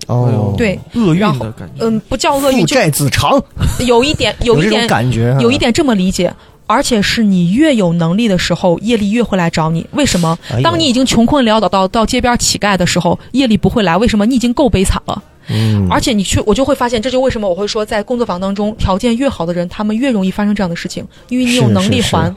[0.05, 1.83] 哦，对，厄运然后的感觉。
[1.83, 3.41] 嗯，不叫厄运，就债子偿，
[3.87, 6.31] 有一点， 有一点，感觉啊，有一点这么理解。
[6.71, 9.85] 而且是你越有能力的时候，业力越会来找你。
[9.91, 10.37] 为什么？
[10.63, 13.97] 当你已经穷困潦倒到到街边乞丐的时候，业力不会来。
[13.97, 14.25] 为什么？
[14.25, 15.23] 你已经够悲惨了。
[15.49, 22.33] 嗯，而且你去，我就会发现，这就为什么我会说，在工作坊当中，条件越好的人，他们越容易发生这样的事情，因为你有能力还，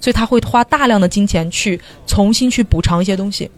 [0.00, 3.48] 所以他会花大量的金钱去重新去补偿一些东西。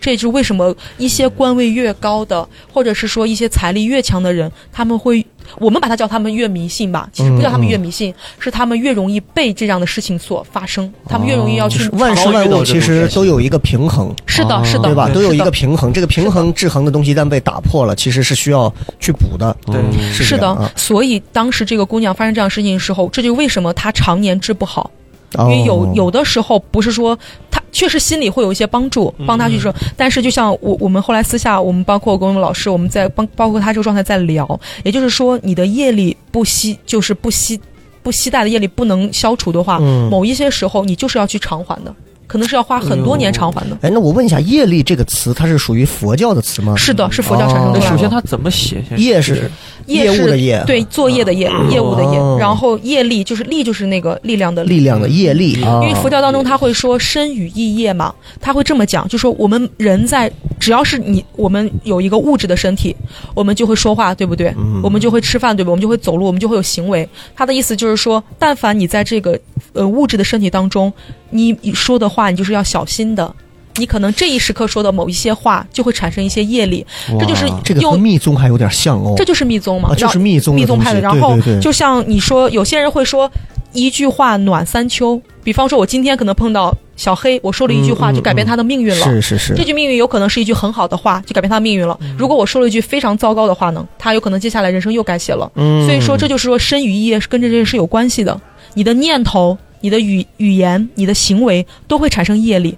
[0.00, 5.24] 这也是为什么一些官位越高的，或者是说一些财力越强的人，他们会，
[5.58, 15.08] 我们把它叫他们越迷信吧，其实不叫他们越迷信，是他们越容易被这样的事情所发生，他们越容易要去就是万事万物其实都有一个平衡，是的，是的，对吧？
[15.10, 19.54] 都有一个平衡，这个平衡制衡的东西一旦被打破了，其实是需要去补的。
[19.66, 24.90] 对嗯是的所以当时这个姑娘发生这样事情的时候，这就为什么她常年治不好。
[25.38, 27.16] 因为有哦有的时候不是说
[27.50, 37.60] 他确实心里会有一些帮助，帮他去说，但是就像我我们后来私下，我们包括跟我们老师，我们在帮包括他这个状态在聊，也就是说你的业力不惜就是不惜
[38.02, 40.08] 不惜带的业力不能消除的话，嗯。
[40.10, 41.94] 某一些时候你就是要去偿还的，
[42.30, 43.76] 可能是要花很多年偿还的。
[43.82, 46.76] 哎，那我问一下，业力这个词，它是属于佛教的词吗？
[46.76, 47.80] 是的，是佛教产生的。
[47.80, 48.84] 首先它怎么写？
[48.96, 49.50] 业是
[49.86, 55.80] 业务的业对，作业的业，业务的业哦，然后业力就是力就是那个力量的力量的业力啊。
[55.82, 60.30] 因为佛教当中他会说身语意业嘛，他会这么讲，就说我们人在
[60.60, 62.94] 只要是你我们有一个物质的身体，
[63.34, 64.54] 我们就会说话，对不对？
[64.56, 65.72] 嗯我们就会吃饭，对不对？
[65.72, 67.08] 我们就会走路，我们就会有行为。
[67.34, 69.38] 他的意思就是说，但凡你在这个
[69.72, 70.92] 呃物质的身体当中，
[71.30, 73.32] 你你说的话，你就是要小心的。
[73.76, 76.84] 你可能这一时刻说的某一些话，就会产生一些业力，
[77.18, 79.14] 这就是这个和密宗还有点像哦。
[79.16, 81.00] 这就是密宗嘛，啊，就是密宗密宗派的。
[81.00, 83.30] 然后对对对就像你说，有些人会说
[83.72, 89.04] 一句话暖三秋，比方说我今天可能碰到小黑，我说了一句话就改变他的命运了。
[89.06, 91.96] 是是是这句命运有可能是一句很好的话，就改变他的命运了。
[92.02, 95.50] 嗯如果我说了一句非常糟糕的话呢，他有可能接下来人生又改写了。
[95.54, 98.38] 嗯所以说，这就是说身与意跟这件事有关系的。
[98.74, 102.76] 你的念头、你的语语言、你的行为都会产生业力。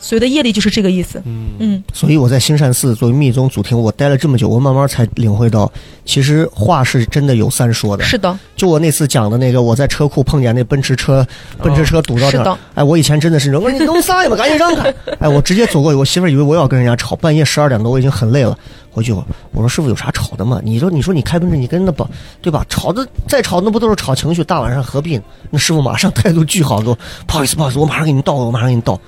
[0.00, 1.22] 所谓的业力就是这个意思。
[1.24, 5.70] 嗯所以我在兴善寺作为密宗祖庭，我待了这么久，我慢慢才领会到，
[6.04, 8.02] 其实话是真的有三说的。
[8.02, 11.26] 是的，就我那次讲的那个，我在车库碰见那奔驰车，
[11.62, 14.92] 奔驰车堵到那儿是的，哎，我以前真的是，我说你弄啥呀嘛，赶紧让开！
[15.20, 18.56] 哎，我直接走过去，我媳妇儿以为我要跟人家吵，半夜十二点多，我已经很累了。
[18.92, 20.60] 回去我我说师傅有啥吵的嘛？
[20.64, 22.08] 你说你说你开奔驰，你跟那不
[22.40, 22.64] 对吧？
[22.68, 24.42] 吵的再吵，那不都是吵情绪？
[24.42, 25.22] 大晚上何必呢？
[25.50, 28.98] 那师傅马上态度巨好，给我不好意思不好意思，我马上给你倒，我马上给你倒。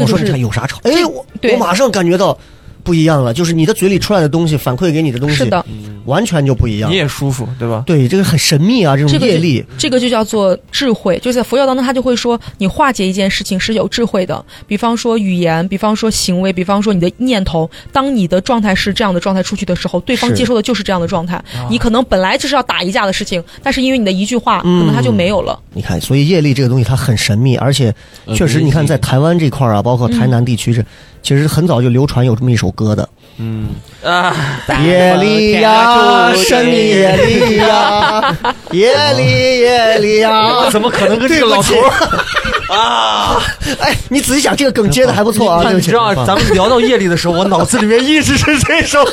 [0.00, 0.78] 我说你这个就是看有啥吵？
[0.84, 2.36] 哎，我我马上感觉到
[2.82, 5.64] 不一样了，就是你的嘴里出来的东西反馈给你的东西，是的，
[6.04, 6.96] 完全就不一样你。
[6.96, 7.82] 也舒服，对吧？
[7.86, 9.64] 对，这个很神秘啊，这种业力。
[9.78, 14.44] 这个就叫做智慧，就在佛教当中，他就会说，你化解一件事情是有智慧的。
[14.66, 17.70] 比方说语言，比方说行为，比方说你的念头。
[17.92, 21.42] 当你的状态是这样的状态出去的时候，对方接受的就是这样的状态。
[21.68, 25.58] 你可能本来就是要打一架的事情，但是因为你的一句话，嗯可能他就没有了。
[25.72, 27.94] 你看，所以业力这个东西它很神秘，而且
[28.24, 30.84] 呃确实，你看在台湾这块儿啊，包括台南地区这，
[31.22, 33.08] 其实很早就流传有这么一首歌的。
[33.42, 33.70] 嗯，
[34.04, 34.36] 啊，
[34.84, 38.36] 夜里呀，神秘业力呀，
[38.70, 42.76] 夜里夜里呀，怎么可能跟这个老头儿？
[42.76, 43.42] 啊？
[43.80, 49.12] 哎，你仔细想，这个梗接的还不错啊，对不起你知，道，咱们聊到夜里的时候，我脑子里面一直是这首歌。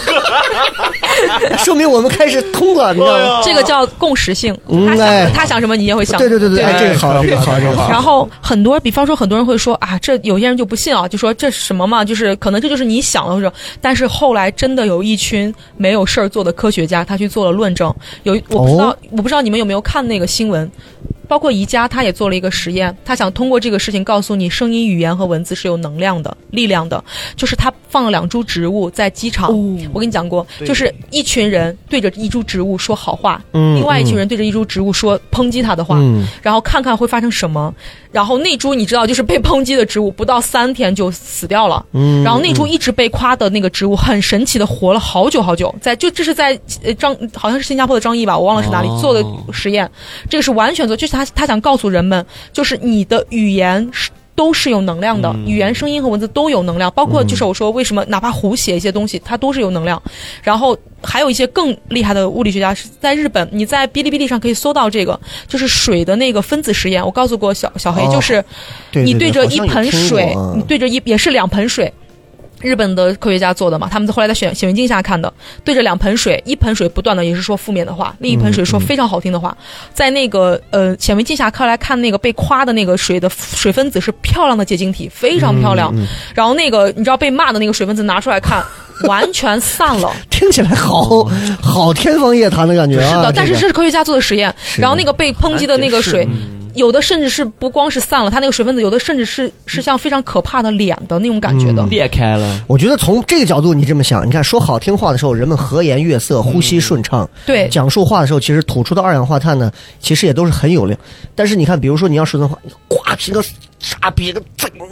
[1.58, 3.42] 说明我们开始通了，你知道吗？
[3.44, 6.20] 这个叫共识性，他嗯哎想他想什么，你也会想。
[6.20, 7.90] 对对对对，哎，这个好，这个好，这个好。
[7.90, 13.52] 然后很多，比方说很多人会说啊，这有些人就不信啊，就说这是什么嘛，就是可能这就是你想的或者，
[13.82, 17.94] 但是后来真的有一群没有事儿做的科学家，他去做了论证。
[18.24, 20.72] 有我不知道，哦我不知道你们有没有看那个新闻。
[21.28, 27.04] 包括宜家，他也做了一个实验，他想通过这个事情告诉你，声音、语言和文字是有能量的、力量的。
[27.36, 29.50] 就是他放了两株植物在机场，
[29.94, 37.74] 我跟你讲过，就是一群人对着一株植物说好话，嗯另外一群人对着一株植物说抨击他的话，嗯然后看看会发生什么。
[38.10, 41.86] 然后那株你知道，就是被抨击的植物，不到三天就死掉了。
[41.94, 45.74] 嗯然后那株一直被夸的那个植物，很神奇的活了好久好久。
[45.82, 49.90] 在就这是在呃张好像是新加坡的张毅吧，我忘了是哪里、哦做的实验。
[50.30, 54.10] 这个是完全做，就是他他想告诉人们，就是你的语言是。
[54.38, 60.00] 都是有能量的，语言、声音和文字都有能量，包括就是我说为什么哪怕胡写一些东西，它都是有能量。
[60.44, 67.04] 然后还有一些更厉害的物理学家是在日本，你在哔哩哔哩上可以搜到这个，就是水的那个分子实验。
[67.04, 68.46] 我告诉过小小黑，哦就是
[68.92, 71.92] 你对着一盆水，啊你对着一也是两盆水，
[72.62, 75.32] 日本的科学家做的嘛，他们后来在显显微镜下看的，
[75.64, 79.56] 对着两盆水，一盆水不断的也是说负面的话，另一盆水说非常好听的话，
[79.94, 85.94] 在那个呃显微镜下看来看那个被夸的那个水的水分子是漂亮的结晶体，非常漂亮。
[85.96, 88.64] 嗯然后那个你知道被骂的那个水分子拿出来看，
[89.04, 90.12] 完全散了。
[90.30, 91.28] 听起来好
[91.62, 93.10] 好天方夜谭的感觉啊！
[93.10, 94.54] 是的，但是这是科学家做的实验。
[94.78, 96.28] 然后那个被抨击的那个水，
[96.78, 101.84] 有的甚至是不光是散了，它那个水分子有的甚至是是像非常可怕的脸的那种感觉的。
[101.84, 111.00] 嗯裂开了，我觉得从这个角度你这么想，你看说好听话的时候，人们和颜悦色，呼吸顺畅；对，讲述话的时候，其实吐出的二氧化碳呢，其实也都是很有量。
[111.34, 113.42] 但是你看，比如说你要说的话，你呱是个
[113.80, 114.86] 傻逼个怎么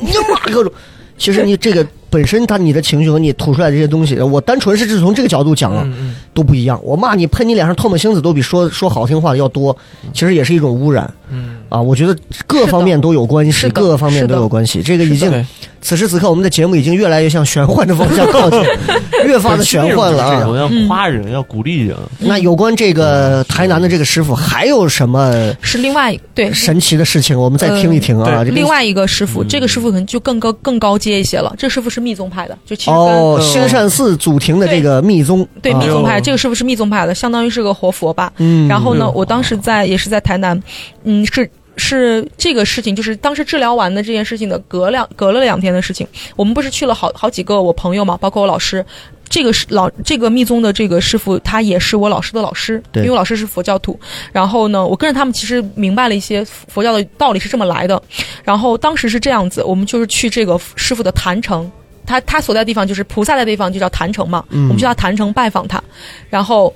[0.45, 0.71] 各种，
[1.17, 1.85] 其实你这个
[2.15, 6.79] 本身他你的情绪和你吐出来的这些东西，我单纯是是从这个角度讲啊，嗯都不一样。
[6.81, 9.75] 我骂你喷你脸上唾沫星子都比说说好听话的要多，
[10.13, 11.13] 其实也是一种污染。
[11.29, 12.15] 嗯，啊，我觉得
[12.47, 14.81] 各方面都有关系，各个方面都有关系。
[14.81, 15.45] 这个已经，
[15.81, 18.61] 此时此刻，我们的节目已经越来越向玄幻的方向靠近，
[19.25, 20.47] 越发的玄幻了啊。
[20.47, 21.97] 我要夸人，要鼓励人。
[22.19, 27.37] 那有关这个台南的这个师傅，还有什么是另外对神奇的事情？
[27.37, 28.43] 我们再听一听啊。
[28.43, 31.55] 另外一个师傅，这个师傅可能就更高更高阶一些了。
[31.57, 38.31] 这师傅是密宗派的，就其实跟、哦，兴善寺祖庭的这个密宗，啊对密宗派，哎这个师傅是密宗派的，相当于是个活佛吧。
[38.37, 40.61] 嗯，然后呢，嗯我当时在也是在台南，
[41.03, 46.07] 嗯，是是这个事情，就是当时治疗完的这件事情的隔两隔了两天的事情。
[46.35, 48.85] 我们不是去了好好几个我朋友嘛，包括我老师。
[49.27, 53.99] 这个是老这个密宗的这个师傅，他也是我老师的老师，对因为我老师是佛教徒。
[54.31, 57.99] 然后呢，我跟着他们其实明白了一些佛教的道理是这么来的。
[58.43, 61.69] 然后当时是这样子，我们就是去这个师傅的坛城，
[62.05, 64.43] 他他所在的地方就是菩萨的地方，就叫坛城嘛。
[64.49, 65.81] 嗯我们去到坛城拜访他，
[66.29, 66.73] 然后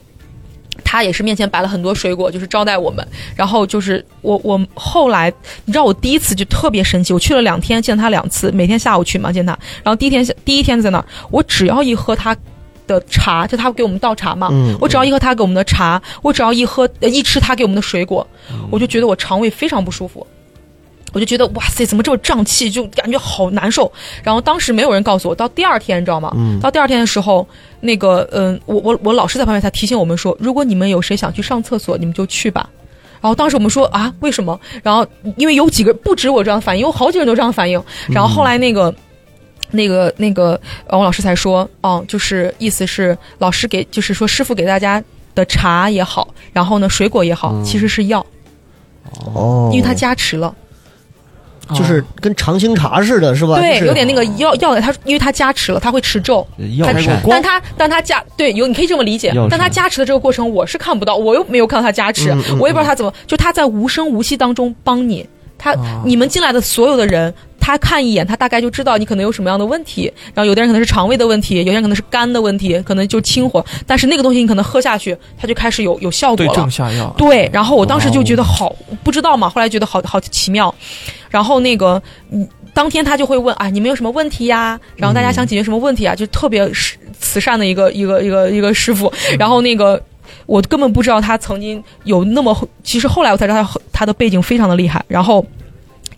[0.84, 3.06] 他也是面前摆了很多水果，就是招待我们。
[3.35, 5.31] 然后就是我我后来，
[5.65, 9.57] 你知道我第一次就特别神奇，我去了两天，见他两次，每天下午去嘛见他。
[9.84, 12.35] 然后第一天第一天在那儿，我只要一喝他
[12.88, 18.26] 的茶，就他给我们倒茶嘛，嗯我只要一喝他给我们的茶，我只要一喝呃一吃他给我们的水果，
[18.72, 20.26] 我就觉得我肠胃非常不舒服。
[21.14, 23.91] 我就觉得哇塞，怎么这么胀气，就感觉好难受。
[24.23, 26.31] 然后当时没有人告诉我，到第二天你知道吗？
[26.36, 27.48] 嗯到第二天的时候，
[27.81, 32.69] 那个嗯、我我我老师在旁边才提醒我们说，如果你们有谁想去上厕所，你们就去吧。
[33.22, 34.60] 然后当时我们说啊，为什么？
[34.84, 35.06] 然后
[35.38, 37.81] 因为有几个不止我这样反应，有好几个人都这样反应。
[38.07, 38.94] 然后后来那个。
[39.72, 44.99] 那个那个，呃王老师才说，哦，就是意思是老师给，就是说师傅给大家
[45.36, 48.26] 的茶也好，然后呢水果也好，其实是药，
[49.31, 50.56] 哦，因为它加持了。
[51.76, 53.60] 就是跟长青茶似的，是吧？
[53.60, 56.46] 对，就是有点那个药药的，他因为他加持了，他会持咒，
[56.84, 65.28] 他药膳，但他但他加对有你可以这么理解，但他加持的这个过程我是看不到，我又没有看到他加持，嗯嗯我也不知道他怎么，就他在无声无息当中帮你，
[65.58, 67.34] 他、你们进来的所有的人。
[67.60, 70.11] 他看一眼，他大概就知道你可能有什么样的问题。
[70.34, 73.64] 然后有的人可能是肠胃的问题，有些人可能是肝的问题，可能就清火。
[73.86, 76.53] 但是那个东西你可能喝下去，它就开始有有效果对了。
[76.53, 77.14] 症下药。
[77.18, 80.73] 对，然后我当时就觉得好，不知道嘛，后来觉得好好奇妙。
[81.30, 84.80] 然后那个，嗯，当天他就会问啊，你们有什么问题呀？
[84.95, 86.15] 然后大家想解决什么问题啊？
[86.15, 89.11] 就特别是慈善的一个一个一个一个师傅。
[89.38, 90.02] 然后那个。
[90.45, 95.03] 我根本不知道他曾经有那么，其实后来我才知道他他的背景非常的厉害。
[95.07, 95.45] 然后，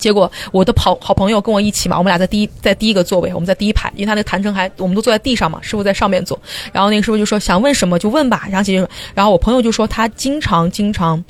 [0.02, 6.38] 结果我的好好朋友跟我一起嘛，我们俩在第一在第一个座位，我们在第一排，因为他那个坛城还我们都坐在地上嘛，师傅在上面坐。
[6.73, 8.90] 然后那个师傅就说想问什么就问吧，然后解决什么。
[9.14, 11.23] 然后我朋友就说他经常经常。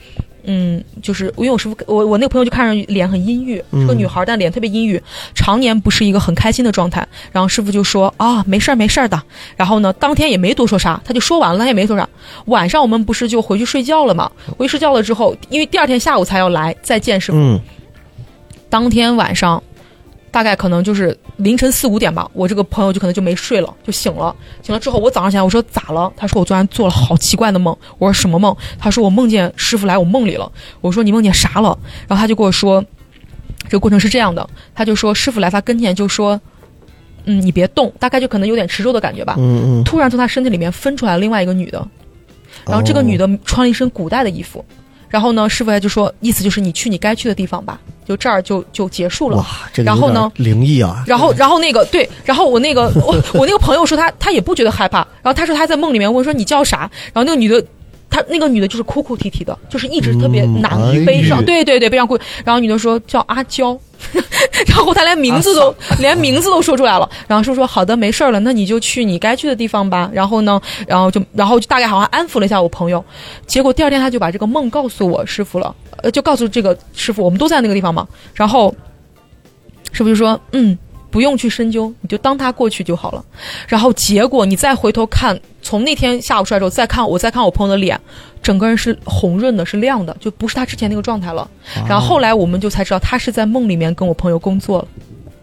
[0.43, 4.99] 嗯，就是因为我师傅，我我那个朋友就看上去脸很阴郁，是个女孩，但脸特别阴郁，
[5.35, 7.07] 常年不是一个很开心的状态。
[7.31, 9.21] 然后师傅就说啊，没事儿没事儿的。
[9.55, 12.09] 然后呢，当天也没多说啥，他就说完了，他也没说啥。
[12.45, 14.31] 晚上我们不是就回去睡觉了嘛？
[14.57, 17.59] 回去睡觉了之后，因为第二天下午才要来再见师傅，嗯，
[18.71, 19.61] 当天晚上，
[20.31, 24.33] 大概可能就是凌晨四五点吧，我这个朋友就可能就没睡了，就醒了。
[24.63, 26.09] 醒了之后，我早上起来，我说咋了？
[26.15, 27.75] 他说我昨晚做了好奇怪的梦。
[27.97, 28.55] 我说什么梦？
[28.79, 30.49] 他说我梦见师傅来我梦里了。
[30.79, 31.77] 我说你梦见啥了？
[32.07, 32.81] 然后他就跟我说，
[33.65, 36.39] 这个过程是这样的，他就说师傅来他跟前就说，
[37.25, 39.35] 嗯，你别动，大概就可能有点持咒的感觉吧。
[39.37, 41.85] 嗯嗯，突然从他身体里面分出来另外一个女的，
[42.65, 44.63] 然后这个女的穿了一身古代的衣服，
[45.11, 49.37] 然后呢，师傅就说，意思就是你去你该去的地方吧，就这儿就就结束了。
[49.37, 57.63] 哇，这个然后呢灵异啊，然后，然后那个对，然后我那个我我那个朋友说他他也不觉得害怕，然后他说他在梦里面问说你叫啥，然后那个女的。
[58.11, 62.19] 她那个女的就是哭哭啼啼的，就是一直特别嗯难、哎悲伤，对对对，悲伤哭。
[62.45, 63.75] 然后女的说叫阿娇，
[64.67, 67.09] 然后她连名字都、连名字都说出来了。
[67.27, 70.11] 然后说说好的没事儿了，那你就去你该去的地方吧。
[70.13, 73.03] 然后呢，然后就然后就大概好像安抚了一下我朋友。
[73.47, 75.73] 结果第二天他就把这个梦告诉我师傅了，
[76.03, 78.05] 呃，就告诉这个师傅，我们都在那个地方嘛。
[78.33, 78.75] 然后
[79.93, 80.77] 师傅就说，嗯，
[81.11, 83.23] 不用去深究，你就当它过去就好了。
[83.67, 87.99] 然后结果你再回头看，从那天下午出来之后再看，我再看我朋友的脸，
[88.41, 91.47] 整个人是红润的，是亮的，就不是他之前那个状态了。
[91.87, 94.87] 然后后来我们就才知道，他是在梦里面跟我朋友工作了，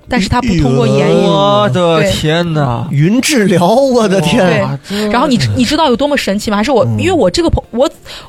[0.09, 1.27] 但是他不通过言语。
[1.27, 2.89] 我的天哪！
[2.91, 4.79] 云治疗，我的天！
[4.89, 6.57] 对然后你你知道有多么神奇吗？
[6.57, 7.89] 还是我，因为我这个朋我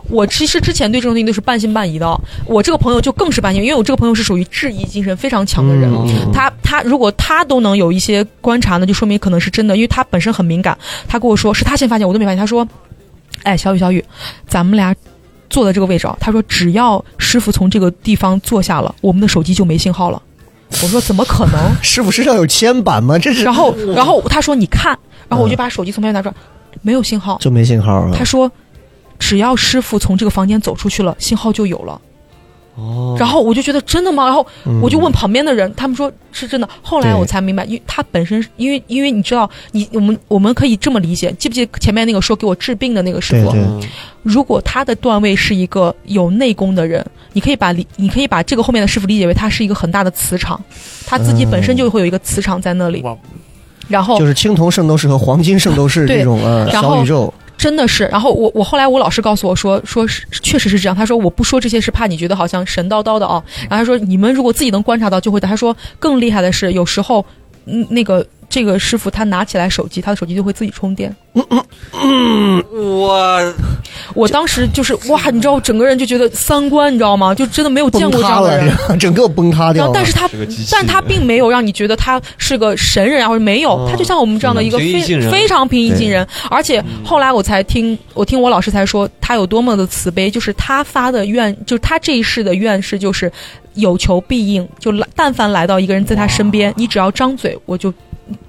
[0.10, 5.90] 我其实之前对这种东西都是半信半疑的哦，我这个朋友就更是半信，因为我这个朋友是属于质疑精神非常强的人。
[5.92, 10.78] 嗯他他如果他都能有一些观察呢，就说明可能是真的，因为他本身很敏感。
[11.08, 12.38] 他跟我说是他先发现，我都没发现。
[12.38, 12.68] 他说
[13.44, 14.04] ：“哎，小雨小雨，
[14.48, 14.94] 咱们俩
[15.50, 20.22] 坐的这个位置啊，他说只要师傅从这个地方坐下了，我们的手机就没信号了。”
[20.82, 23.18] 我说：“怎么可能？”师傅身上有铅板吗？
[23.20, 24.98] 这是然后然后他说：“你看。”
[25.28, 26.36] 然后我就把手机从旁边拿出来，
[26.82, 27.38] 没有信号。
[27.40, 28.12] 就没信号啊。
[28.18, 28.52] 他说，
[29.20, 32.02] 只要师傅从这个房间走出去了，信号就有了。
[32.80, 34.26] 哦，然后我就觉得真的吗？
[34.26, 36.68] 然后嗯我就问旁边的人，他们说是真的。
[36.82, 43.52] 后来我才明白，因为他本身，因为因为你知道，你我们我们可以这么理解，记不记得前面那个说给我治病的那个师傅？
[43.52, 43.82] 对对嗯
[44.22, 50.62] 如果他的段位是一个有内功的人，你可以把理，你可以把这个后面的师傅理解为他是一个很大的磁场，
[51.06, 53.02] 他自己本身就会有一个磁场在那里。
[53.02, 53.18] 哇
[53.88, 60.96] 然后就是青铜圣斗士和黄金圣斗士对这种呃然后小宇宙，真的是，然后我我后来我老师告诉我说，说是确实是这样。
[60.96, 63.44] 他说我不说这些是怕你觉得好像神叨叨的啊。
[63.70, 65.40] 然后他说你们如果自己能观察到就会。
[65.40, 67.26] 他说更厉害的是有时候，
[67.66, 71.16] 嗯，那个这个师傅他拿起来手机，他的手机就会自己充电。
[71.36, 71.64] 嗯嗯
[71.94, 73.54] 嗯我
[74.16, 77.34] 我当时就是哇，你知道，我整个人就觉得三观，你知道吗？
[77.36, 79.00] 就真的没有见过这样的人。
[79.00, 79.92] 整个崩塌，掉。
[79.94, 80.28] 但是他，
[80.72, 86.28] 但他并没有让你觉得他是个神人啊，或者没有，他就像我们这样的一个非非常平易近人。
[86.50, 93.32] 而且后来我才听，我听我老师才说，他有多么的慈悲，就是他发的愿，就是他这一世的愿是就是
[93.76, 97.94] 有求必应，就来但凡来到一个人在他身边，你只要张嘴，我就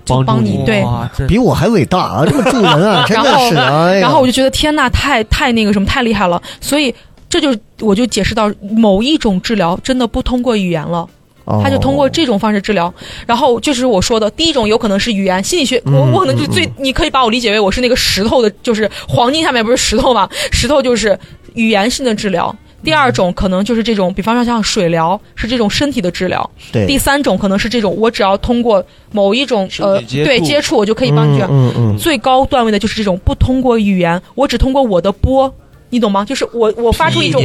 [0.05, 0.63] 就帮助帮你。
[0.65, 0.85] 对，
[1.27, 2.25] 比我还伟大啊！
[2.27, 3.99] 这么助人啊， 真的是哎。
[4.01, 6.41] 然后我就觉得天呐，太太那个什么，太厉害了。
[6.61, 6.95] 所以
[7.29, 11.09] 这就我就解释到，某一种治疗真的不通过语言了。
[11.47, 12.93] 哦他就通过这种方式治疗。
[13.27, 21.19] 然后就是我说的第一种，有可能是语言心理学，我嗯我可能就最，你可以把我理解为我是那个石头的，就是黄金下面不是石头嘛，石头就是
[21.55, 22.55] 语言性的治疗。
[22.83, 26.51] 第二种可能就是这种，比方说像水疗，是这种身体的治疗。
[26.73, 31.49] 对第三种可能是这种，我只要通过某一种呃对接触，我就可以帮你治疗。
[31.51, 35.53] 嗯嗯最高段位的就是这种不通过语言，我只通过我的波，
[35.91, 36.25] 你懂吗？
[36.25, 37.43] 就是我我发出一种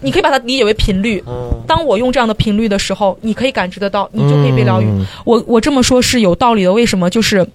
[0.00, 1.22] 你可以把它理解为频率。
[1.66, 4.86] 当我用这样的频率的时候，你可以感知得到，你就可以被疗愈。
[4.86, 7.08] 嗯我我这么说是有道理的，为什么？
[7.08, 7.46] 就是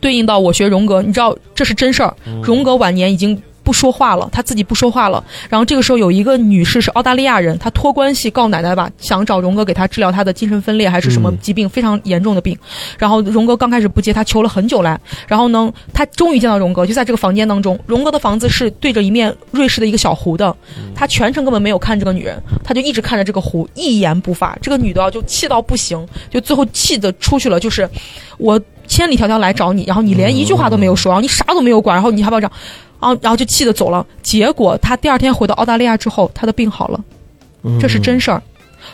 [0.00, 2.14] 对应到我学荣格，你知道这是真事儿。
[2.42, 5.22] 荣格晚年已经不说话了，他自己不说话了。
[5.50, 12.56] 然后这个时候有一个女士是澳大利亚人，她托关系告奶奶吧，想找荣哥给她治疗她的精神分裂还是什么疾病，非常严重的病。
[12.96, 14.98] 然后荣哥刚开始不接，他求了很久来。
[15.26, 17.78] 然后呢，他终于见到荣哥，就在这个房间当中。
[17.84, 20.56] 荣哥的房子是对着一面瑞士的一个小湖的，
[20.94, 24.56] 他全程根本没有看这个女人，他就一直看着这个湖，一言不发。
[24.62, 27.86] 这个女的啊就气到不行，就最后气的出去了，就是
[28.38, 32.52] 我千里迢迢来找你，然后你连一句话都没有说，然后你啥都没有管，然后你还不要这样，
[32.98, 34.04] 啊，然后就气的走了。
[34.22, 37.00] 结果他第二天回到澳大利亚之后，他的病好了，
[37.62, 38.42] 嗯这是真事儿。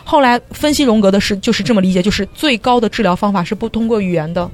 [0.03, 4.49] 后来分析荣格的是就是这么理解，就是最高的治疗方法是不通过语言的，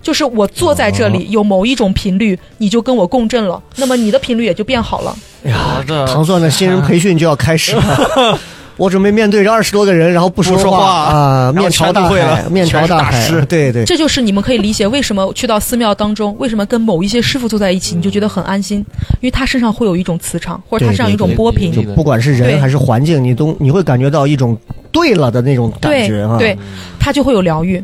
[0.00, 5.16] 就是我坐在这里有某一种频率，你就跟我共振了，那么你的频率也就变好了。
[5.44, 8.38] 哎呀好，的糖蒜的新人培训就要开始了。
[8.76, 10.78] 我准备面对着二十多个人，然后不不说话。
[10.78, 18.78] 话啊，面朝大会海，面朝大海对对，这就是你们可以理解为什么去到寺庙当中，为什么跟某一些师傅坐在一起，你就觉得很安心，
[19.20, 21.72] 因为他身上会有一种磁场，或者他身上有一种波频。
[21.72, 24.56] 就不管是人还是环境，你都你会感觉到一种
[24.92, 26.36] 对了的那种感对觉啊。
[26.38, 26.56] 对，
[26.98, 27.82] 他就会有疗愈。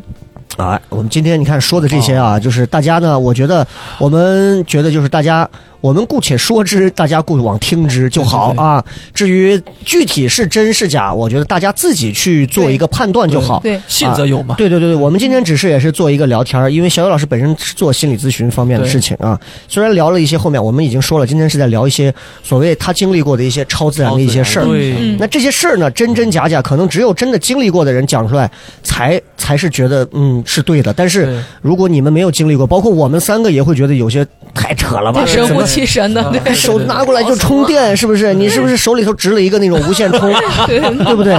[0.57, 3.65] 啊，我们今天你看说的这些啊，就是大家呢，我觉得
[3.97, 5.49] 我们觉得就是大家，
[5.83, 8.81] 我们姑且说之，大家姑往听之就好啊。
[9.13, 13.59] 至于具体是真是假，我觉得大家自己去做一个判断就好。
[13.59, 14.55] 对，信则有嘛。
[14.57, 19.37] 对对对对，我们今天只是也是做一个聊天儿，因为小雨老师本身是做心理咨询方面的事情啊。
[19.67, 24.65] 虽然聊了一些后面我们已经说了，今天是在聊一些所谓他经历过的一些超自然的一些事儿。
[24.65, 28.49] 对嗯那这些事儿呢，真真假假，可能只有真的经历过的人讲出来，
[28.83, 30.93] 才才是觉得嗯是对的。
[30.93, 35.25] 但是如果你们没有经历过，包括我们三个也会觉得有些太扯了吧？
[35.73, 38.33] 其神的，对手拿过来就充电，是不是？
[38.33, 40.31] 你是不是手里头执了一个那种无线充，
[40.67, 41.33] 对不对？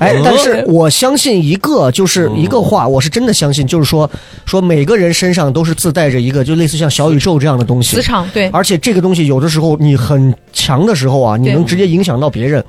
[0.00, 4.10] 哎，但是我相信一个就是一个话，我是真的相信，就是说
[4.44, 12.64] 说每个人身上都是自带着一个就类似像小宇宙这样的东西磁，场，对而且这个东西有的时候你很强的时候啊，你能直接影响到别人。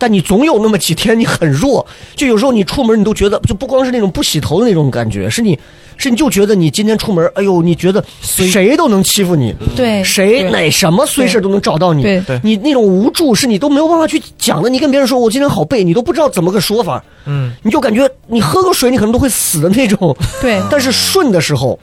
[0.00, 1.86] 但你总有那么几天你很弱，
[2.16, 5.56] 就有时候你出门你都觉得，就不光是那种不洗头的那种感觉，是你
[5.98, 14.70] 是你就觉得你今天出门，哎呦，你觉得谁都能欺负你，对，谁哪什么碎事都能找到你，对对你那种无助是你都没有办法去讲的。
[14.70, 20.16] 你跟别人说我今天好背，你都不知道怎么个说法，嗯，你就感觉你喝个水你可能都会死的那种。
[20.40, 21.78] 对但是顺的时候，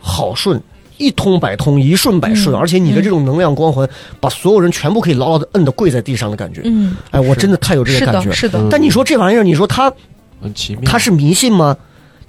[0.00, 0.60] 好顺。
[0.96, 3.88] 一通百通，一顺百顺，嗯而且你的这种能量光环，
[4.20, 6.60] 把所有人全部可以牢牢的摁的跪在地上的感觉。
[6.64, 8.28] 嗯，哎，我真的太有这个感觉。
[8.28, 9.92] 的，是的，但你说这玩意儿，你说他
[10.40, 10.82] 很奇妙。
[10.84, 11.76] 他是迷信吗？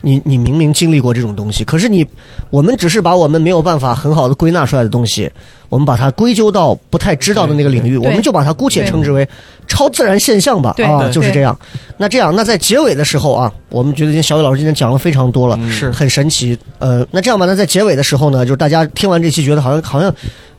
[0.05, 2.05] 你你明明经历过这种东西，可是你
[2.51, 5.27] 我们只是把我们没有办法很好的归纳出来的东西，
[5.67, 9.27] 我们把它归咎到不太知道的那个领域，我们就把它姑且称之为
[9.67, 10.75] 超自然现象吧。
[10.83, 11.57] 啊，就是这样。
[11.97, 16.55] 那这样，那在结尾的时候啊，我们觉得今天小雨老师今天讲了非常多了，是很神奇。
[16.77, 20.13] 呃，那这样吧，那在结尾的时候呢，就是大家听完这期觉得好像好像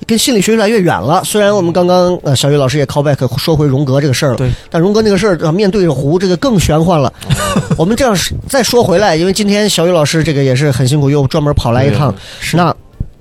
[0.06, 1.22] 跟心理学越来越远了。
[1.24, 7.12] 虽然我们刚刚呃小雨老师也 call back 说回荣格这个事儿了，对，但荣格那个事儿、呃面对着湖这个更玄幻了。
[7.78, 12.14] 我们这样是再说回来，因为今天小雨老师这个也是很辛苦，又专门跑来一趟。
[12.52, 12.74] 那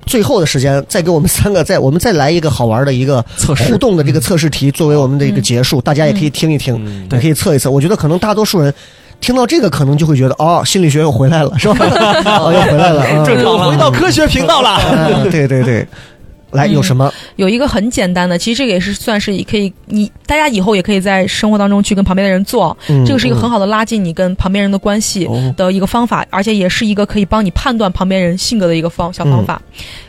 [0.04, 7.70] 最后的时间，再给我们三个再我们再来一个好玩的一个测试互动的这个测试题，作为我们的一个结束，大家也可以听一听，嗯也可以测一测。
[7.70, 8.72] 我觉得可能大多数人。
[9.18, 11.76] 听到这个，可能就会觉得哦，心理学又回来了，是吧？
[12.38, 14.78] 哦，又回来了，嗯正常了，回到科学频道了。
[14.92, 15.88] 嗯对对对，
[16.52, 17.12] 来有什么？
[17.36, 29.60] 有一个很简单的，其实这个也是算是可以，你大家以后也可以在生活当中去跟旁边的人做，嗯这个是一个很好的拉近你跟旁边人的关系哦的一个方法，而且也是一个可以帮你判断旁边人性格的一个方小方法。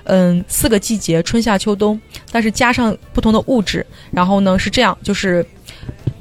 [0.03, 1.99] 嗯，四个季节，春夏秋冬，
[2.31, 5.45] 但是加上不同的物质，然后呢是这样，就是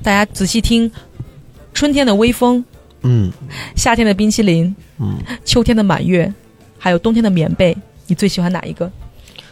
[0.03, 0.91] 大家仔细听，
[1.73, 2.65] 春天的微风，
[3.03, 3.31] 嗯
[3.77, 6.33] 夏天的冰淇淋，嗯，秋天的满月，
[6.79, 7.77] 还有冬天的棉被，
[8.07, 8.91] 你最喜欢哪一个？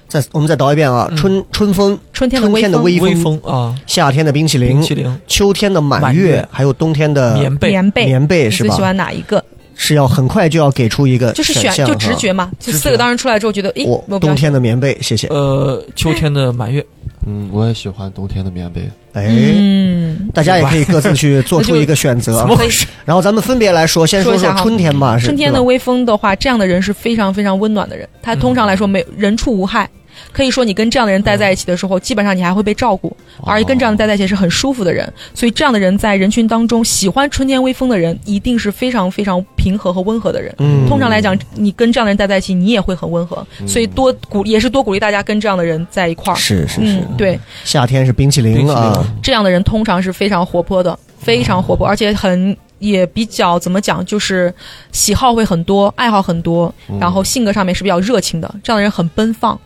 [0.09, 1.17] 再我们再倒一遍啊，嗯。
[1.17, 8.69] 春春风，春天的春天的微风，微微风啊，夏天的冰淇淋冰，淇淋、秋天的满月满月，还有冬天的棉被，棉被，棉被是吧？
[8.69, 8.83] 最喜？
[8.83, 9.45] 欢哪一个？
[9.77, 15.27] 是要很快就要给出一个就是选就直觉嘛，就四个当时出来之后觉得，诶，我我比较冬天的棉被，谢谢。
[15.27, 16.85] 呃，秋天的满月，
[17.27, 18.83] 嗯，我也喜欢冬天的棉被。
[19.15, 22.47] 哎，嗯，大家也可以各自去做出 一个选择怎。
[22.49, 22.87] 么回事？
[23.05, 29.89] 然后咱们分别来说，先说说说一下春天吧春天的微风的话，这样的人是非常非常温暖的人，他通常来说没人畜无害。
[30.33, 33.15] 可以说，你跟这样的人待在一起的时候，基本上你还会被照顾，
[33.45, 35.11] 而且跟这样的待在一起是很舒服的人。
[35.35, 40.55] 所以，这样的人在人群当中，喜欢春天微风的人，一定是非常非常平和和温和的人。
[40.59, 43.47] 嗯通常来讲，你跟这样的人待在一起，你也会很温和。
[43.67, 46.37] 所以多鼓也是多鼓励大家跟这样的人在一块儿。
[46.37, 54.53] 是是是嗯，，对，夏天是冰淇淋冰淇淋啊，这样的人通常是非常活泼的，非常活泼，而且很也比较怎么讲，就是
[54.93, 58.55] 喜好会很多，爱好很多，然后性格上面是比较热情的。
[58.63, 59.59] 这样的人很奔放，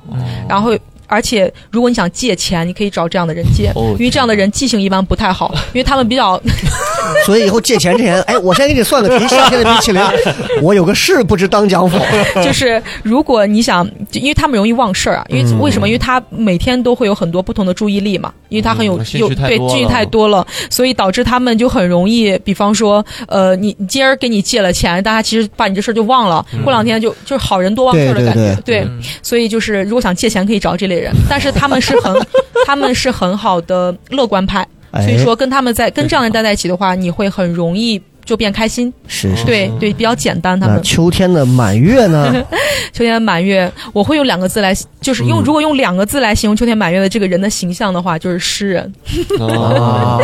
[0.49, 0.77] 然后。
[1.09, 6.41] 而且，如果你想借钱，你可以找这样的人借，哦因为这样的人记性一般不太好，因为他们比较
[7.25, 10.03] 所以以后借钱之前，哎，我先给你算个题，夏天的冰淇淋，
[10.63, 11.99] 我有个事不知当讲否。
[12.45, 15.59] 就是如果你想，因为他们容易忘事儿啊，因为嗯。
[15.59, 15.89] 为什么？
[15.89, 29.01] 因为他每天都会有很多不同的注意力嘛，因为他很有、嗯有对兴趣太多了，所以导致他们就很容易，比方说，呃，你你今儿给你借了钱，大家其实把你这事儿就忘了，过两天就就是好人多忘事儿的感觉，对嗯。
[29.23, 32.15] 所以就是如果想借钱可以找这类人，但是他们是很
[32.67, 39.45] 他们是很好的乐观派，哎所以说跟他们在跟这样的人待在一起的话，你会很容易就变开心，是是。
[39.45, 40.83] 对对，比较简单他们。
[40.83, 42.31] 秋天的满月呢？
[42.93, 48.93] 秋天的满月，我会用两个字来，就是用、如果用两个字来形容秋天满月的这个人的形象的话，就是诗人。
[49.41, 50.19] 啊，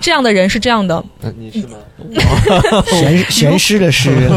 [0.00, 1.76] 这样的人是这样的，那你是吗？
[2.86, 4.30] 闲闲诗的诗，人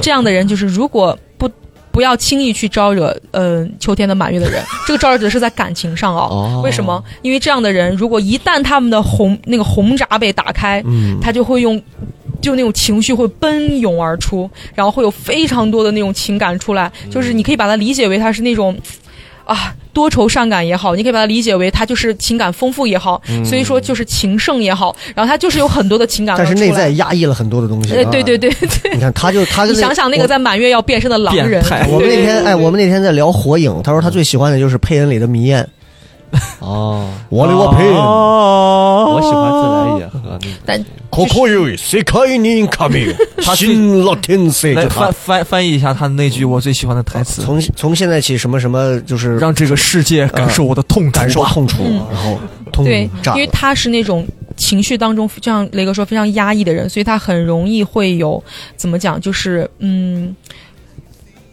[0.00, 1.50] 这样的人就是如果不
[1.96, 4.62] 不要轻易去招惹，呃，秋天的满月的人。
[4.86, 6.28] 这个招惹的是在感情上哦。
[6.30, 7.02] 哦为什么？
[7.22, 11.82] 因为这样的人，如果一旦他们的红那个红闸被打开，嗯，他就会用。
[12.42, 18.76] 就那种情绪会奔涌而出，然后会有非常多的那种情感出来，就是你可以把它理解为他是那种，
[19.46, 26.34] 啊，多愁善感也好，你可以把它理解为他就是情感丰富也好，所以说就是情圣也好，然后他就是有很多的情感。
[26.36, 27.94] 但是内在压抑了很多的东西。
[27.94, 28.50] 呃，啊对对对
[28.82, 35.66] 对，你看，他就他就你想想那个在满月要变身的狼人，我们那天哎，我们那天在聊火影，他说他最喜欢的就是佩恩里的迷燕。
[36.59, 40.55] 哦，我的我佩恩，我喜欢自来也和那个。
[40.65, 40.79] 但
[41.09, 42.65] ここより世界に
[43.41, 44.69] 神新老天色。
[44.73, 52.39] 来就他翻翻翻译一下他那句我最喜欢的台词，从从现在起，什么什么就是让这个世界感受我的痛楚吧感受痛楚，嗯然后
[52.71, 54.25] 痛对，炸了因为他是那种
[54.55, 58.41] 情绪当中，就像雷哥说非常压抑的人，所以他很容易会有
[58.77, 60.33] 怎么讲，就是嗯。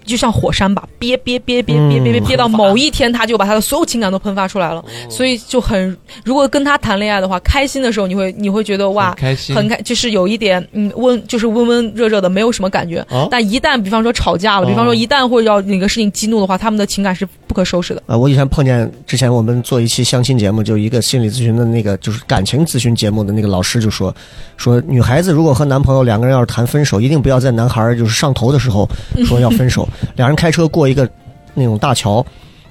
[0.06, 4.84] 就像火山吧，憋憋憋憋憋憋憋嗯憋到某一天，他就把他的所有情感都喷发出来了。
[5.10, 13.06] 所以就很，如果跟他谈恋爱的话，开心的时候你会你会觉得哇很，开心，很开，就是有一点嗯温，就是温温热热的，没有什么感觉。
[13.10, 13.28] 哦。
[13.32, 18.02] 但一旦比方说吵架了，比方说一旦会要哪个事情激怒的话，他们的情感是不可收拾的。
[18.08, 24.14] 呃，我以前碰见之前我们做一期相亲节目，就一个心理咨询的那个就是感情咨询节目的那个老师就说，
[24.58, 28.90] 说女孩子如果和男朋友两个人要是谈分手，一定不要在男孩就是上头的时候
[29.24, 29.88] 说要分手。
[30.16, 31.08] 两人开车过一个
[31.54, 32.26] 那种大桥，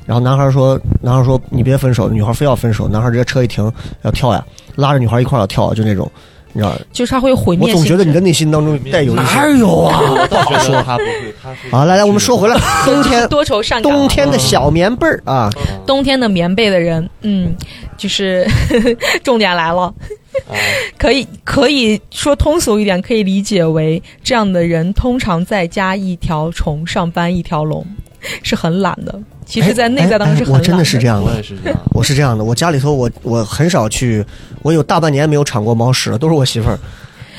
[0.05, 3.73] 然后男孩说，男孩说你别分手，女孩非要分手，男孩直接车一停
[4.03, 4.45] 要跳呀，
[4.75, 6.11] 拉着女孩一块儿要跳，就那种，
[6.53, 6.77] 你知道？
[6.93, 7.89] 就是他会毁灭性质。
[7.89, 10.01] 总觉得你的内心当中带有一些有啊？
[10.01, 13.93] 我倒觉得他不会，他是啊，来来，我们说回来，冬天多愁善感。
[13.93, 15.51] 冬天的小棉被儿啊，
[15.87, 17.55] 冬天的棉被的人，嗯，
[17.97, 18.47] 就是
[19.25, 19.93] 重点来了，
[20.99, 27.85] 可以可以说通俗一点，可以理解为这样的人通常在家一条虫，上班一条龙，
[28.43, 29.19] 是很懒的。
[29.53, 31.37] 其实，在内在当中是很懒哎哎我真的是这样的我。
[31.37, 31.79] 也是这样。
[31.93, 34.25] 我是这样的，我家里头我我很少去，
[34.63, 36.79] 我有大半年没有铲过猫屎了，都是我媳妇儿。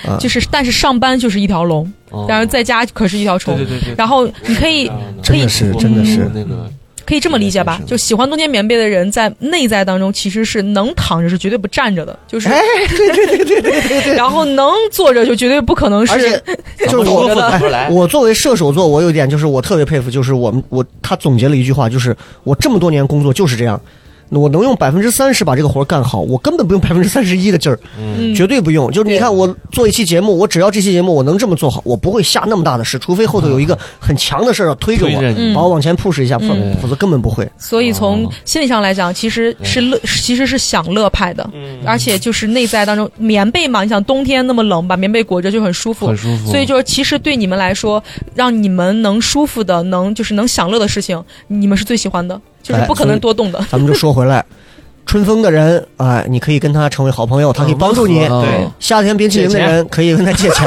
[0.05, 3.55] 啊，就是，但是上班就是一条龙，哦然后在家可是一条虫。
[3.55, 4.91] 对对对对，然后你可以
[5.23, 6.69] 真的是真的是那个
[7.05, 7.81] 可以这么理解吧？
[7.85, 14.13] 就喜欢冬天棉被的人，在内在当中其实是能躺着是绝对不站着的，就是，哎，对对对对对对对。
[14.15, 16.43] 然后能坐着就绝对不可能而且是。
[16.89, 17.29] 就是我
[17.89, 23.79] 我作为射手座，我有一点就是我特别佩服，就是我们我他总结了一句话，就是我这么多年工作就是这样，
[24.29, 28.33] 我能用百分之三十把这个活儿干好，我根本不用 百分之三十一的劲儿，嗯。
[28.33, 28.91] 绝对不用。
[28.91, 37.47] 就是你看我做一期节目，我只要这期节目我能这么做好，我不会下那么大的事，除非后头有一个很强的事儿要推着我，把我往前 push 一下，否嗯否则根本不会。
[37.57, 41.47] 所以从心理上来讲，其实是乐，其实是享乐派的，
[41.85, 53.63] 而且就是内在当中棉被嘛，你想冬天那么冷，把棉被裹着就很舒服，很舒服，所以就是其实对你们来说，让你们能舒服的，能就是能享乐的事情，你们是最喜欢的，就是不可能多动的。
[53.69, 54.43] 咱们就说回来，
[55.05, 58.25] 春风的人，哎，你可以跟他成为好朋友，他可以帮助你。
[58.25, 58.67] 嗯对。
[58.79, 60.65] 夏天冰淇淋的人可以跟他借钱，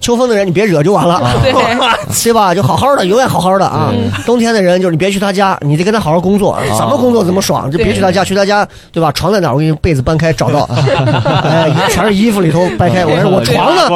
[0.00, 1.52] 秋风的人你别惹就完了， 对，
[2.22, 2.54] 对吧？
[2.54, 3.92] 就好好的，永远好好的啊。
[4.24, 9.10] 冬天的人就是你别去他家，你得跟他好好工作，怎么工作怎么爽，就别去他家，去他家对吧？
[9.12, 9.54] 床在哪儿？
[9.54, 10.68] 我给你被子搬开找到，
[11.42, 13.88] 哎，全是衣服里头掰开，我说我床呢，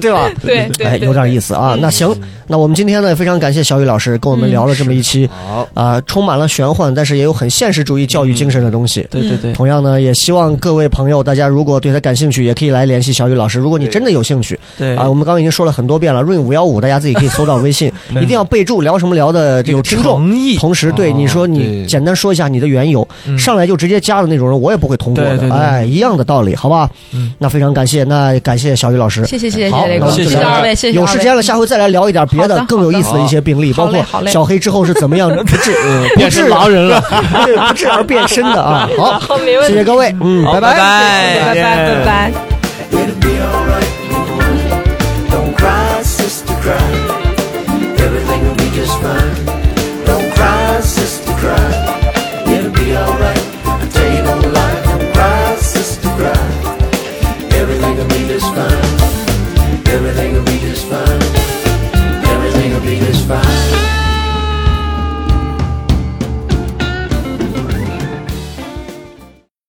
[0.00, 0.12] 对。
[0.12, 0.28] 吧？
[0.42, 0.68] 对。
[0.76, 0.86] 对。
[0.86, 1.76] 哎，有点意思啊。
[1.80, 2.14] 那行，
[2.46, 9.06] 那我们今天呢，非常感谢小雨老师跟我们聊了这么一期，好，啊、充满了玄幻，但是也有很现实主义教育精神的东西。
[9.10, 13.60] 对对对，同样呢，也希望各位朋友，大家如果对他感兴趣，也可以来联系小雨老师。
[13.60, 20.20] 如果你真的有兴趣对啊，我们刚刚已经说了很多遍了，润五幺五，大家自己可以搜到微信， 一定要备注聊什么聊的这个有听众。
[20.58, 25.30] 同时，对哦你说你简单说一下你的缘由，嗯上来就直接加的那种人，我也不会通过的。
[25.36, 26.88] 对对对哎，一样的道理，好吧？
[27.12, 29.24] 嗯那非常感谢，那感谢小雨老师。
[29.26, 37.02] 谢谢谢谢好谢谢雷哥，那我们就聊谢谢二位，谢谢有时间了，下回再来聊一点别的的更有意思的一些病例，包括小黑之后是怎么样 不治不变成治狼人了。
[37.44, 38.88] 对不治而变身的啊。
[38.96, 39.20] 好，
[39.66, 40.60] 谢谢各位，嗯，拜拜。
[40.60, 41.44] 拜拜。
[41.44, 41.56] 拜拜
[41.94, 42.30] 拜拜。